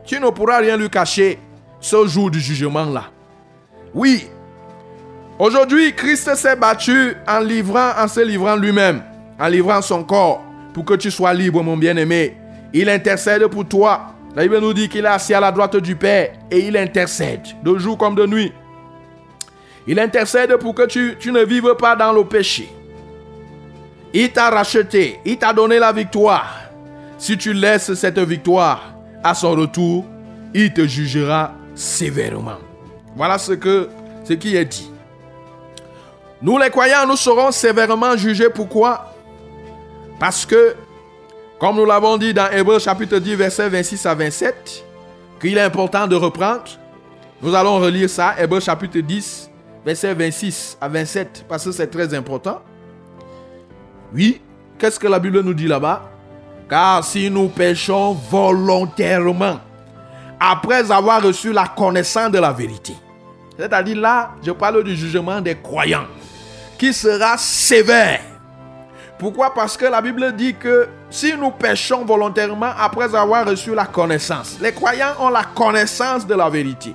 Tu 0.04 0.18
ne 0.18 0.30
pourras 0.30 0.58
rien 0.58 0.76
lui 0.76 0.90
cacher 0.90 1.38
ce 1.80 2.06
jour 2.06 2.30
du 2.30 2.40
jugement-là. 2.40 3.04
Oui, 3.94 4.28
aujourd'hui, 5.38 5.94
Christ 5.94 6.34
s'est 6.34 6.56
battu 6.56 7.14
en 7.28 7.40
livrant, 7.40 7.90
en 7.96 8.08
se 8.08 8.20
livrant 8.20 8.56
lui-même, 8.56 9.02
en 9.38 9.46
livrant 9.48 9.82
son 9.82 10.02
corps 10.04 10.42
pour 10.72 10.84
que 10.84 10.94
tu 10.94 11.10
sois 11.10 11.34
libre, 11.34 11.62
mon 11.62 11.76
bien-aimé. 11.76 12.39
Il 12.72 12.88
intercède 12.88 13.46
pour 13.46 13.66
toi. 13.66 14.14
La 14.34 14.42
Bible 14.42 14.58
nous 14.58 14.72
dit 14.72 14.88
qu'il 14.88 15.04
est 15.04 15.08
assis 15.08 15.34
à 15.34 15.40
la 15.40 15.50
droite 15.50 15.76
du 15.76 15.96
Père 15.96 16.32
et 16.50 16.60
il 16.60 16.76
intercède 16.76 17.42
de 17.62 17.78
jour 17.78 17.98
comme 17.98 18.14
de 18.14 18.26
nuit. 18.26 18.52
Il 19.86 19.98
intercède 19.98 20.56
pour 20.56 20.74
que 20.74 20.86
tu, 20.86 21.32
ne 21.32 21.42
vives 21.42 21.74
pas 21.78 21.96
dans 21.96 22.12
le 22.12 22.24
péché. 22.24 22.70
Il 24.12 24.30
t'a 24.30 24.50
racheté, 24.50 25.18
il 25.24 25.36
t'a 25.36 25.52
donné 25.52 25.78
la 25.78 25.92
victoire. 25.92 26.56
Si 27.18 27.36
tu 27.36 27.52
laisses 27.52 27.94
cette 27.94 28.18
victoire 28.18 28.94
à 29.22 29.34
son 29.34 29.52
retour, 29.52 30.04
il 30.54 30.72
te 30.72 30.86
jugera 30.86 31.52
sévèrement. 31.74 32.58
Voilà 33.16 33.38
ce, 33.38 33.52
ce 34.24 34.32
qui 34.34 34.56
est 34.56 34.64
dit. 34.64 34.90
Nous 36.42 36.56
les 36.56 36.70
croyants, 36.70 37.06
nous 37.06 37.16
serons 37.16 37.50
sévèrement 37.50 38.16
jugés. 38.16 38.48
Pourquoi? 38.48 39.12
Parce 40.18 40.46
que, 40.46 40.74
comme 41.60 41.76
nous 41.76 41.84
l'avons 41.84 42.16
dit 42.16 42.32
dans 42.32 42.50
Hébreu 42.50 42.78
chapitre 42.78 43.18
10, 43.18 43.34
versets 43.34 43.68
26 43.68 44.06
à 44.06 44.14
27, 44.14 44.84
qu'il 45.38 45.58
est 45.58 45.60
important 45.60 46.06
de 46.06 46.16
reprendre. 46.16 46.64
Nous 47.42 47.54
allons 47.54 47.78
relire 47.78 48.08
ça, 48.08 48.34
Hébreu 48.38 48.60
chapitre 48.60 48.98
10, 48.98 49.50
versets 49.84 50.14
26 50.14 50.78
à 50.80 50.88
27, 50.88 51.44
parce 51.46 51.66
que 51.66 51.72
c'est 51.72 51.88
très 51.88 52.14
important. 52.14 52.62
Oui, 54.14 54.40
qu'est-ce 54.78 54.98
que 54.98 55.06
la 55.06 55.18
Bible 55.18 55.42
nous 55.42 55.52
dit 55.52 55.66
là-bas? 55.66 56.08
Car 56.66 57.04
si 57.04 57.30
nous 57.30 57.48
péchons 57.48 58.14
volontairement, 58.30 59.60
après 60.40 60.90
avoir 60.90 61.22
reçu 61.22 61.52
la 61.52 61.66
connaissance 61.66 62.30
de 62.30 62.38
la 62.38 62.52
vérité, 62.52 62.94
c'est-à-dire 63.58 63.98
là, 63.98 64.30
je 64.42 64.52
parle 64.52 64.82
du 64.82 64.96
jugement 64.96 65.42
des 65.42 65.56
croyants, 65.56 66.06
qui 66.78 66.94
sera 66.94 67.36
sévère. 67.36 68.29
Pourquoi? 69.20 69.52
Parce 69.52 69.76
que 69.76 69.84
la 69.84 70.00
Bible 70.00 70.34
dit 70.34 70.54
que 70.54 70.88
si 71.10 71.36
nous 71.36 71.50
péchons 71.50 72.06
volontairement 72.06 72.72
après 72.78 73.14
avoir 73.14 73.46
reçu 73.46 73.74
la 73.74 73.84
connaissance, 73.84 74.56
les 74.62 74.72
croyants 74.72 75.12
ont 75.20 75.28
la 75.28 75.44
connaissance 75.44 76.26
de 76.26 76.34
la 76.34 76.48
vérité. 76.48 76.94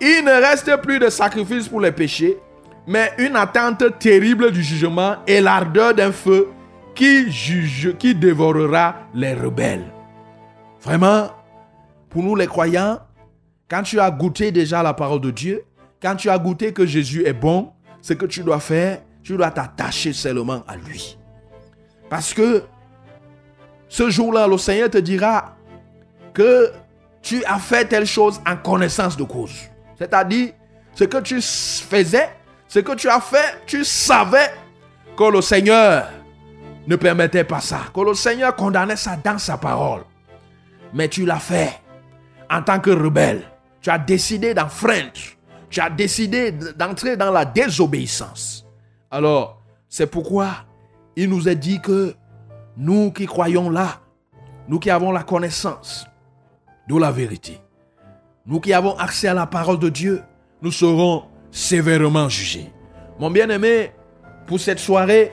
Il 0.00 0.24
ne 0.24 0.30
reste 0.30 0.76
plus 0.76 1.00
de 1.00 1.08
sacrifice 1.08 1.66
pour 1.66 1.80
les 1.80 1.90
péchés, 1.90 2.38
mais 2.86 3.10
une 3.18 3.34
attente 3.34 3.98
terrible 3.98 4.52
du 4.52 4.62
jugement 4.62 5.16
et 5.26 5.40
l'ardeur 5.40 5.92
d'un 5.92 6.12
feu 6.12 6.50
qui 6.94 7.32
juge, 7.32 7.96
qui 7.98 8.14
dévorera 8.14 8.94
les 9.12 9.34
rebelles. 9.34 9.92
Vraiment, 10.80 11.30
pour 12.10 12.22
nous 12.22 12.36
les 12.36 12.46
croyants, 12.46 13.00
quand 13.68 13.82
tu 13.82 13.98
as 13.98 14.10
goûté 14.12 14.52
déjà 14.52 14.84
la 14.84 14.94
parole 14.94 15.20
de 15.20 15.32
Dieu, 15.32 15.64
quand 16.00 16.14
tu 16.14 16.30
as 16.30 16.38
goûté 16.38 16.72
que 16.72 16.86
Jésus 16.86 17.26
est 17.26 17.32
bon, 17.32 17.72
ce 18.00 18.12
que 18.12 18.26
tu 18.26 18.44
dois 18.44 18.60
faire, 18.60 19.00
tu 19.22 19.36
dois 19.36 19.50
t'attacher 19.50 20.12
seulement 20.12 20.62
à 20.66 20.76
lui. 20.76 21.18
Parce 22.10 22.34
que 22.34 22.64
ce 23.88 24.10
jour-là, 24.10 24.46
le 24.46 24.58
Seigneur 24.58 24.90
te 24.90 24.98
dira 24.98 25.56
que 26.34 26.72
tu 27.20 27.44
as 27.44 27.58
fait 27.58 27.84
telle 27.84 28.06
chose 28.06 28.40
en 28.46 28.56
connaissance 28.56 29.16
de 29.16 29.24
cause. 29.24 29.54
C'est-à-dire, 29.98 30.52
ce 30.94 31.04
que 31.04 31.18
tu 31.18 31.40
faisais, 31.40 32.28
ce 32.68 32.80
que 32.80 32.94
tu 32.94 33.08
as 33.08 33.20
fait, 33.20 33.60
tu 33.66 33.84
savais 33.84 34.50
que 35.16 35.24
le 35.24 35.40
Seigneur 35.40 36.08
ne 36.86 36.96
permettait 36.96 37.44
pas 37.44 37.60
ça, 37.60 37.80
que 37.94 38.00
le 38.00 38.14
Seigneur 38.14 38.56
condamnait 38.56 38.96
ça 38.96 39.16
dans 39.22 39.38
sa 39.38 39.56
parole. 39.56 40.02
Mais 40.92 41.08
tu 41.08 41.24
l'as 41.24 41.38
fait 41.38 41.80
en 42.50 42.62
tant 42.62 42.80
que 42.80 42.90
rebelle. 42.90 43.42
Tu 43.80 43.90
as 43.90 43.98
décidé 43.98 44.54
d'enfreindre. 44.54 45.12
Tu 45.70 45.80
as 45.80 45.90
décidé 45.90 46.52
d'entrer 46.52 47.16
dans 47.16 47.30
la 47.30 47.44
désobéissance. 47.44 48.61
Alors, 49.14 49.60
c'est 49.90 50.06
pourquoi 50.06 50.64
il 51.16 51.28
nous 51.28 51.46
est 51.46 51.54
dit 51.54 51.82
que 51.82 52.14
nous 52.78 53.12
qui 53.12 53.26
croyons 53.26 53.68
là, 53.68 54.00
nous 54.68 54.78
qui 54.78 54.88
avons 54.88 55.12
la 55.12 55.22
connaissance 55.22 56.06
de 56.88 56.96
la 56.96 57.12
vérité, 57.12 57.60
nous 58.46 58.58
qui 58.58 58.72
avons 58.72 58.96
accès 58.96 59.28
à 59.28 59.34
la 59.34 59.44
parole 59.44 59.78
de 59.78 59.90
Dieu, 59.90 60.22
nous 60.62 60.72
serons 60.72 61.24
sévèrement 61.50 62.30
jugés. 62.30 62.72
Mon 63.20 63.30
bien-aimé, 63.30 63.92
pour 64.46 64.58
cette 64.58 64.78
soirée, 64.78 65.32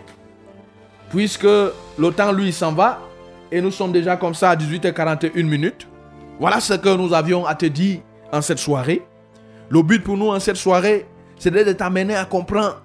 puisque 1.09 1.45
le 1.45 2.11
temps 2.11 2.33
lui 2.33 2.51
s'en 2.51 2.73
va, 2.73 2.99
et 3.49 3.61
nous 3.61 3.71
sommes 3.71 3.93
déjà 3.93 4.17
comme 4.17 4.33
ça 4.33 4.49
à 4.49 4.55
18h41 4.57 5.41
minutes, 5.45 5.87
voilà 6.37 6.59
ce 6.59 6.73
que 6.73 6.97
nous 6.97 7.13
avions 7.13 7.45
à 7.45 7.55
te 7.55 7.67
dire 7.67 8.01
en 8.33 8.41
cette 8.41 8.59
soirée. 8.59 9.03
Le 9.69 9.81
but 9.83 10.03
pour 10.03 10.17
nous 10.17 10.31
en 10.31 10.39
cette 10.41 10.57
soirée, 10.57 11.07
c'est 11.37 11.49
de 11.49 11.71
t'amener 11.71 12.15
à 12.17 12.25
comprendre 12.25 12.81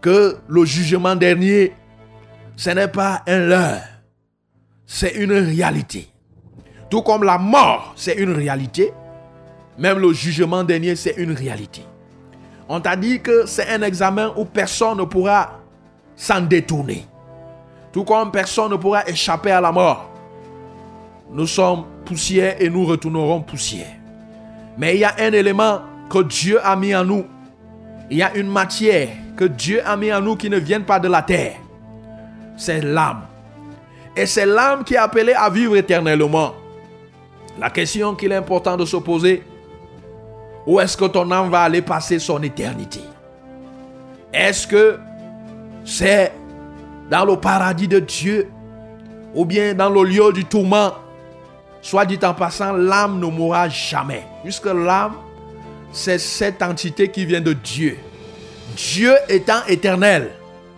que 0.00 0.36
le 0.48 0.64
jugement 0.64 1.16
dernier, 1.16 1.72
ce 2.56 2.70
n'est 2.70 2.88
pas 2.88 3.22
un 3.26 3.38
leurre, 3.38 3.82
c'est 4.86 5.14
une 5.16 5.32
réalité. 5.32 6.08
Tout 6.90 7.02
comme 7.02 7.24
la 7.24 7.38
mort, 7.38 7.92
c'est 7.96 8.14
une 8.14 8.32
réalité, 8.32 8.92
même 9.78 9.98
le 9.98 10.12
jugement 10.12 10.64
dernier, 10.64 10.96
c'est 10.96 11.14
une 11.18 11.32
réalité. 11.32 11.82
On 12.68 12.80
t'a 12.80 12.96
dit 12.96 13.20
que 13.20 13.46
c'est 13.46 13.68
un 13.68 13.82
examen 13.82 14.32
où 14.36 14.44
personne 14.44 14.98
ne 14.98 15.04
pourra 15.04 15.60
s'en 16.16 16.40
détourner. 16.40 17.06
Tout 17.92 18.04
comme 18.04 18.30
personne 18.30 18.70
ne 18.72 18.76
pourra 18.76 19.08
échapper 19.08 19.50
à 19.50 19.60
la 19.60 19.72
mort. 19.72 20.10
Nous 21.32 21.46
sommes 21.46 21.84
poussière 22.04 22.56
et 22.58 22.68
nous 22.70 22.84
retournerons 22.84 23.42
poussière. 23.42 23.94
Mais 24.76 24.94
il 24.94 25.00
y 25.00 25.04
a 25.04 25.14
un 25.18 25.32
élément 25.32 25.80
que 26.08 26.22
Dieu 26.22 26.58
a 26.64 26.74
mis 26.76 26.94
en 26.94 27.04
nous. 27.04 27.24
Il 28.10 28.16
y 28.16 28.22
a 28.22 28.34
une 28.34 28.48
matière 28.48 29.08
que 29.38 29.44
Dieu 29.44 29.80
a 29.86 29.96
mis 29.96 30.12
en 30.12 30.20
nous 30.20 30.34
qui 30.34 30.50
ne 30.50 30.58
vient 30.58 30.80
pas 30.80 30.98
de 30.98 31.06
la 31.06 31.22
terre. 31.22 31.58
C'est 32.56 32.80
l'âme. 32.82 33.22
Et 34.16 34.26
c'est 34.26 34.44
l'âme 34.44 34.82
qui 34.82 34.94
est 34.94 34.98
appelée 34.98 35.32
à 35.32 35.48
vivre 35.48 35.76
éternellement. 35.76 36.54
La 37.56 37.70
question 37.70 38.16
qu'il 38.16 38.32
est 38.32 38.34
important 38.34 38.76
de 38.76 38.84
se 38.84 38.96
poser, 38.96 39.44
où 40.66 40.80
est-ce 40.80 40.96
que 40.96 41.04
ton 41.04 41.30
âme 41.30 41.50
va 41.50 41.62
aller 41.62 41.82
passer 41.82 42.18
son 42.18 42.42
éternité? 42.42 43.00
Est-ce 44.32 44.66
que 44.66 44.98
c'est 45.84 46.32
dans 47.08 47.24
le 47.24 47.36
paradis 47.36 47.86
de 47.86 48.00
Dieu 48.00 48.48
ou 49.34 49.44
bien 49.44 49.72
dans 49.72 49.88
le 49.88 50.02
lieu 50.02 50.32
du 50.32 50.44
tourment? 50.44 50.94
Soit 51.80 52.06
dit 52.06 52.18
en 52.24 52.34
passant, 52.34 52.72
l'âme 52.72 53.20
ne 53.20 53.26
mourra 53.26 53.68
jamais. 53.68 54.24
Puisque 54.42 54.66
l'âme, 54.66 55.14
c'est 55.92 56.18
cette 56.18 56.60
entité 56.60 57.08
qui 57.08 57.24
vient 57.24 57.40
de 57.40 57.52
Dieu. 57.52 57.98
Dieu 58.76 59.14
étant 59.28 59.64
éternel, 59.66 60.30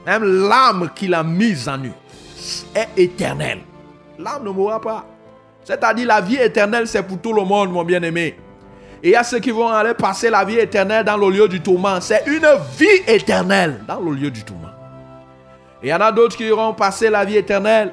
même 0.06 0.24
l'âme 0.48 0.90
qu'il 0.94 1.14
a 1.14 1.22
mise 1.22 1.68
en 1.68 1.78
nous 1.78 1.94
est 2.74 2.88
éternelle. 2.96 3.60
L'âme 4.18 4.44
ne 4.44 4.50
mourra 4.50 4.80
pas. 4.80 5.04
C'est-à-dire 5.64 6.06
la 6.06 6.20
vie 6.20 6.36
éternelle, 6.36 6.86
c'est 6.86 7.02
pour 7.02 7.20
tout 7.20 7.32
le 7.32 7.42
monde, 7.42 7.72
mon 7.72 7.84
bien-aimé. 7.84 8.36
Et 9.02 9.08
il 9.08 9.12
y 9.12 9.16
a 9.16 9.24
ceux 9.24 9.38
qui 9.38 9.50
vont 9.50 9.68
aller 9.68 9.94
passer 9.94 10.28
la 10.30 10.44
vie 10.44 10.58
éternelle 10.58 11.04
dans 11.04 11.16
le 11.16 11.30
lieu 11.30 11.48
du 11.48 11.60
tourment. 11.60 12.00
C'est 12.00 12.24
une 12.26 12.46
vie 12.76 13.02
éternelle 13.06 13.80
dans 13.86 14.00
le 14.00 14.12
lieu 14.12 14.30
du 14.30 14.44
tourment. 14.44 14.68
Et 15.82 15.86
il 15.86 15.90
y 15.90 15.94
en 15.94 16.00
a 16.00 16.12
d'autres 16.12 16.36
qui 16.36 16.44
iront 16.44 16.74
passer 16.74 17.08
la 17.08 17.24
vie 17.24 17.36
éternelle 17.36 17.92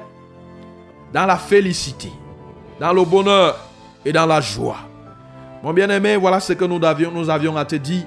dans 1.12 1.24
la 1.24 1.36
félicité, 1.36 2.12
dans 2.78 2.92
le 2.92 3.04
bonheur 3.04 3.58
et 4.04 4.12
dans 4.12 4.26
la 4.26 4.40
joie. 4.40 4.76
Mon 5.62 5.72
bien-aimé, 5.72 6.16
voilà 6.16 6.40
ce 6.40 6.52
que 6.52 6.64
nous 6.64 6.84
avions, 6.84 7.10
nous 7.10 7.30
avions 7.30 7.56
à 7.56 7.64
te 7.64 7.76
dire. 7.76 8.04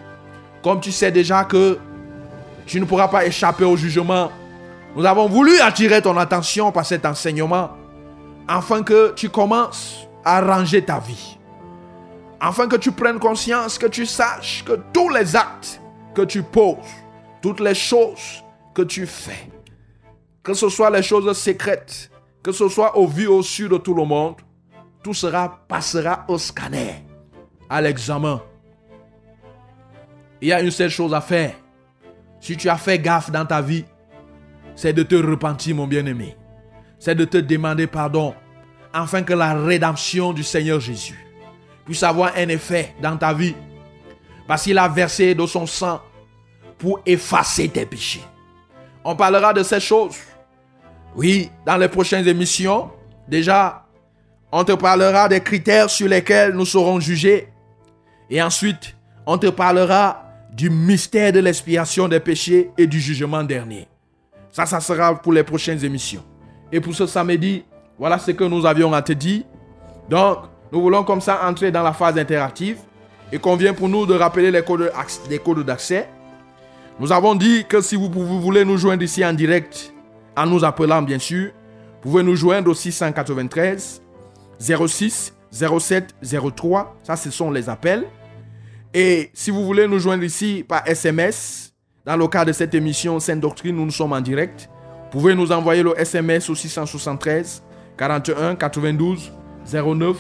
Comme 0.64 0.80
tu 0.80 0.92
sais 0.92 1.12
déjà 1.12 1.44
que 1.44 1.78
tu 2.66 2.80
ne 2.80 2.86
pourras 2.86 3.08
pas 3.08 3.26
échapper 3.26 3.66
au 3.66 3.76
jugement, 3.76 4.32
nous 4.96 5.06
avons 5.06 5.28
voulu 5.28 5.60
attirer 5.60 6.02
ton 6.02 6.18
attention 6.18 6.72
par 6.72 6.86
cet 6.86 7.06
enseignement 7.06 7.72
afin 8.48 8.84
que 8.84 9.14
tu 9.16 9.30
commences 9.30 10.08
à 10.24 10.42
ranger 10.42 10.84
ta 10.84 11.00
vie. 11.00 11.38
Afin 12.40 12.68
que 12.68 12.76
tu 12.76 12.92
prennes 12.92 13.20
conscience, 13.20 13.78
que 13.78 13.86
tu 13.86 14.06
saches 14.06 14.64
que 14.66 14.80
tous 14.94 15.10
les 15.10 15.36
actes 15.36 15.82
que 16.14 16.24
tu 16.24 16.44
poses, 16.44 16.78
toutes 17.42 17.60
les 17.60 17.76
choses 17.76 18.44
que 18.74 18.82
tu 18.82 19.06
fais, 19.06 19.50
que 20.44 20.54
ce 20.54 20.70
soit 20.70 20.90
les 20.90 21.04
choses 21.04 21.32
secrètes, 21.38 22.10
que 22.44 22.52
ce 22.52 22.68
soit 22.68 22.98
au 22.98 23.08
vu 23.08 23.28
au 23.28 23.44
su 23.44 23.70
de 23.70 23.78
tout 23.78 23.94
le 23.94 24.06
monde, 24.06 24.36
tout 25.04 25.14
sera 25.14 25.60
passera 25.68 26.26
au 26.28 26.38
scanner, 26.38 27.06
à 27.70 27.82
l'examen. 27.82 28.42
Il 30.42 30.48
y 30.48 30.54
a 30.54 30.62
une 30.62 30.72
seule 30.72 30.90
chose 30.90 31.14
à 31.14 31.22
faire. 31.22 31.54
Si 32.40 32.58
tu 32.58 32.68
as 32.68 32.78
fait 32.78 32.98
gaffe 32.98 33.30
dans 33.30 33.46
ta 33.46 33.62
vie, 33.62 33.86
c'est 34.76 34.94
de 34.94 35.04
te 35.04 35.16
repentir, 35.16 35.76
mon 35.76 35.86
bien-aimé. 35.86 36.36
C'est 36.98 37.16
de 37.16 37.26
te 37.26 37.38
demander 37.38 37.88
pardon, 37.88 38.34
afin 38.92 39.22
que 39.22 39.34
la 39.34 39.54
rédemption 39.54 40.34
du 40.34 40.44
Seigneur 40.44 40.80
Jésus 40.80 41.20
puisse 41.86 42.04
avoir 42.04 42.32
un 42.36 42.48
effet 42.50 42.96
dans 43.02 43.18
ta 43.18 43.34
vie. 43.34 43.56
Parce 44.48 44.64
qu'il 44.64 44.78
a 44.78 44.88
versé 44.88 45.36
de 45.36 45.46
son 45.46 45.66
sang 45.66 46.02
pour 46.78 47.00
effacer 47.06 47.70
tes 47.70 47.86
péchés. 47.86 48.24
On 49.04 49.16
parlera 49.16 49.54
de 49.54 49.64
ces 49.64 49.80
choses. 49.80 50.18
Oui, 51.16 51.52
dans 51.66 51.78
les 51.78 51.88
prochaines 51.88 52.28
émissions, 52.28 52.90
déjà, 53.28 53.86
on 54.52 54.64
te 54.64 54.72
parlera 54.74 55.28
des 55.28 55.42
critères 55.42 55.90
sur 55.90 56.08
lesquels 56.08 56.54
nous 56.54 56.66
serons 56.66 57.00
jugés. 57.00 57.50
Et 58.30 58.42
ensuite, 58.42 58.96
on 59.26 59.38
te 59.38 59.48
parlera 59.48 60.21
du 60.52 60.70
mystère 60.70 61.32
de 61.32 61.40
l'expiation 61.40 62.08
des 62.08 62.20
péchés 62.20 62.72
et 62.78 62.88
du 62.88 63.00
jugement 63.00 63.44
dernier. 63.44 63.88
Ça, 64.52 64.66
ça 64.66 64.80
sera 64.80 65.16
pour 65.16 65.32
les 65.34 65.44
prochaines 65.44 65.84
émissions. 65.84 66.24
Et 66.72 66.82
pour 66.82 66.94
ce 66.94 67.08
samedi, 67.08 67.64
voilà 67.98 68.20
ce 68.20 68.32
que 68.32 68.44
nous 68.44 68.66
avions 68.66 68.94
à 68.94 69.02
te 69.02 69.14
dire. 69.14 69.44
Donc, 70.10 70.40
nous 70.72 70.82
voulons 70.82 71.04
comme 71.04 71.22
ça 71.22 71.48
entrer 71.48 71.72
dans 71.72 71.84
la 71.84 71.94
phase 71.94 72.18
interactive. 72.18 72.80
Il 73.32 73.40
convient 73.40 73.74
pour 73.74 73.88
nous 73.88 74.06
de 74.06 74.14
rappeler 74.14 74.52
les 74.52 74.62
codes, 74.62 75.66
d'accès. 75.66 76.10
Nous 77.00 77.12
avons 77.12 77.36
dit 77.36 77.66
que 77.68 77.82
si 77.82 77.96
vous, 77.96 78.10
vous 78.10 78.42
voulez 78.42 78.66
nous 78.66 78.78
joindre 78.78 79.04
ici 79.04 79.26
en 79.26 79.34
direct, 79.34 79.94
en 80.36 80.46
nous 80.46 80.64
appelant 80.66 81.02
bien 81.02 81.20
sûr, 81.20 81.52
vous 82.04 82.12
pouvez 82.12 82.24
nous 82.24 82.36
joindre 82.36 82.70
au 82.72 82.74
693 82.74 84.02
06 84.60 85.34
07 85.52 86.16
03. 86.56 86.96
Ça, 87.04 87.16
ce 87.16 87.32
sont 87.32 87.52
les 87.52 87.70
appels. 87.70 88.06
Et 88.94 89.32
si 89.34 89.52
vous 89.52 89.64
voulez 89.64 89.88
nous 89.88 90.00
joindre 90.00 90.24
ici 90.24 90.66
par 90.68 90.86
SMS, 90.86 91.74
dans 92.06 92.18
le 92.18 92.28
cadre 92.28 92.48
de 92.48 92.52
cette 92.52 92.74
émission 92.74 93.20
Sainte 93.20 93.40
Doctrine, 93.40 93.76
nous, 93.76 93.86
nous 93.86 93.92
sommes 93.92 94.12
en 94.12 94.20
direct. 94.20 94.70
Vous 95.06 95.20
pouvez 95.20 95.34
nous 95.34 95.52
envoyer 95.52 95.82
le 95.82 95.98
SMS 95.98 96.50
au 96.50 96.56
673 96.56 97.64
41 97.98 98.56
92 98.56 99.32
09. 99.72 100.18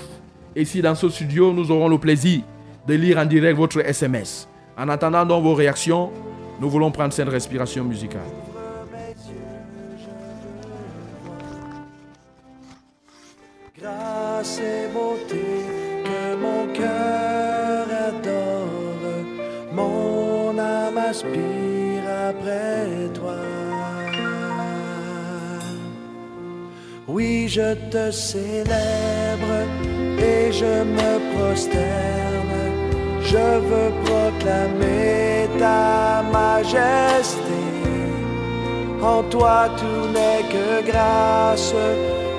Et 0.55 0.61
ici, 0.61 0.81
dans 0.81 0.95
ce 0.95 1.09
studio, 1.09 1.51
nous 1.51 1.69
aurons 1.71 1.89
le 1.89 1.97
plaisir 1.97 2.41
de 2.87 2.93
lire 2.93 3.17
en 3.17 3.25
direct 3.25 3.57
votre 3.57 3.79
SMS. 3.85 4.47
En 4.77 4.87
attendant 4.87 5.25
donc 5.25 5.43
vos 5.43 5.53
réactions, 5.53 6.11
nous 6.59 6.69
voulons 6.69 6.91
prendre 6.91 7.13
cette 7.13 7.29
respiration 7.29 7.83
musicale. 7.83 8.21
Grâce 13.77 14.59
et 14.59 14.87
âme 21.23 21.31
aspire 21.31 22.03
après 22.29 23.13
toi. 23.13 23.35
Oui, 27.07 27.47
je 27.47 27.73
te 27.89 28.11
célèbre 28.11 28.67
et 30.19 30.51
je 30.51 30.83
me 30.83 31.35
prosterne. 31.35 32.51
Je 33.23 33.37
veux 33.37 33.91
proclamer 34.05 35.47
ta 35.59 36.23
majesté. 36.31 37.39
En 39.01 39.23
toi 39.23 39.67
tout 39.77 40.07
n'est 40.13 40.43
que 40.49 40.89
grâce, 40.89 41.73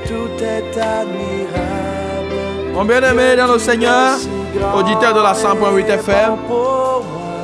tout 0.07 0.43
est 0.43 0.79
admirable. 0.79 1.93
Mon 2.75 2.85
bien-aimé 2.85 3.37
dans 3.37 3.53
le 3.53 3.59
Seigneur, 3.59 4.17
auditeur 4.75 5.13
de 5.13 5.21
la 5.21 5.33
100.8 5.33 5.87
FM, 5.87 6.37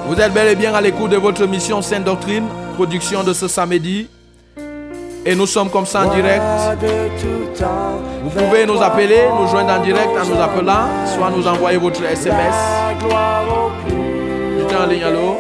vous 0.09 0.19
êtes 0.19 0.33
bel 0.33 0.49
et 0.49 0.57
bien 0.57 0.75
à 0.75 0.81
l'écoute 0.81 1.11
de 1.11 1.19
votre 1.19 1.43
émission 1.43 1.83
Sainte 1.83 2.05
Doctrine, 2.05 2.47
production 2.77 3.23
de 3.23 3.35
ce 3.35 3.47
samedi. 3.47 4.09
Et 5.27 5.35
nous 5.35 5.47
sommes 5.47 5.69
comme 5.69 5.85
ça 5.85 6.07
en 6.07 6.15
direct. 6.15 6.43
Vous 8.23 8.31
pouvez 8.31 8.65
nous 8.65 8.81
appeler, 8.81 9.21
nous 9.39 9.47
joindre 9.49 9.73
en 9.75 9.83
direct 9.83 10.09
en 10.09 10.25
nous 10.25 10.41
appelant, 10.41 11.07
soit 11.15 11.31
nous 11.31 11.47
envoyer 11.47 11.77
votre 11.77 12.03
SMS. 12.03 12.55
Auditeur 14.57 14.81
en 14.83 14.87
ligne, 14.87 15.05
allô? 15.05 15.37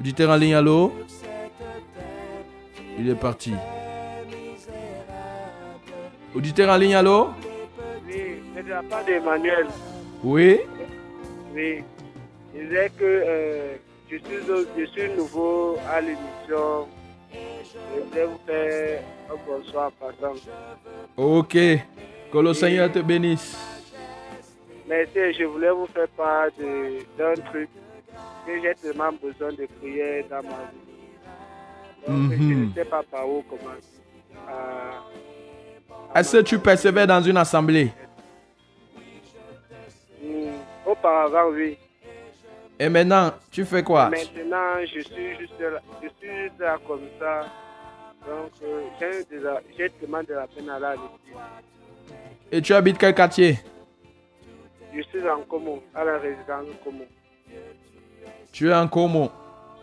Auditeur 0.00 0.30
en 0.30 0.36
ligne, 0.36 0.54
allô? 0.54 0.92
Il 2.98 3.10
est 3.10 3.14
parti. 3.14 3.52
Auditeur 6.34 6.70
en 6.70 6.76
ligne, 6.78 6.94
allô? 6.94 7.28
Oui, 8.06 8.40
c'est 8.56 8.62
de 8.62 8.70
la 8.70 8.82
part 8.82 9.04
d'Emmanuel. 9.04 9.66
Oui? 10.24 10.60
Oui. 11.54 11.84
Il 12.54 12.68
disait 12.68 12.90
que 12.98 13.04
euh, 13.04 13.74
je, 14.10 14.16
suis, 14.16 14.50
au- 14.50 14.66
je 14.78 14.84
suis 14.86 15.08
nouveau 15.16 15.76
à 15.90 16.00
l'émission. 16.00 16.88
Je 17.32 18.00
voulais 18.08 18.24
vous 18.26 18.38
faire 18.46 19.02
un 19.30 19.36
bonsoir 19.46 19.90
passant. 19.92 20.34
Ok. 21.16 21.52
Que 21.52 22.38
le 22.38 22.54
Seigneur 22.54 22.90
te 22.92 22.98
bénisse. 23.00 23.56
Merci, 24.88 25.32
je 25.38 25.44
voulais 25.44 25.70
vous 25.70 25.86
faire 25.86 26.08
part 26.08 26.48
d'un 26.58 27.34
truc 27.50 27.68
que 28.46 28.60
j'ai 28.60 28.74
tellement 28.74 29.12
besoin 29.12 29.52
de 29.52 29.66
prière 29.80 30.24
dans 30.28 30.42
ma 30.42 30.48
vie. 30.50 32.08
Donc, 32.08 32.32
je 32.32 32.36
Mhm. 32.36 32.68
ne 32.68 32.72
sais 32.74 32.84
pas 32.84 33.02
par 33.10 33.28
où 33.28 33.42
commencer. 33.42 34.00
Euh, 34.50 36.14
Est-ce 36.14 36.36
que 36.38 36.42
tu 36.42 36.58
persévères 36.58 37.06
dans 37.06 37.22
une 37.22 37.36
assemblée? 37.36 37.92
Et 42.78 42.88
maintenant, 42.88 43.32
tu 43.50 43.64
fais 43.64 43.82
quoi? 43.82 44.08
Maintenant, 44.10 44.80
je 44.80 45.00
suis 45.00 45.36
juste 45.38 45.60
là, 45.60 45.80
je 46.02 46.08
suis 46.08 46.42
juste 46.42 46.58
là 46.58 46.78
comme 46.86 47.06
ça. 47.18 47.46
Donc, 48.26 48.50
euh, 48.62 48.82
j'ai 48.98 49.36
de 49.36 49.42
la- 49.44 49.60
j'ai 49.76 49.90
tellement 49.90 50.22
de 50.22 50.34
la 50.34 50.46
peine 50.46 50.68
à 50.70 50.78
l'église. 50.78 51.36
Et 52.50 52.60
tu 52.62 52.72
habites 52.74 52.98
quel 52.98 53.14
quartier? 53.14 53.58
Je 54.94 55.02
suis 55.02 55.28
en 55.28 55.42
Como, 55.42 55.82
à 55.94 56.04
la 56.04 56.18
résidence 56.18 56.66
Como. 56.84 57.04
Tu 58.52 58.68
es 58.68 58.74
en 58.74 58.88
Como, 58.88 59.30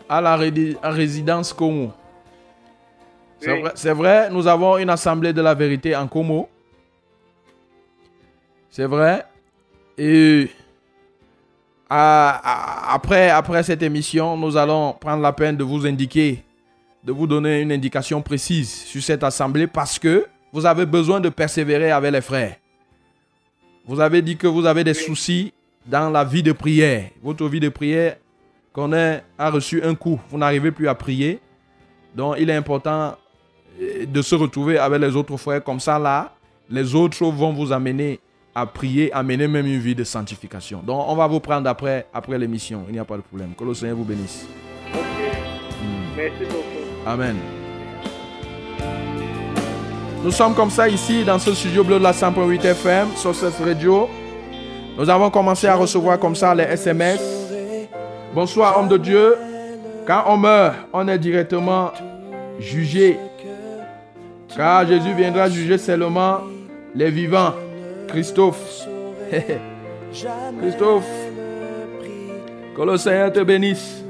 à 0.07 0.21
la 0.21 0.35
résidence 0.35 1.53
Como. 1.53 1.91
C'est 3.39 3.53
Oui. 3.53 3.61
vrai, 3.61 3.73
vrai, 3.93 4.29
nous 4.29 4.45
avons 4.47 4.77
une 4.77 4.89
assemblée 4.89 5.33
de 5.33 5.41
la 5.41 5.53
vérité 5.53 5.95
en 5.95 6.07
Como. 6.07 6.49
C'est 8.69 8.85
vrai. 8.85 9.25
Et 9.97 10.49
après, 11.89 13.29
après 13.29 13.63
cette 13.63 13.81
émission, 13.81 14.37
nous 14.37 14.55
allons 14.55 14.93
prendre 14.93 15.21
la 15.23 15.33
peine 15.33 15.57
de 15.57 15.63
vous 15.63 15.85
indiquer, 15.85 16.43
de 17.03 17.11
vous 17.11 17.25
donner 17.25 17.61
une 17.61 17.71
indication 17.71 18.21
précise 18.21 18.69
sur 18.71 19.01
cette 19.01 19.23
assemblée 19.23 19.65
parce 19.65 19.97
que 19.97 20.27
vous 20.51 20.65
avez 20.65 20.85
besoin 20.85 21.19
de 21.19 21.29
persévérer 21.29 21.91
avec 21.91 22.11
les 22.11 22.21
frères. 22.21 22.55
Vous 23.85 23.99
avez 23.99 24.21
dit 24.21 24.37
que 24.37 24.47
vous 24.47 24.65
avez 24.65 24.83
des 24.83 24.93
soucis 24.93 25.51
dans 25.85 26.09
la 26.09 26.23
vie 26.23 26.43
de 26.43 26.51
prière. 26.51 27.09
Votre 27.23 27.47
vie 27.47 27.59
de 27.59 27.69
prière 27.69 28.17
connaît, 28.71 29.23
a 29.37 29.49
reçu 29.49 29.81
un 29.83 29.95
coup. 29.95 30.19
Vous 30.29 30.37
n'arrivez 30.37 30.71
plus 30.71 30.87
à 30.87 30.95
prier. 30.95 31.39
Donc, 32.15 32.35
il 32.39 32.49
est 32.49 32.55
important 32.55 33.15
euh, 33.81 34.05
de 34.05 34.21
se 34.21 34.35
retrouver 34.35 34.77
avec 34.77 35.01
les 35.01 35.15
autres 35.15 35.37
frères. 35.37 35.63
Comme 35.63 35.79
ça, 35.79 35.97
là, 35.97 36.33
les 36.69 36.93
autres 36.93 37.25
vont 37.25 37.51
vous 37.51 37.71
amener 37.71 38.19
à 38.59 38.65
prier, 38.65 39.11
à 39.13 39.23
mener 39.23 39.47
même 39.47 39.65
une 39.65 39.79
vie 39.79 39.95
de 39.95 40.03
sanctification. 40.03 40.81
Donc, 40.85 41.05
on 41.07 41.15
va 41.15 41.27
vous 41.27 41.39
prendre 41.39 41.69
après, 41.69 42.07
après 42.13 42.37
l'émission. 42.37 42.83
Il 42.87 42.93
n'y 42.93 42.99
a 42.99 43.05
pas 43.05 43.15
de 43.15 43.21
problème. 43.21 43.51
Que 43.57 43.63
le 43.63 43.73
Seigneur 43.73 43.95
vous 43.95 44.03
bénisse. 44.03 44.45
Merci 46.15 46.43
beaucoup. 46.43 47.05
Amen. 47.05 47.37
Nous 50.21 50.31
sommes 50.31 50.53
comme 50.53 50.69
ça 50.69 50.89
ici 50.89 51.23
dans 51.23 51.39
ce 51.39 51.53
studio 51.53 51.83
bleu 51.83 51.97
de 51.97 52.03
la 52.03 52.11
100.8 52.11 52.65
FM, 52.65 53.07
sur 53.15 53.33
cette 53.33 53.55
radio. 53.55 54.09
Nous 54.97 55.09
avons 55.09 55.29
commencé 55.29 55.67
à 55.67 55.75
recevoir 55.75 56.19
comme 56.19 56.35
ça 56.35 56.53
les 56.53 56.63
SMS. 56.63 57.21
Bonsoir, 58.35 58.77
homme 58.77 58.89
de 58.89 58.97
Dieu. 58.97 59.35
Quand 60.05 60.23
on 60.27 60.35
meurt, 60.35 60.75
on 60.91 61.07
est 61.07 61.19
directement 61.19 61.91
jugé. 62.59 63.17
Car 64.53 64.85
Jésus 64.85 65.13
viendra 65.13 65.47
juger 65.47 65.77
seulement 65.77 66.39
les 66.93 67.09
vivants. 67.09 67.53
Christophe. 68.09 68.87
Christophe. 70.61 71.07
Que 72.75 72.81
le 72.81 72.97
Seigneur 72.97 73.31
te 73.31 73.39
bénisse. 73.41 74.03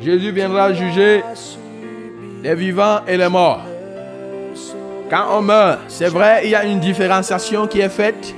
Jésus 0.00 0.30
viendra 0.32 0.72
juger 0.72 1.22
les 2.42 2.54
vivants 2.54 3.00
et 3.06 3.16
les 3.16 3.28
morts. 3.28 3.62
Quand 5.10 5.38
on 5.38 5.42
meurt, 5.42 5.80
c'est 5.88 6.08
vrai, 6.08 6.42
il 6.44 6.50
y 6.50 6.54
a 6.54 6.64
une 6.64 6.80
différenciation 6.80 7.66
qui 7.66 7.80
est 7.80 7.88
faite. 7.88 8.34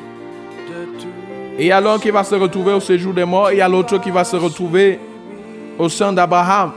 Il 1.58 1.66
y 1.66 1.72
a 1.72 1.80
l'un 1.80 1.98
qui 1.98 2.10
va 2.10 2.22
se 2.22 2.34
retrouver 2.34 2.72
au 2.74 2.80
séjour 2.80 3.14
des 3.14 3.24
morts, 3.24 3.50
il 3.50 3.58
y 3.58 3.62
a 3.62 3.68
l'autre 3.68 3.98
qui 3.98 4.10
va 4.10 4.24
se 4.24 4.36
retrouver 4.36 4.98
au 5.78 5.88
sein 5.88 6.12
d'Abraham. 6.12 6.72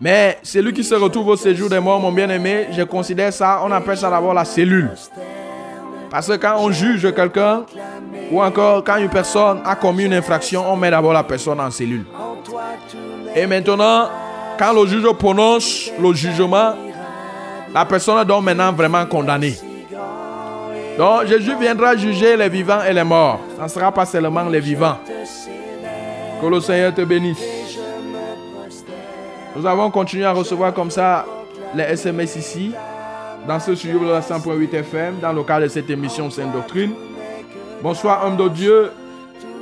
Mais 0.00 0.38
celui 0.42 0.72
qui 0.72 0.84
se 0.84 0.94
retrouve 0.94 1.28
au 1.28 1.36
séjour 1.36 1.70
des 1.70 1.80
morts, 1.80 2.00
mon 2.00 2.12
bien-aimé, 2.12 2.66
je 2.72 2.82
considère 2.82 3.32
ça, 3.32 3.62
on 3.64 3.72
appelle 3.72 3.96
ça 3.96 4.10
d'abord 4.10 4.34
la 4.34 4.44
cellule. 4.44 4.90
Parce 6.14 6.28
que 6.28 6.34
quand 6.34 6.58
on 6.60 6.70
juge 6.70 7.12
quelqu'un, 7.12 7.64
ou 8.30 8.40
encore 8.40 8.84
quand 8.84 8.98
une 8.98 9.08
personne 9.08 9.58
a 9.64 9.74
commis 9.74 10.04
une 10.04 10.14
infraction, 10.14 10.64
on 10.64 10.76
met 10.76 10.88
d'abord 10.88 11.12
la 11.12 11.24
personne 11.24 11.58
en 11.58 11.72
cellule. 11.72 12.04
Et 13.34 13.44
maintenant, 13.48 14.10
quand 14.56 14.72
le 14.72 14.86
juge 14.86 15.12
prononce 15.18 15.90
le 16.00 16.12
jugement, 16.14 16.74
la 17.74 17.84
personne 17.84 18.20
est 18.20 18.24
donc 18.24 18.44
maintenant 18.44 18.72
vraiment 18.72 19.04
condamnée. 19.06 19.56
Donc 20.96 21.26
Jésus 21.26 21.56
viendra 21.58 21.96
juger 21.96 22.36
les 22.36 22.48
vivants 22.48 22.84
et 22.88 22.92
les 22.92 23.02
morts. 23.02 23.40
Ce 23.58 23.62
ne 23.64 23.68
sera 23.68 23.90
pas 23.90 24.06
seulement 24.06 24.44
les 24.44 24.60
vivants. 24.60 24.98
Que 26.40 26.46
le 26.46 26.60
Seigneur 26.60 26.94
te 26.94 27.00
bénisse. 27.00 27.42
Nous 29.56 29.66
avons 29.66 29.90
continué 29.90 30.26
à 30.26 30.32
recevoir 30.32 30.72
comme 30.72 30.92
ça 30.92 31.26
les 31.74 31.82
SMS 31.82 32.36
ici, 32.36 32.72
dans 33.46 33.60
ce 33.60 33.74
studio 33.74 33.98
de 34.00 34.06
la 34.06 34.20
100.8 34.20 34.74
FM, 34.74 35.18
dans 35.20 35.32
le 35.32 35.42
cadre 35.42 35.64
de 35.64 35.68
cette 35.68 35.90
émission 35.90 36.30
Sainte 36.30 36.52
Doctrine. 36.52 36.92
Bonsoir, 37.82 38.24
homme 38.26 38.36
de 38.36 38.48
Dieu. 38.48 38.90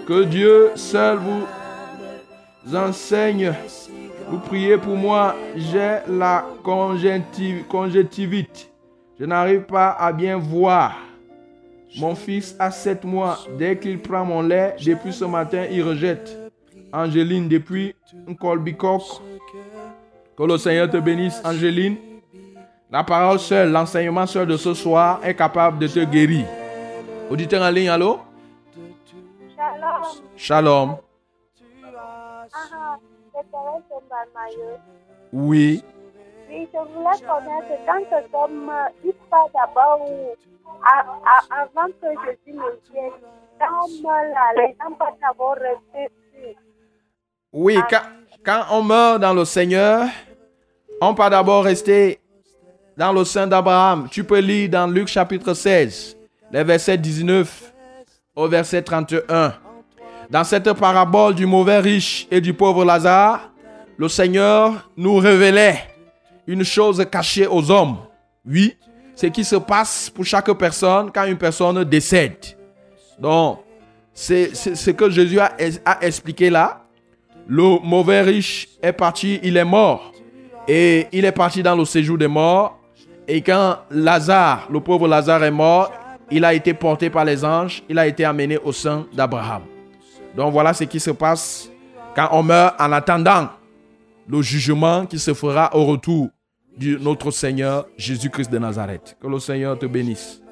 Que 0.07 0.25
Dieu 0.25 0.71
seul 0.75 1.19
vous 1.19 2.77
enseigne. 2.77 3.53
Vous 4.29 4.39
priez 4.39 4.77
pour 4.79 4.97
moi. 4.97 5.35
J'ai 5.57 5.99
la 6.09 6.45
conjonctiv- 6.65 7.65
conjonctivite. 7.69 8.69
Je 9.19 9.25
n'arrive 9.25 9.63
pas 9.63 9.91
à 9.91 10.13
bien 10.13 10.37
voir. 10.37 10.97
Mon 11.99 12.15
fils 12.15 12.57
a 12.59 12.71
7 12.71 13.05
mois. 13.05 13.39
Dès 13.59 13.79
qu'il 13.79 13.99
prend 14.01 14.25
mon 14.25 14.43
lait, 14.43 14.75
depuis 14.85 15.13
ce 15.13 15.25
matin, 15.25 15.65
il 15.71 15.83
rejette. 15.83 16.39
Angéline, 16.93 17.49
depuis 17.49 17.95
un 18.29 18.35
colbicoque. 18.35 19.03
Que 20.37 20.43
le 20.45 20.57
Seigneur 20.59 20.89
te 20.91 20.97
bénisse, 20.97 21.41
Angéline. 21.45 21.97
La 22.93 23.03
parole 23.03 23.39
seule, 23.39 23.73
l'enseignement 23.73 24.27
seul 24.27 24.47
de 24.47 24.59
ce 24.59 24.75
soir 24.75 25.19
est 25.25 25.35
capable 25.35 25.79
de 25.79 25.87
te 25.87 26.01
guérir. 26.05 26.45
Auditeur 27.31 27.63
en 27.63 27.71
ligne, 27.71 27.89
allô? 27.89 28.19
Shalom. 29.57 30.03
Shalom. 30.37 30.97
Ah, 32.53 32.99
Mbalmayo. 33.49 34.77
Oui. 35.33 35.83
Oui, 36.51 36.69
je 36.71 36.79
voulais 36.79 37.19
connaître 37.27 37.83
quand 37.87 38.05
cet 38.11 38.35
homme 38.35 38.69
euh, 38.71 39.07
il 39.07 39.15
part 39.31 39.49
d'abord 39.55 40.07
avant 41.51 41.87
que 41.87 42.09
Jésus 42.27 42.59
ne 42.59 42.93
vienne. 42.93 43.11
Quand 43.59 43.87
on 43.87 44.03
meurt 44.03 44.27
là, 44.35 44.53
les 44.55 44.77
gens 44.79 45.15
d'abord 45.19 45.55
rester. 45.55 46.13
Oui, 47.55 47.79
quand, 47.89 48.03
quand 48.45 48.65
on 48.71 48.83
meurt 48.83 49.19
dans 49.19 49.33
le 49.33 49.47
Seigneur, 49.47 50.09
on 51.01 51.15
peut 51.15 51.31
d'abord 51.31 51.65
rester 51.65 52.21
dans 52.97 53.13
le 53.13 53.25
sein 53.25 53.47
d'Abraham, 53.47 54.09
tu 54.11 54.25
peux 54.25 54.39
lire 54.39 54.69
dans 54.69 54.87
Luc 54.87 55.09
chapitre 55.09 55.55
16, 55.55 56.17
les 56.53 56.65
versets 56.65 56.99
19 56.99 57.73
au 58.37 58.49
verset 58.49 58.83
31. 58.83 59.55
Dans 60.31 60.45
cette 60.45 60.73
parabole 60.75 61.35
du 61.35 61.47
mauvais 61.47 61.79
riche 61.79 62.27
et 62.31 62.41
du 62.41 62.55
pauvre 62.55 62.85
Lazare, 62.85 63.51
le 63.97 64.09
Seigneur 64.09 64.91
nous 64.97 65.17
révélait 65.17 65.89
une 66.47 66.65
chose 66.65 67.05
cachée 67.11 67.47
aux 67.47 67.71
hommes. 67.71 67.99
Oui, 68.47 68.77
ce 69.15 69.27
qui 69.27 69.45
se 69.45 69.57
passe 69.57 70.11
pour 70.11 70.25
chaque 70.25 70.51
personne 70.53 71.11
quand 71.13 71.25
une 71.25 71.37
personne 71.37 71.85
décède. 71.85 72.57
Donc, 73.19 73.61
c'est 74.15 74.55
ce 74.55 74.91
que 74.91 75.09
Jésus 75.11 75.39
a, 75.39 75.53
a 75.85 76.05
expliqué 76.05 76.51
là. 76.51 76.85
Le 77.47 77.79
mauvais 77.83 78.23
riche 78.23 78.69
est 78.83 78.93
parti, 78.93 79.41
il 79.43 79.57
est 79.57 79.65
mort. 79.65 80.13
Et 80.69 81.07
il 81.13 81.25
est 81.25 81.33
parti 81.33 81.63
dans 81.63 81.75
le 81.75 81.85
séjour 81.85 82.19
des 82.19 82.29
morts. 82.29 82.79
Et 83.29 83.41
quand 83.43 83.79
Lazare, 83.91 84.69
le 84.71 84.81
pauvre 84.81 85.07
Lazare 85.09 85.45
est 85.45 85.51
mort, 85.51 85.93
il 86.31 86.45
a 86.45 86.55
été 86.55 86.75
porté 86.75 87.11
par 87.11 87.25
les 87.25 87.45
anges, 87.45 87.83
il 87.89 87.99
a 87.99 88.07
été 88.07 88.25
amené 88.25 88.59
au 88.59 88.73
sein 88.73 89.07
d'Abraham. 89.13 89.63
Donc 90.37 90.53
voilà 90.53 90.73
ce 90.73 90.85
qui 90.85 90.99
se 90.99 91.11
passe 91.11 91.71
quand 92.15 92.29
on 92.33 92.43
meurt 92.43 92.81
en 92.81 92.91
attendant 92.93 93.49
le 94.29 94.43
jugement 94.43 95.07
qui 95.07 95.19
se 95.19 95.35
fera 95.35 95.75
au 95.77 95.85
retour 95.85 96.29
de 96.79 96.97
notre 96.99 97.31
Seigneur 97.31 97.87
Jésus-Christ 97.97 98.51
de 98.51 98.59
Nazareth. 98.59 99.17
Que 99.21 99.27
le 99.27 99.39
Seigneur 99.39 99.79
te 99.79 99.87
bénisse. 99.87 100.43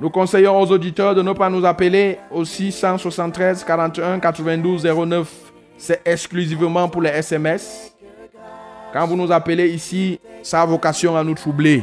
Nous 0.00 0.10
conseillons 0.10 0.60
aux 0.60 0.70
auditeurs 0.72 1.14
de 1.14 1.22
ne 1.22 1.32
pas 1.32 1.48
nous 1.48 1.64
appeler 1.64 2.18
au 2.30 2.44
673 2.44 3.64
41 3.64 4.18
92 4.18 4.82
09. 4.82 5.32
C'est 5.76 6.00
exclusivement 6.04 6.88
pour 6.88 7.02
les 7.02 7.10
SMS. 7.10 7.93
Quand 8.94 9.08
vous 9.08 9.16
nous 9.16 9.32
appelez 9.32 9.70
ici, 9.70 10.20
ça 10.40 10.62
a 10.62 10.66
vocation 10.66 11.16
à 11.16 11.24
nous 11.24 11.34
troubler. 11.34 11.82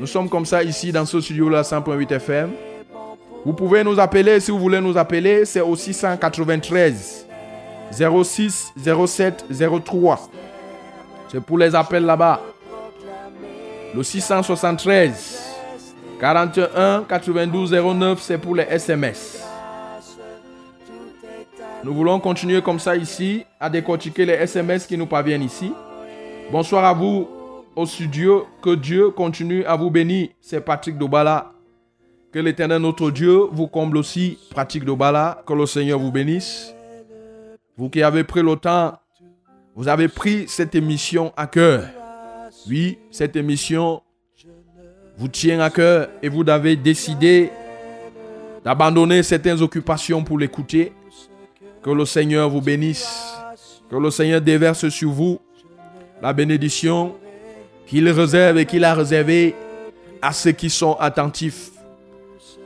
Nous 0.00 0.06
sommes 0.08 0.28
comme 0.28 0.44
ça 0.44 0.60
ici 0.60 0.90
dans 0.90 1.06
ce 1.06 1.20
studio-là 1.20 1.62
100.8 1.62 2.12
FM. 2.14 2.50
Vous 3.44 3.52
pouvez 3.52 3.84
nous 3.84 4.00
appeler 4.00 4.40
si 4.40 4.50
vous 4.50 4.58
voulez 4.58 4.80
nous 4.80 4.98
appeler, 4.98 5.44
c'est 5.44 5.60
au 5.60 5.76
693 5.76 7.28
06 7.92 8.72
07 8.76 9.44
03. 9.84 10.28
C'est 11.28 11.40
pour 11.40 11.56
les 11.56 11.72
appels 11.72 12.04
là-bas. 12.04 12.40
Le 13.94 14.02
673 14.02 15.40
41 16.18 17.04
92 17.08 17.70
09, 17.70 18.20
c'est 18.20 18.38
pour 18.38 18.56
les 18.56 18.64
SMS. 18.64 19.40
Nous 21.84 21.94
voulons 21.94 22.18
continuer 22.18 22.60
comme 22.60 22.80
ça 22.80 22.96
ici 22.96 23.44
à 23.60 23.70
décortiquer 23.70 24.26
les 24.26 24.32
SMS 24.32 24.84
qui 24.84 24.98
nous 24.98 25.06
parviennent 25.06 25.44
ici. 25.44 25.72
Bonsoir 26.50 26.84
à 26.84 26.92
vous 26.92 27.28
au 27.76 27.86
studio. 27.86 28.46
Que 28.60 28.74
Dieu 28.74 29.10
continue 29.10 29.64
à 29.64 29.76
vous 29.76 29.90
bénir. 29.90 30.28
C'est 30.40 30.60
Patrick 30.60 30.98
Dobala. 30.98 31.52
Que 32.32 32.38
l'éternel 32.38 32.80
notre 32.80 33.10
Dieu 33.10 33.46
vous 33.52 33.66
comble 33.66 33.96
aussi. 33.96 34.38
Patrick 34.54 34.84
Dobala. 34.84 35.42
Que 35.46 35.52
le 35.52 35.66
Seigneur 35.66 35.98
vous 35.98 36.10
bénisse. 36.10 36.74
Vous 37.76 37.88
qui 37.88 38.02
avez 38.02 38.24
pris 38.24 38.42
le 38.42 38.54
temps, 38.56 38.92
vous 39.74 39.88
avez 39.88 40.08
pris 40.08 40.46
cette 40.46 40.74
émission 40.74 41.32
à 41.36 41.46
cœur. 41.46 41.84
Oui, 42.68 42.98
cette 43.10 43.34
émission 43.34 44.02
vous 45.16 45.28
tient 45.28 45.60
à 45.60 45.70
cœur 45.70 46.08
et 46.22 46.28
vous 46.28 46.44
avez 46.48 46.76
décidé 46.76 47.50
d'abandonner 48.62 49.22
certaines 49.22 49.62
occupations 49.62 50.22
pour 50.22 50.38
l'écouter. 50.38 50.92
Que 51.82 51.90
le 51.90 52.04
Seigneur 52.04 52.50
vous 52.50 52.60
bénisse. 52.60 53.34
Que 53.90 53.96
le 53.96 54.10
Seigneur 54.10 54.40
déverse 54.40 54.88
sur 54.90 55.10
vous 55.10 55.40
la 56.22 56.32
bénédiction 56.32 57.16
qu'il 57.86 58.08
réserve 58.08 58.56
et 58.58 58.64
qu'il 58.64 58.84
a 58.84 58.94
réservée 58.94 59.56
à 60.22 60.32
ceux 60.32 60.52
qui 60.52 60.70
sont 60.70 60.96
attentifs. 61.00 61.70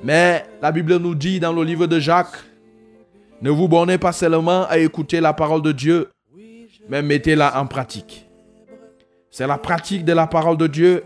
Mais 0.05 0.45
la 0.61 0.71
Bible 0.71 0.99
nous 0.99 1.15
dit 1.15 1.41
dans 1.41 1.55
le 1.55 1.65
livre 1.65 1.87
de 1.87 1.99
Jacques, 1.99 2.37
ne 3.41 3.51
vous 3.51 3.67
bornez 3.67 3.97
pas 3.97 4.13
seulement 4.13 4.67
à 4.69 4.79
écouter 4.79 5.21
la 5.21 5.33
parole 5.33 5.63
de 5.63 5.73
Dieu, 5.73 6.11
mais 6.89 7.03
mettez-la 7.03 7.59
en 7.59 7.67
pratique. 7.67 8.27
C'est 9.31 9.47
la 9.47 9.59
pratique 9.59 10.05
de 10.05 10.13
la 10.13 10.27
parole 10.27 10.59
de 10.59 10.67
Dieu 10.67 11.03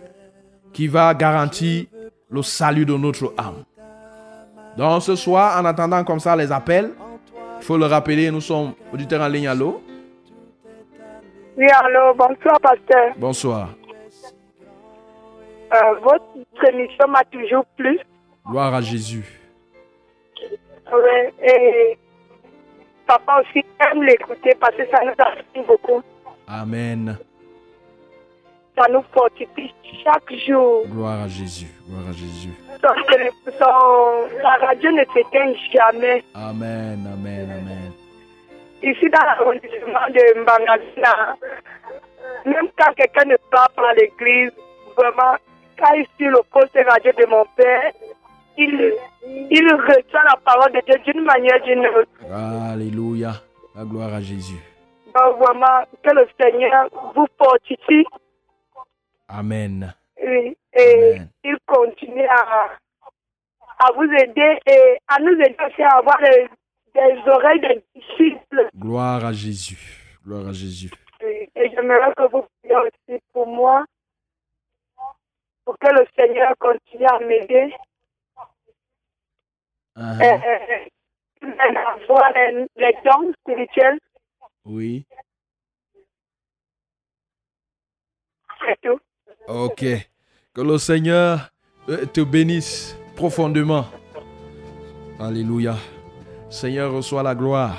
qui 0.72 0.88
va 0.88 1.14
garantir 1.14 1.86
le 2.28 2.42
salut 2.42 2.84
de 2.84 2.94
notre 2.96 3.32
âme. 3.38 3.64
Donc 4.76 5.02
ce 5.02 5.16
soir, 5.16 5.60
en 5.60 5.64
attendant 5.64 6.02
comme 6.04 6.20
ça 6.20 6.34
les 6.36 6.50
appels, 6.50 6.90
il 7.60 7.64
faut 7.64 7.76
le 7.76 7.86
rappeler, 7.86 8.30
nous 8.30 8.40
sommes 8.40 8.72
auditeurs 8.92 9.22
en 9.22 9.28
ligne. 9.28 9.48
Allô? 9.48 9.82
Oui, 11.60 11.66
allô, 11.70 12.14
bonsoir, 12.14 12.58
pasteur. 12.60 13.12
Bonsoir. 13.18 13.68
Euh, 15.74 15.94
votre 16.02 16.24
émission 16.72 17.06
m'a 17.06 17.22
toujours 17.24 17.66
plu. 17.76 17.98
Gloire 18.48 18.72
à 18.74 18.80
Jésus. 18.80 19.24
Ouais, 20.90 21.34
et 21.44 21.98
papa 23.06 23.42
aussi 23.42 23.62
aime 23.78 24.02
l'écouter 24.04 24.56
parce 24.58 24.74
que 24.74 24.88
ça 24.90 25.00
nous 25.04 25.10
inspire 25.10 25.64
beaucoup. 25.66 26.02
Amen. 26.48 27.18
Ça 28.78 28.86
nous 28.90 29.04
fortifie 29.12 29.74
chaque 30.02 30.32
jour. 30.48 30.86
Gloire 30.86 31.24
à 31.24 31.28
Jésus. 31.28 31.68
Gloire 31.86 32.08
à 32.08 32.12
Jésus. 32.12 32.54
Son- 32.80 34.42
la 34.42 34.66
radio 34.66 34.90
ne 34.92 35.04
s'éteint 35.12 35.52
jamais. 35.74 36.24
Amen, 36.34 37.06
amen, 37.12 37.50
amen. 37.50 37.89
Ici, 38.82 39.08
dans 39.10 39.24
l'arrondissement 39.24 40.06
de 40.08 40.40
Mbangazina, 40.40 41.36
même 42.46 42.68
quand 42.78 42.92
quelqu'un 42.94 43.24
ne 43.26 43.36
part 43.50 43.70
pas 43.70 43.90
à 43.90 43.94
l'église, 43.94 44.52
vraiment, 44.96 45.36
quand 45.78 45.92
il 45.94 46.06
suit 46.16 46.28
le 46.28 46.40
poste 46.50 46.78
radio 46.88 47.12
de 47.12 47.26
mon 47.26 47.44
père, 47.56 47.92
il, 48.56 48.94
il 49.50 49.74
retient 49.74 50.22
la 50.24 50.36
parole 50.44 50.72
de 50.72 50.80
Dieu 50.86 50.98
d'une 51.12 51.24
manière 51.24 51.60
ou 51.62 51.66
d'une 51.66 51.86
autre. 51.86 52.72
Alléluia. 52.72 53.32
La 53.76 53.84
gloire 53.84 54.14
à 54.14 54.20
Jésus. 54.20 54.58
Donc, 55.14 55.38
vraiment, 55.38 55.84
que 56.02 56.10
le 56.14 56.26
Seigneur 56.40 56.88
vous 57.14 57.26
fortifie 57.38 58.04
Amen. 59.28 59.92
oui, 60.22 60.56
et 60.72 61.14
Amen. 61.14 61.28
il 61.44 61.56
continue 61.66 62.26
à, 62.26 62.68
à 63.78 63.92
vous 63.94 64.04
aider 64.12 64.58
et 64.66 64.98
à 65.08 65.20
nous 65.20 65.32
aider 65.40 65.56
aussi 65.66 65.82
à 65.82 65.98
avoir 65.98 66.18
des, 66.18 66.48
des 66.94 67.30
oreilles 67.30 67.60
de 67.60 67.82
disciples. 67.94 68.68
Gloire 68.76 69.24
à 69.24 69.32
Jésus. 69.32 69.78
Gloire 70.24 70.48
à 70.48 70.52
Jésus. 70.52 70.90
Et 71.22 71.48
j'aimerais 71.74 72.12
que 72.16 72.30
vous 72.30 72.44
priez 72.62 72.76
aussi 72.76 73.20
pour 73.32 73.46
moi, 73.46 73.84
pour 75.64 75.76
que 75.78 75.88
le 75.88 76.06
Seigneur 76.16 76.54
continue 76.58 77.06
à 77.06 77.18
m'aider 77.20 77.74
et, 79.96 80.24
et- 80.24 80.90
et 81.42 81.76
avoir 81.76 82.32
les, 82.34 82.66
les 82.76 82.94
dons 83.04 83.32
spirituels, 83.40 83.98
Oui. 84.64 85.06
c'est 88.66 88.80
tout. 88.82 89.00
Ok. 89.48 89.84
Que 90.54 90.60
le 90.60 90.78
Seigneur 90.78 91.50
euh, 91.88 92.04
te 92.06 92.20
bénisse 92.22 92.96
profondément. 93.16 93.84
Alléluia. 95.18 95.74
Seigneur, 96.50 96.92
reçois 96.92 97.22
la 97.22 97.34
gloire. 97.36 97.76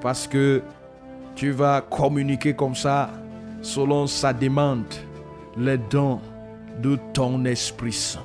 Parce 0.00 0.26
que 0.26 0.60
tu 1.36 1.52
vas 1.52 1.80
communiquer 1.80 2.52
comme 2.52 2.74
ça, 2.74 3.10
selon 3.62 4.08
sa 4.08 4.32
demande, 4.32 4.92
les 5.56 5.78
dons 5.78 6.20
de 6.82 6.98
ton 7.12 7.44
Esprit 7.44 7.92
Saint. 7.92 8.24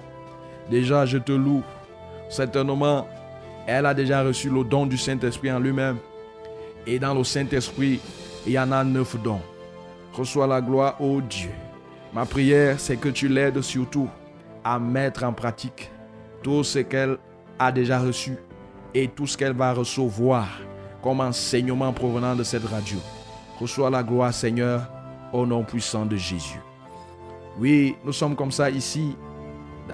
Déjà, 0.70 1.05
je 1.05 1.20
te 1.20 1.32
loue. 1.32 1.62
Certainement, 2.28 3.07
elle 3.68 3.86
a 3.86 3.93
déjà 3.93 4.24
reçu 4.24 4.49
le 4.49 4.64
don 4.64 4.88
du 4.88 4.97
Saint-Esprit 4.97 5.51
en 5.51 5.59
lui-même. 5.59 5.97
Et 6.88 6.97
dans 6.97 7.14
le 7.14 7.24
Saint-Esprit, 7.24 7.99
il 8.47 8.53
y 8.53 8.59
en 8.59 8.72
a 8.72 8.84
neuf 8.84 9.16
dons. 9.22 9.41
Reçois 10.14 10.47
la 10.47 10.59
gloire, 10.59 10.99
ô 10.99 11.22
Dieu. 11.22 11.51
Ma 12.14 12.26
prière, 12.26 12.80
c'est 12.80 12.97
que 12.97 13.09
tu 13.09 13.28
l'aides 13.28 13.62
surtout 13.62 14.09
à 14.64 14.80
mettre 14.80 15.24
en 15.24 15.34
pratique 15.34 15.91
tout 16.41 16.64
ce 16.64 16.80
qu'elle 16.80 17.18
a 17.59 17.72
déjà 17.72 17.99
reçu 17.99 18.38
et 18.93 19.07
tout 19.07 19.27
ce 19.27 19.37
qu'elle 19.37 19.53
va 19.53 19.73
recevoir 19.73 20.47
comme 21.01 21.19
enseignement 21.19 21.91
provenant 21.93 22.35
de 22.35 22.43
cette 22.43 22.65
radio. 22.65 22.97
Reçois 23.59 23.89
la 23.89 24.03
gloire, 24.03 24.33
Seigneur, 24.33 24.87
au 25.33 25.45
nom 25.45 25.63
puissant 25.63 26.05
de 26.05 26.15
Jésus. 26.15 26.59
Oui, 27.59 27.95
nous 28.05 28.13
sommes 28.13 28.35
comme 28.35 28.51
ça 28.51 28.69
ici, 28.69 29.15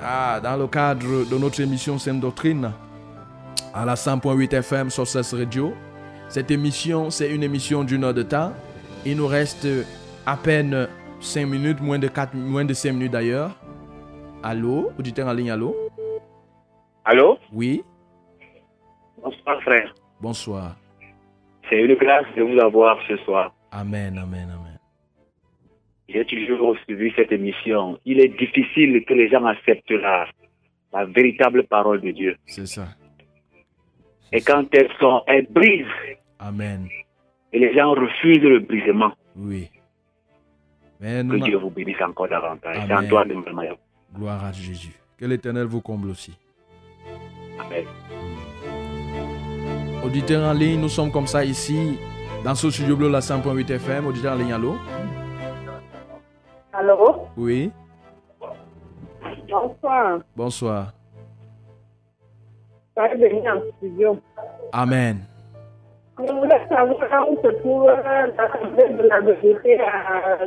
ah, 0.02 0.40
dans 0.42 0.58
le 0.58 0.68
cadre 0.68 1.30
de 1.30 1.38
notre 1.38 1.60
émission 1.62 1.98
Sainte 1.98 2.20
Doctrine, 2.20 2.72
à 3.74 3.86
la 3.86 3.96
100.8 3.96 4.54
FM 4.54 4.90
sur 4.90 5.08
cette 5.08 5.26
radio. 5.32 5.74
Cette 6.30 6.52
émission, 6.52 7.10
c'est 7.10 7.34
une 7.34 7.44
émission 7.44 7.84
d'une 7.84 8.04
heure 8.04 8.14
de 8.14 8.24
temps. 8.24 8.52
Il 9.06 9.18
nous 9.18 9.28
reste 9.28 9.68
à 10.26 10.36
peine 10.36 10.88
5 11.20 11.46
minutes, 11.46 11.82
moins 11.82 12.00
de, 12.00 12.08
4, 12.08 12.36
moins 12.36 12.66
de 12.66 12.74
5 12.74 12.92
minutes 12.92 13.12
d'ailleurs. 13.12 13.52
Allô, 14.44 14.92
auditeur 15.00 15.28
en 15.28 15.34
ligne, 15.34 15.52
allô? 15.52 15.76
Allô? 17.06 17.38
Oui, 17.54 17.84
Bonsoir 19.22 19.62
frère. 19.62 19.94
bonsoir. 20.22 20.76
C'est 21.70 21.82
une 21.82 21.96
grâce 21.96 22.26
de 22.36 22.44
vous 22.44 22.60
avoir 22.60 22.98
ce 23.08 23.18
soir. 23.18 23.54
Amen, 23.72 24.18
amen, 24.18 24.50
amen. 24.50 24.80
J'ai 26.08 26.24
toujours 26.26 26.78
suivi 26.86 27.12
cette 27.16 27.32
émission. 27.34 28.00
Il 28.06 28.20
est 28.22 28.30
difficile 28.30 29.04
que 29.06 29.14
les 29.14 29.28
gens 29.30 29.46
acceptent 29.46 29.92
la, 29.92 30.26
la 30.94 31.06
véritable 31.06 31.64
parole 31.64 32.00
de 32.00 32.12
Dieu. 32.12 32.38
C'est 32.46 32.66
ça. 32.66 32.88
Et 34.32 34.40
quand 34.42 34.64
elles 34.74 34.90
sont, 35.00 35.22
elles 35.28 35.48
brisent. 35.50 35.86
Amen. 36.40 36.88
Et 37.52 37.60
les 37.60 37.74
gens 37.74 37.92
refusent 37.92 38.42
le 38.44 38.60
brisement. 38.60 39.12
Oui. 39.36 39.70
Mais 41.02 41.24
Que 41.24 41.44
Dieu 41.44 41.58
vous 41.58 41.70
bénisse 41.70 42.02
encore 42.02 42.30
davantage. 42.30 42.78
C'est. 42.88 42.94
Antoine 42.94 43.28
de 43.30 44.16
gloire 44.16 44.46
à 44.46 44.52
Jésus. 44.52 44.94
Que 45.18 45.26
l'Éternel 45.26 45.66
vous 45.66 45.82
comble 45.82 46.10
aussi. 46.10 46.38
Amen. 47.60 47.86
Auditeurs 50.08 50.50
en 50.50 50.54
ligne, 50.54 50.80
nous 50.80 50.88
sommes 50.88 51.12
comme 51.12 51.28
ça 51.28 51.44
ici, 51.44 52.00
dans 52.42 52.56
ce 52.56 52.72
studio 52.72 52.96
bleu, 52.96 53.10
la 53.10 53.20
100.8 53.20 53.70
FM. 53.74 54.08
Auditeurs 54.08 54.36
en 54.36 54.38
ligne, 54.38 54.54
allô? 54.54 54.76
Allô? 56.72 57.28
Oui. 57.36 57.70
Bonsoir. 59.50 60.20
Bonsoir. 60.34 60.94
En 62.96 63.06
studio. 63.76 64.18
Amen. 64.72 65.18
Je 66.18 66.32
voulais 66.32 66.68
savoir 66.70 67.30
où 67.30 67.36
se 67.44 67.50
trouve 67.60 67.88
l'Assemblée 67.88 68.88
de 68.88 69.10
la 69.10 69.20
vérité 69.20 69.78
à 69.82 70.38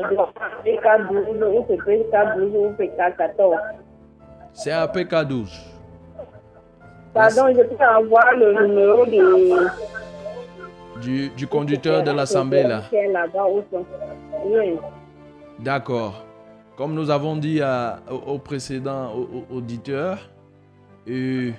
PK12, 0.65 1.45
où 1.45 1.67
c'est 1.69 1.77
PK12 1.77 2.57
ou 2.57 2.73
PK14. 2.79 3.59
C'est 4.55 4.73
à 4.73 4.87
PK12. 4.87 5.80
Pardon, 7.15 7.49
je 7.49 7.63
peux 7.63 7.83
avoir 7.85 8.33
le 8.37 8.67
numéro 8.67 9.05
de... 9.07 9.69
Du, 11.01 11.31
du 11.31 11.47
conducteur 11.47 12.03
de 12.03 12.11
l'Assemblée, 12.11 12.63
là. 12.63 12.83
Oui. 14.45 14.77
D'accord. 15.59 16.25
Comme 16.77 16.95
nous 16.95 17.11
avons 17.11 17.37
dit 17.37 17.61
à- 17.63 18.01
au, 18.11 18.35
au 18.35 18.39
précédent 18.39 19.13
au- 19.15 19.29
au- 19.55 19.57
auditeur, 19.57 20.19
et 21.07 21.53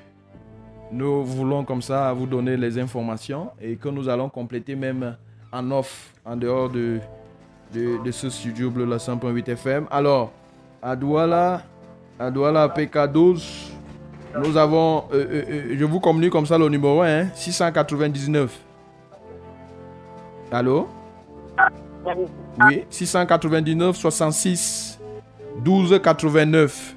nous 0.91 1.23
voulons 1.23 1.63
comme 1.63 1.81
ça 1.81 2.13
vous 2.13 2.27
donner 2.27 2.55
les 2.55 2.77
informations 2.77 3.49
et 3.59 3.75
que 3.75 3.89
nous 3.89 4.07
allons 4.09 4.29
compléter 4.29 4.75
même 4.75 5.15
en 5.51 5.71
off, 5.71 6.13
en 6.23 6.35
dehors 6.35 6.69
de, 6.69 6.99
de, 7.73 8.03
de 8.03 8.11
ce 8.11 8.29
studio 8.29 8.69
bleu 8.69 8.85
la 8.85 8.97
100.8 8.97 9.49
FM. 9.51 9.85
Alors, 9.89 10.31
à 10.83 10.95
Douala, 10.95 11.61
à 12.19 12.29
Douala 12.29 12.67
PK12, 12.67 13.70
nous 14.39 14.57
avons, 14.57 15.05
euh, 15.11 15.25
euh, 15.29 15.43
euh, 15.49 15.75
je 15.77 15.85
vous 15.85 15.99
communique 15.99 16.31
comme 16.31 16.45
ça 16.45 16.57
le 16.57 16.69
numéro 16.69 17.01
1, 17.01 17.29
699. 17.33 18.51
Allô? 20.51 20.87
Oui, 22.65 22.83
699 22.89 23.95
66 23.95 24.99
12 25.63 25.99
89. 26.01 26.95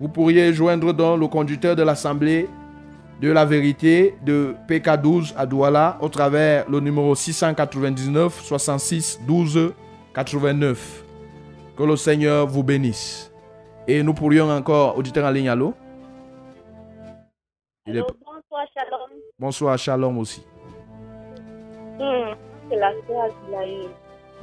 Vous 0.00 0.08
pourriez 0.08 0.52
joindre 0.52 0.92
dans 0.92 1.16
le 1.16 1.26
conducteur 1.26 1.74
de 1.74 1.82
l'Assemblée 1.82 2.48
de 3.20 3.32
la 3.32 3.44
vérité 3.44 4.14
de 4.24 4.54
PK12 4.68 5.32
à 5.36 5.46
Douala 5.46 5.96
au 6.00 6.08
travers 6.08 6.68
le 6.68 6.80
numéro 6.80 7.14
699 7.14 8.40
66 8.42 9.20
12 9.26 9.72
89. 10.14 11.04
Que 11.76 11.82
le 11.82 11.96
Seigneur 11.96 12.46
vous 12.46 12.62
bénisse. 12.62 13.30
Et 13.88 14.02
nous 14.02 14.14
pourrions 14.14 14.50
encore, 14.50 14.98
auditeur 14.98 15.26
en 15.26 15.30
ligne, 15.30 15.48
allô? 15.48 15.74
Il 17.86 17.96
est- 17.96 18.00
Bonsoir, 18.00 18.66
Shalom. 18.74 19.10
Bonsoir, 19.38 19.78
shalom 19.78 20.18
aussi. 20.18 20.44
Hmm, 21.98 22.34
C'est 22.68 22.76
la 22.76 22.90
sœur. 23.06 23.30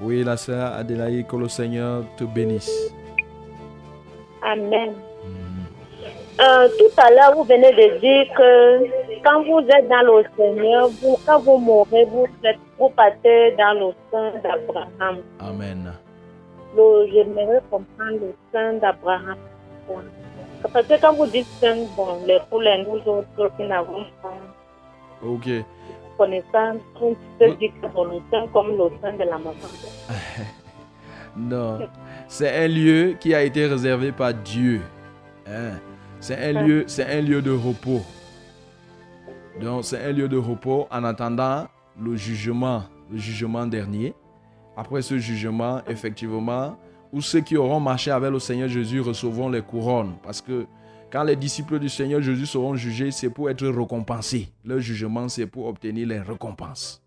Oui, 0.01 0.23
la 0.23 0.37
sœur 0.37 0.73
Adélaïde, 0.73 1.27
que 1.27 1.35
le 1.35 1.47
Seigneur 1.49 2.03
te 2.17 2.23
bénisse. 2.23 2.93
Amen. 4.43 4.93
Euh, 6.41 6.67
tout 6.79 6.89
à 6.99 7.11
l'heure, 7.11 7.35
vous 7.35 7.43
venez 7.43 7.71
de 7.73 7.99
dire 7.99 8.25
que 8.35 9.21
quand 9.23 9.43
vous 9.43 9.59
êtes 9.69 9.87
dans 9.87 10.01
le 10.01 10.23
Seigneur, 10.35 10.87
vous, 11.01 11.15
quand 11.25 11.39
vous 11.39 11.57
mourrez, 11.57 12.05
vous, 12.05 12.25
êtes, 12.43 12.57
vous 12.79 12.89
partez 12.89 13.51
dans 13.55 13.73
le 13.73 13.93
sein 14.11 14.31
d'Abraham. 14.41 15.17
Amen. 15.39 15.93
J'aimerais 16.75 17.61
comprendre 17.69 18.19
le 18.19 18.33
sein 18.51 18.73
d'Abraham. 18.73 19.37
Parce 20.71 20.87
que 20.87 21.01
quand 21.01 21.13
vous 21.13 21.27
dites 21.27 21.47
sein, 21.59 21.75
bon, 21.95 22.23
les, 22.25 22.39
pour 22.49 22.61
les 22.61 22.83
nous 22.83 22.99
autres 23.11 23.51
qui 23.57 23.63
n'avons 23.63 24.05
pas 24.21 24.33
Ok. 25.25 25.49
connaissance, 26.17 26.77
on 27.01 27.15
peut 27.39 27.55
dire 27.55 27.71
que 27.81 27.87
bon, 27.87 28.05
le 28.05 28.21
sein 28.31 28.47
comme 28.53 28.69
le 28.77 28.89
sein 29.01 29.13
de 29.13 29.23
la 29.23 29.37
maman. 29.37 29.53
Non. 31.35 31.79
C'est 32.27 32.63
un 32.63 32.67
lieu 32.67 33.15
qui 33.19 33.33
a 33.33 33.41
été 33.41 33.65
réservé 33.65 34.11
par 34.11 34.33
Dieu. 34.35 34.81
Hein. 35.47 35.79
C'est 36.19 36.37
un 36.37 36.63
lieu, 36.63 36.83
c'est 36.87 37.05
un 37.05 37.21
lieu 37.21 37.41
de 37.41 37.51
repos. 37.51 38.01
Donc 39.59 39.83
c'est 39.83 40.03
un 40.03 40.11
lieu 40.11 40.27
de 40.27 40.37
repos 40.37 40.87
en 40.91 41.03
attendant 41.03 41.67
le 41.99 42.15
jugement, 42.15 42.83
le 43.11 43.17
jugement 43.17 43.65
dernier. 43.65 44.13
Après 44.77 45.01
ce 45.01 45.17
jugement, 45.17 45.81
effectivement, 45.87 46.77
où 47.13 47.21
ceux 47.21 47.41
qui 47.41 47.55
auront 47.55 47.79
marché 47.79 48.09
avec 48.11 48.31
le 48.31 48.39
Seigneur 48.39 48.67
Jésus 48.67 48.99
recevront 48.99 49.47
les 49.47 49.61
couronnes. 49.61 50.15
Parce 50.23 50.41
que 50.41 50.65
quand 51.11 51.23
les 51.23 51.35
disciples 51.35 51.77
du 51.77 51.87
Seigneur 51.87 52.21
Jésus 52.21 52.47
seront 52.47 52.75
jugés, 52.75 53.11
c'est 53.11 53.29
pour 53.29 53.49
être 53.51 53.65
récompensés. 53.67 54.49
Le 54.65 54.79
jugement, 54.79 55.29
c'est 55.29 55.45
pour 55.45 55.67
obtenir 55.67 56.07
les 56.07 56.19
récompenses. 56.19 57.01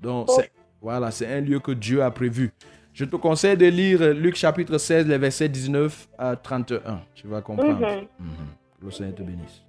Donc, 0.00 0.30
c'est, 0.30 0.50
voilà, 0.80 1.10
c'est 1.10 1.26
un 1.26 1.42
lieu 1.42 1.60
que 1.60 1.72
Dieu 1.72 2.02
a 2.02 2.10
prévu. 2.10 2.52
Je 2.94 3.04
te 3.04 3.16
conseille 3.16 3.56
de 3.56 3.66
lire 3.66 4.14
Luc 4.14 4.34
chapitre 4.34 4.78
16, 4.78 5.06
les 5.06 5.18
versets 5.18 5.48
19 5.48 6.08
à 6.16 6.34
31. 6.34 7.02
Tu 7.14 7.28
vas 7.28 7.42
comprendre. 7.42 7.78
Que 7.78 8.84
Le 8.84 8.90
Seigneur 8.90 9.14
te 9.14 9.22
bénisse. 9.22 9.62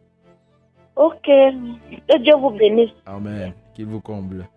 Ok. 0.96 1.26
Que 1.26 2.18
Dieu 2.24 2.36
vous 2.36 2.52
bénisse. 2.52 2.92
Amen. 3.06 3.54
Qu'il 3.74 3.88
vous 3.88 4.00
comble. 4.00 4.48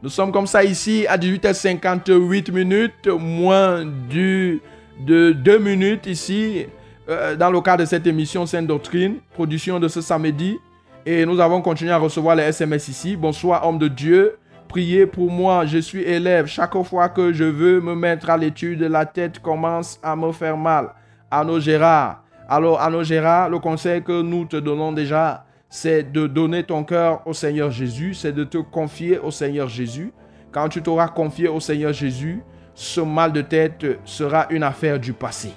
Nous 0.00 0.10
sommes 0.10 0.30
comme 0.30 0.46
ça 0.46 0.62
ici 0.62 1.06
à 1.08 1.18
18h58 1.18 2.52
minutes, 2.52 3.08
moins 3.08 3.84
du, 3.84 4.60
de 5.00 5.32
2 5.32 5.58
minutes 5.58 6.06
ici, 6.06 6.66
euh, 7.08 7.34
dans 7.34 7.50
le 7.50 7.60
cadre 7.60 7.80
de 7.80 7.84
cette 7.84 8.06
émission 8.06 8.46
Sainte 8.46 8.68
Doctrine, 8.68 9.16
production 9.34 9.80
de 9.80 9.88
ce 9.88 10.00
samedi. 10.00 10.56
Et 11.04 11.26
nous 11.26 11.40
avons 11.40 11.60
continué 11.62 11.90
à 11.90 11.98
recevoir 11.98 12.36
les 12.36 12.44
SMS 12.44 12.86
ici. 12.86 13.16
Bonsoir, 13.16 13.66
homme 13.66 13.78
de 13.78 13.88
Dieu. 13.88 14.36
Priez 14.68 15.04
pour 15.04 15.32
moi, 15.32 15.66
je 15.66 15.78
suis 15.78 16.02
élève. 16.02 16.46
Chaque 16.46 16.80
fois 16.84 17.08
que 17.08 17.32
je 17.32 17.44
veux 17.44 17.80
me 17.80 17.96
mettre 17.96 18.30
à 18.30 18.36
l'étude, 18.36 18.82
la 18.82 19.04
tête 19.04 19.40
commence 19.40 19.98
à 20.00 20.14
me 20.14 20.30
faire 20.30 20.56
mal. 20.56 20.90
Arnaud 21.28 21.58
Gérard. 21.58 22.22
Alors, 22.48 22.80
Arnaud 22.80 23.02
Gérard, 23.02 23.50
le 23.50 23.58
conseil 23.58 24.02
que 24.02 24.22
nous 24.22 24.44
te 24.44 24.58
donnons 24.58 24.92
déjà, 24.92 25.44
c'est 25.68 26.12
de 26.12 26.26
donner 26.26 26.64
ton 26.64 26.84
cœur 26.84 27.22
au 27.26 27.32
Seigneur 27.32 27.70
Jésus, 27.70 28.14
c'est 28.14 28.32
de 28.32 28.44
te 28.44 28.58
confier 28.58 29.18
au 29.18 29.30
Seigneur 29.30 29.68
Jésus. 29.68 30.12
Quand 30.50 30.68
tu 30.68 30.82
t'auras 30.82 31.08
confié 31.08 31.48
au 31.48 31.60
Seigneur 31.60 31.92
Jésus, 31.92 32.42
ce 32.74 33.00
mal 33.00 33.32
de 33.32 33.42
tête 33.42 33.84
sera 34.04 34.46
une 34.50 34.62
affaire 34.62 34.98
du 34.98 35.12
passé. 35.12 35.50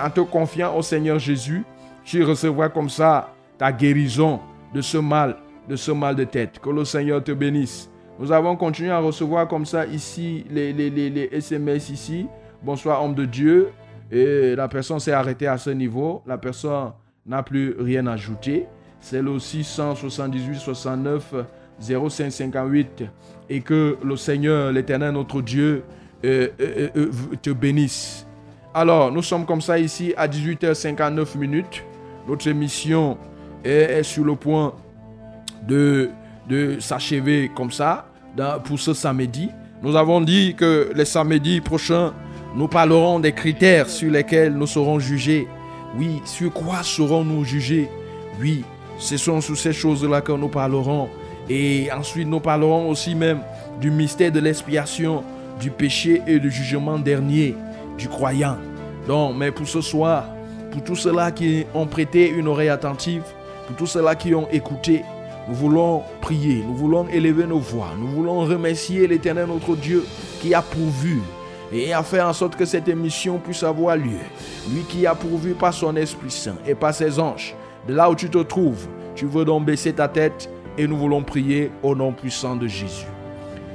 En 0.00 0.10
te 0.10 0.20
confiant 0.20 0.76
au 0.76 0.82
Seigneur 0.82 1.18
Jésus, 1.18 1.64
tu 2.04 2.22
recevras 2.22 2.68
comme 2.68 2.88
ça 2.88 3.32
ta 3.58 3.72
guérison 3.72 4.40
de 4.72 4.80
ce 4.80 4.98
mal, 4.98 5.36
de 5.68 5.74
ce 5.74 5.90
mal 5.90 6.14
de 6.14 6.24
tête. 6.24 6.60
Que 6.60 6.70
le 6.70 6.84
Seigneur 6.84 7.22
te 7.24 7.32
bénisse. 7.32 7.90
Nous 8.18 8.30
avons 8.30 8.54
continué 8.54 8.90
à 8.90 9.00
recevoir 9.00 9.48
comme 9.48 9.66
ça 9.66 9.86
ici 9.86 10.44
les, 10.50 10.72
les, 10.72 10.90
les, 10.90 11.10
les 11.10 11.28
SMS 11.32 11.90
ici. 11.90 12.26
Bonsoir 12.62 13.02
homme 13.02 13.14
de 13.14 13.24
Dieu. 13.24 13.70
Et 14.12 14.54
la 14.54 14.68
personne 14.68 15.00
s'est 15.00 15.12
arrêtée 15.12 15.46
à 15.46 15.56
ce 15.58 15.70
niveau. 15.70 16.22
La 16.26 16.38
personne 16.38 16.92
n'a 17.26 17.42
plus 17.42 17.74
rien 17.78 18.06
ajouté. 18.06 18.66
C'est 19.00 19.22
le 19.22 19.38
678 19.38 20.58
69 20.58 21.34
0558. 21.80 23.04
Et 23.48 23.60
que 23.60 23.96
le 24.02 24.16
Seigneur, 24.16 24.72
l'éternel 24.72 25.12
notre 25.12 25.42
Dieu, 25.42 25.82
euh, 26.24 26.48
euh, 26.60 26.88
euh, 26.96 27.10
te 27.40 27.50
bénisse. 27.50 28.26
Alors, 28.74 29.10
nous 29.10 29.22
sommes 29.22 29.46
comme 29.46 29.62
ça 29.62 29.78
ici 29.78 30.12
à 30.16 30.28
18h59 30.28 31.38
minutes. 31.38 31.82
Notre 32.28 32.46
émission 32.48 33.16
est, 33.64 34.02
sur 34.02 34.24
le 34.24 34.36
point 34.36 34.74
de, 35.66 36.10
de 36.48 36.78
s'achever 36.78 37.50
comme 37.56 37.70
ça 37.70 38.06
pour 38.64 38.78
ce 38.78 38.92
samedi. 38.92 39.48
Nous 39.82 39.96
avons 39.96 40.20
dit 40.20 40.54
que 40.54 40.92
les 40.94 41.06
samedis 41.06 41.62
prochains, 41.62 42.12
nous 42.54 42.68
parlerons 42.68 43.18
des 43.18 43.32
critères 43.32 43.88
sur 43.88 44.10
lesquels 44.10 44.52
nous 44.52 44.66
serons 44.66 44.98
jugés. 44.98 45.48
Oui, 45.96 46.20
sur 46.26 46.52
quoi 46.52 46.82
serons-nous 46.82 47.44
jugés? 47.44 47.88
Oui, 48.38 48.62
ce 49.00 49.16
sont 49.16 49.40
sur 49.40 49.56
ces 49.56 49.72
choses-là 49.72 50.20
que 50.20 50.30
nous 50.32 50.48
parlerons. 50.48 51.08
Et 51.48 51.90
ensuite, 51.90 52.28
nous 52.28 52.38
parlerons 52.38 52.88
aussi 52.90 53.14
même 53.14 53.40
du 53.80 53.90
mystère 53.90 54.30
de 54.30 54.38
l'expiation, 54.38 55.24
du 55.58 55.70
péché 55.70 56.22
et 56.26 56.38
du 56.38 56.50
jugement 56.50 56.98
dernier 56.98 57.56
du 57.98 58.08
croyant. 58.08 58.56
Donc, 59.08 59.36
mais 59.36 59.50
pour 59.50 59.66
ce 59.66 59.80
soir, 59.80 60.26
pour 60.70 60.84
tous 60.84 60.96
ceux-là 60.96 61.32
qui 61.32 61.64
ont 61.74 61.86
prêté 61.86 62.28
une 62.28 62.46
oreille 62.46 62.68
attentive, 62.68 63.22
pour 63.66 63.76
tous 63.76 63.86
ceux-là 63.86 64.14
qui 64.14 64.34
ont 64.34 64.48
écouté, 64.52 65.02
nous 65.48 65.54
voulons 65.54 66.02
prier, 66.20 66.62
nous 66.64 66.76
voulons 66.76 67.08
élever 67.08 67.46
nos 67.46 67.58
voix, 67.58 67.88
nous 67.98 68.08
voulons 68.08 68.40
remercier 68.40 69.06
l'Éternel 69.06 69.46
notre 69.46 69.74
Dieu 69.76 70.04
qui 70.40 70.54
a 70.54 70.62
pourvu, 70.62 71.20
et 71.72 71.92
a 71.92 72.02
fait 72.02 72.20
en 72.20 72.32
sorte 72.32 72.56
que 72.56 72.64
cette 72.64 72.88
émission 72.88 73.38
puisse 73.38 73.62
avoir 73.62 73.96
lieu. 73.96 74.20
Lui 74.70 74.82
qui 74.82 75.06
a 75.06 75.14
pourvu 75.14 75.54
par 75.54 75.72
son 75.72 75.96
Esprit 75.96 76.30
Saint 76.30 76.56
et 76.66 76.74
par 76.74 76.94
ses 76.94 77.18
anges, 77.18 77.54
de 77.86 77.94
là 77.94 78.10
où 78.10 78.14
tu 78.14 78.28
te 78.28 78.38
trouves, 78.38 78.86
tu 79.14 79.26
veux 79.26 79.44
donc 79.44 79.64
baisser 79.64 79.92
ta 79.92 80.08
tête 80.08 80.48
et 80.78 80.86
nous 80.86 80.96
voulons 80.96 81.22
prier 81.22 81.70
au 81.82 81.94
nom 81.94 82.12
puissant 82.12 82.56
de 82.56 82.66
Jésus. 82.66 83.06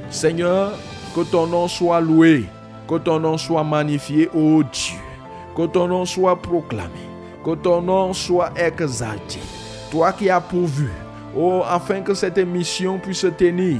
Seigneur, 0.09 0.73
que 1.15 1.21
ton 1.21 1.47
nom 1.47 1.67
soit 1.67 2.01
loué, 2.01 2.45
que 2.87 2.95
ton 2.95 3.19
nom 3.19 3.37
soit 3.37 3.63
magnifié, 3.63 4.29
ô 4.33 4.63
Dieu, 4.63 4.99
que 5.55 5.65
ton 5.65 5.87
nom 5.87 6.05
soit 6.05 6.35
proclamé, 6.41 6.89
que 7.43 7.55
ton 7.55 7.81
nom 7.81 8.13
soit 8.13 8.51
exalté. 8.55 9.39
Toi 9.91 10.11
qui 10.13 10.29
as 10.29 10.41
pourvu, 10.41 10.89
oh, 11.35 11.61
afin 11.67 12.01
que 12.01 12.13
cette 12.13 12.37
émission 12.37 12.99
puisse 12.99 13.19
se 13.19 13.27
tenir 13.27 13.77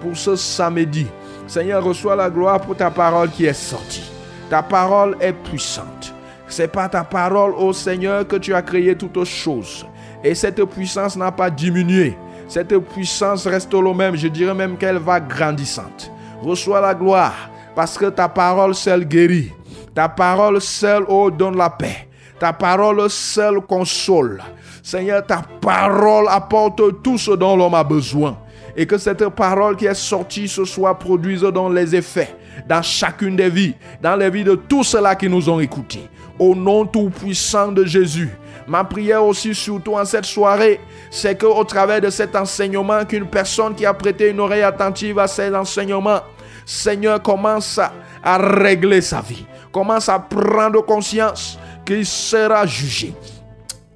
pour 0.00 0.16
ce 0.16 0.36
samedi. 0.36 1.06
Seigneur, 1.46 1.82
reçois 1.82 2.16
la 2.16 2.30
gloire 2.30 2.60
pour 2.60 2.76
ta 2.76 2.90
parole 2.90 3.30
qui 3.30 3.46
est 3.46 3.52
sortie. 3.52 4.10
Ta 4.50 4.62
parole 4.62 5.16
est 5.20 5.32
puissante. 5.32 6.14
C'est 6.48 6.68
par 6.68 6.90
ta 6.90 7.04
parole, 7.04 7.52
ô 7.54 7.72
Seigneur, 7.72 8.26
que 8.26 8.36
tu 8.36 8.54
as 8.54 8.62
créé 8.62 8.96
toutes 8.96 9.24
choses. 9.24 9.86
Et 10.24 10.34
cette 10.34 10.64
puissance 10.64 11.16
n'a 11.16 11.30
pas 11.30 11.50
diminué. 11.50 12.16
Cette 12.48 12.76
puissance 12.78 13.46
reste 13.46 13.72
le 13.74 13.92
même. 13.92 14.16
Je 14.16 14.28
dirais 14.28 14.54
même 14.54 14.76
qu'elle 14.76 14.98
va 14.98 15.20
grandissante. 15.20 16.10
Reçois 16.42 16.80
la 16.80 16.94
gloire 16.94 17.50
parce 17.76 17.98
que 17.98 18.06
ta 18.06 18.28
parole 18.28 18.74
seule 18.74 19.04
guérit. 19.04 19.52
Ta 19.94 20.08
parole 20.08 20.60
seule, 20.60 21.04
oh, 21.08 21.30
donne 21.30 21.56
la 21.56 21.70
paix. 21.70 22.08
Ta 22.38 22.52
parole 22.52 23.08
seule 23.10 23.60
console. 23.60 24.42
Seigneur, 24.82 25.26
ta 25.26 25.42
parole 25.60 26.26
apporte 26.28 27.02
tout 27.02 27.18
ce 27.18 27.32
dont 27.32 27.56
l'homme 27.56 27.74
a 27.74 27.84
besoin. 27.84 28.38
Et 28.76 28.86
que 28.86 28.96
cette 28.96 29.28
parole 29.28 29.76
qui 29.76 29.86
est 29.86 29.94
sortie 29.94 30.48
ce 30.48 30.64
soir 30.64 30.96
produise 30.98 31.42
dans 31.42 31.68
les 31.68 31.94
effets, 31.94 32.34
dans 32.68 32.80
chacune 32.80 33.36
des 33.36 33.50
vies, 33.50 33.74
dans 34.00 34.16
les 34.16 34.30
vies 34.30 34.44
de 34.44 34.54
tous 34.54 34.84
ceux-là 34.84 35.14
qui 35.16 35.28
nous 35.28 35.50
ont 35.50 35.60
écoutés. 35.60 36.08
Au 36.38 36.54
nom 36.54 36.86
tout 36.86 37.10
puissant 37.10 37.72
de 37.72 37.84
Jésus. 37.84 38.30
Ma 38.68 38.84
prière 38.84 39.24
aussi, 39.24 39.54
surtout 39.54 39.94
en 39.94 40.04
cette 40.04 40.26
soirée, 40.26 40.78
c'est 41.10 41.40
qu'au 41.40 41.64
travers 41.64 42.00
de 42.00 42.10
cet 42.10 42.36
enseignement, 42.36 43.04
qu'une 43.04 43.26
personne 43.26 43.74
qui 43.74 43.86
a 43.86 43.94
prêté 43.94 44.28
une 44.28 44.40
oreille 44.40 44.62
attentive 44.62 45.18
à 45.18 45.26
ces 45.26 45.54
enseignements, 45.54 46.20
Seigneur, 46.66 47.22
commence 47.22 47.80
à, 48.22 48.36
régler 48.36 49.00
sa 49.00 49.22
vie, 49.22 49.46
commence 49.72 50.10
à 50.10 50.18
prendre 50.18 50.84
conscience 50.84 51.58
qu'il 51.86 52.04
sera 52.04 52.66
jugé. 52.66 53.14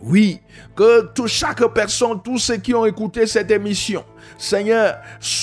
Oui, 0.01 0.41
que 0.75 1.07
chaque 1.27 1.65
personne, 1.75 2.23
tous 2.25 2.39
ceux 2.39 2.57
qui 2.57 2.75
ont 2.75 2.87
écouté 2.87 3.27
cette 3.27 3.51
émission, 3.51 4.03
Seigneur, 4.39 4.97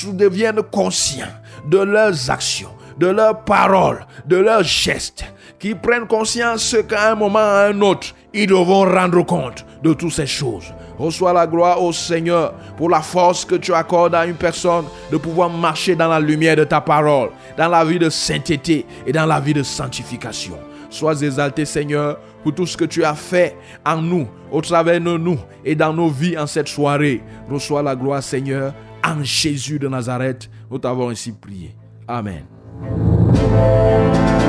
deviennent 0.08 0.64
conscients 0.64 1.28
de 1.68 1.78
leurs 1.78 2.32
actions, 2.32 2.72
de 3.00 3.08
leurs 3.08 3.44
paroles, 3.44 4.06
de 4.26 4.38
leurs 4.38 4.64
gestes, 4.64 5.26
qui 5.58 5.76
prennent 5.76 6.08
conscience 6.08 6.76
qu'à 6.88 7.12
un 7.12 7.16
moment 7.16 7.40
ou 7.40 7.42
à 7.42 7.66
un 7.68 7.82
autre, 7.82 8.08
ils 8.34 8.48
devront 8.48 8.86
rendre 8.86 9.26
compte 9.26 9.66
de 9.84 9.94
toutes 9.94 10.14
ces 10.14 10.28
choses. 10.28 10.74
Reçois 10.98 11.32
la 11.32 11.48
gloire 11.48 11.82
au 11.82 11.94
Seigneur 11.94 12.54
pour 12.78 12.90
la 12.90 13.02
force 13.02 13.46
que 13.46 13.56
tu 13.56 13.74
accordes 13.74 14.16
à 14.16 14.26
une 14.26 14.36
personne 14.36 14.86
de 15.12 15.18
pouvoir 15.18 15.50
marcher 15.50 15.96
dans 15.96 16.10
la 16.10 16.20
lumière 16.20 16.58
de 16.58 16.66
ta 16.66 16.82
parole, 16.82 17.30
dans 17.58 17.70
la 17.70 17.86
vie 17.86 18.00
de 18.00 18.10
sainteté 18.10 18.86
et 19.08 19.14
dans 19.14 19.26
la 19.26 19.40
vie 19.40 19.54
de 19.54 19.64
sanctification. 19.64 20.58
Sois 20.90 21.22
exalté 21.22 21.66
Seigneur 21.66 22.20
pour 22.44 22.54
tout 22.54 22.66
ce 22.66 22.76
que 22.76 22.86
tu 22.86 23.04
as 23.06 23.16
fait 23.16 23.56
en 23.86 24.02
nous, 24.02 24.28
au 24.52 24.60
travers 24.60 25.00
de 25.00 25.18
nous 25.18 25.40
et 25.64 25.76
dans 25.76 25.94
nos 25.94 26.10
vies 26.10 26.38
en 26.38 26.48
cette 26.48 26.68
soirée. 26.68 27.24
Reçois 27.50 27.84
la 27.84 27.96
gloire 27.96 28.24
Seigneur 28.24 28.74
en 29.06 29.24
Jésus 29.24 29.80
de 29.80 29.88
Nazareth. 29.88 30.50
Nous 30.70 30.80
t'avons 30.80 31.10
ainsi 31.10 31.32
prié. 31.32 31.76
Amen. 32.08 32.59
Thank 32.72 34.44
you. 34.44 34.49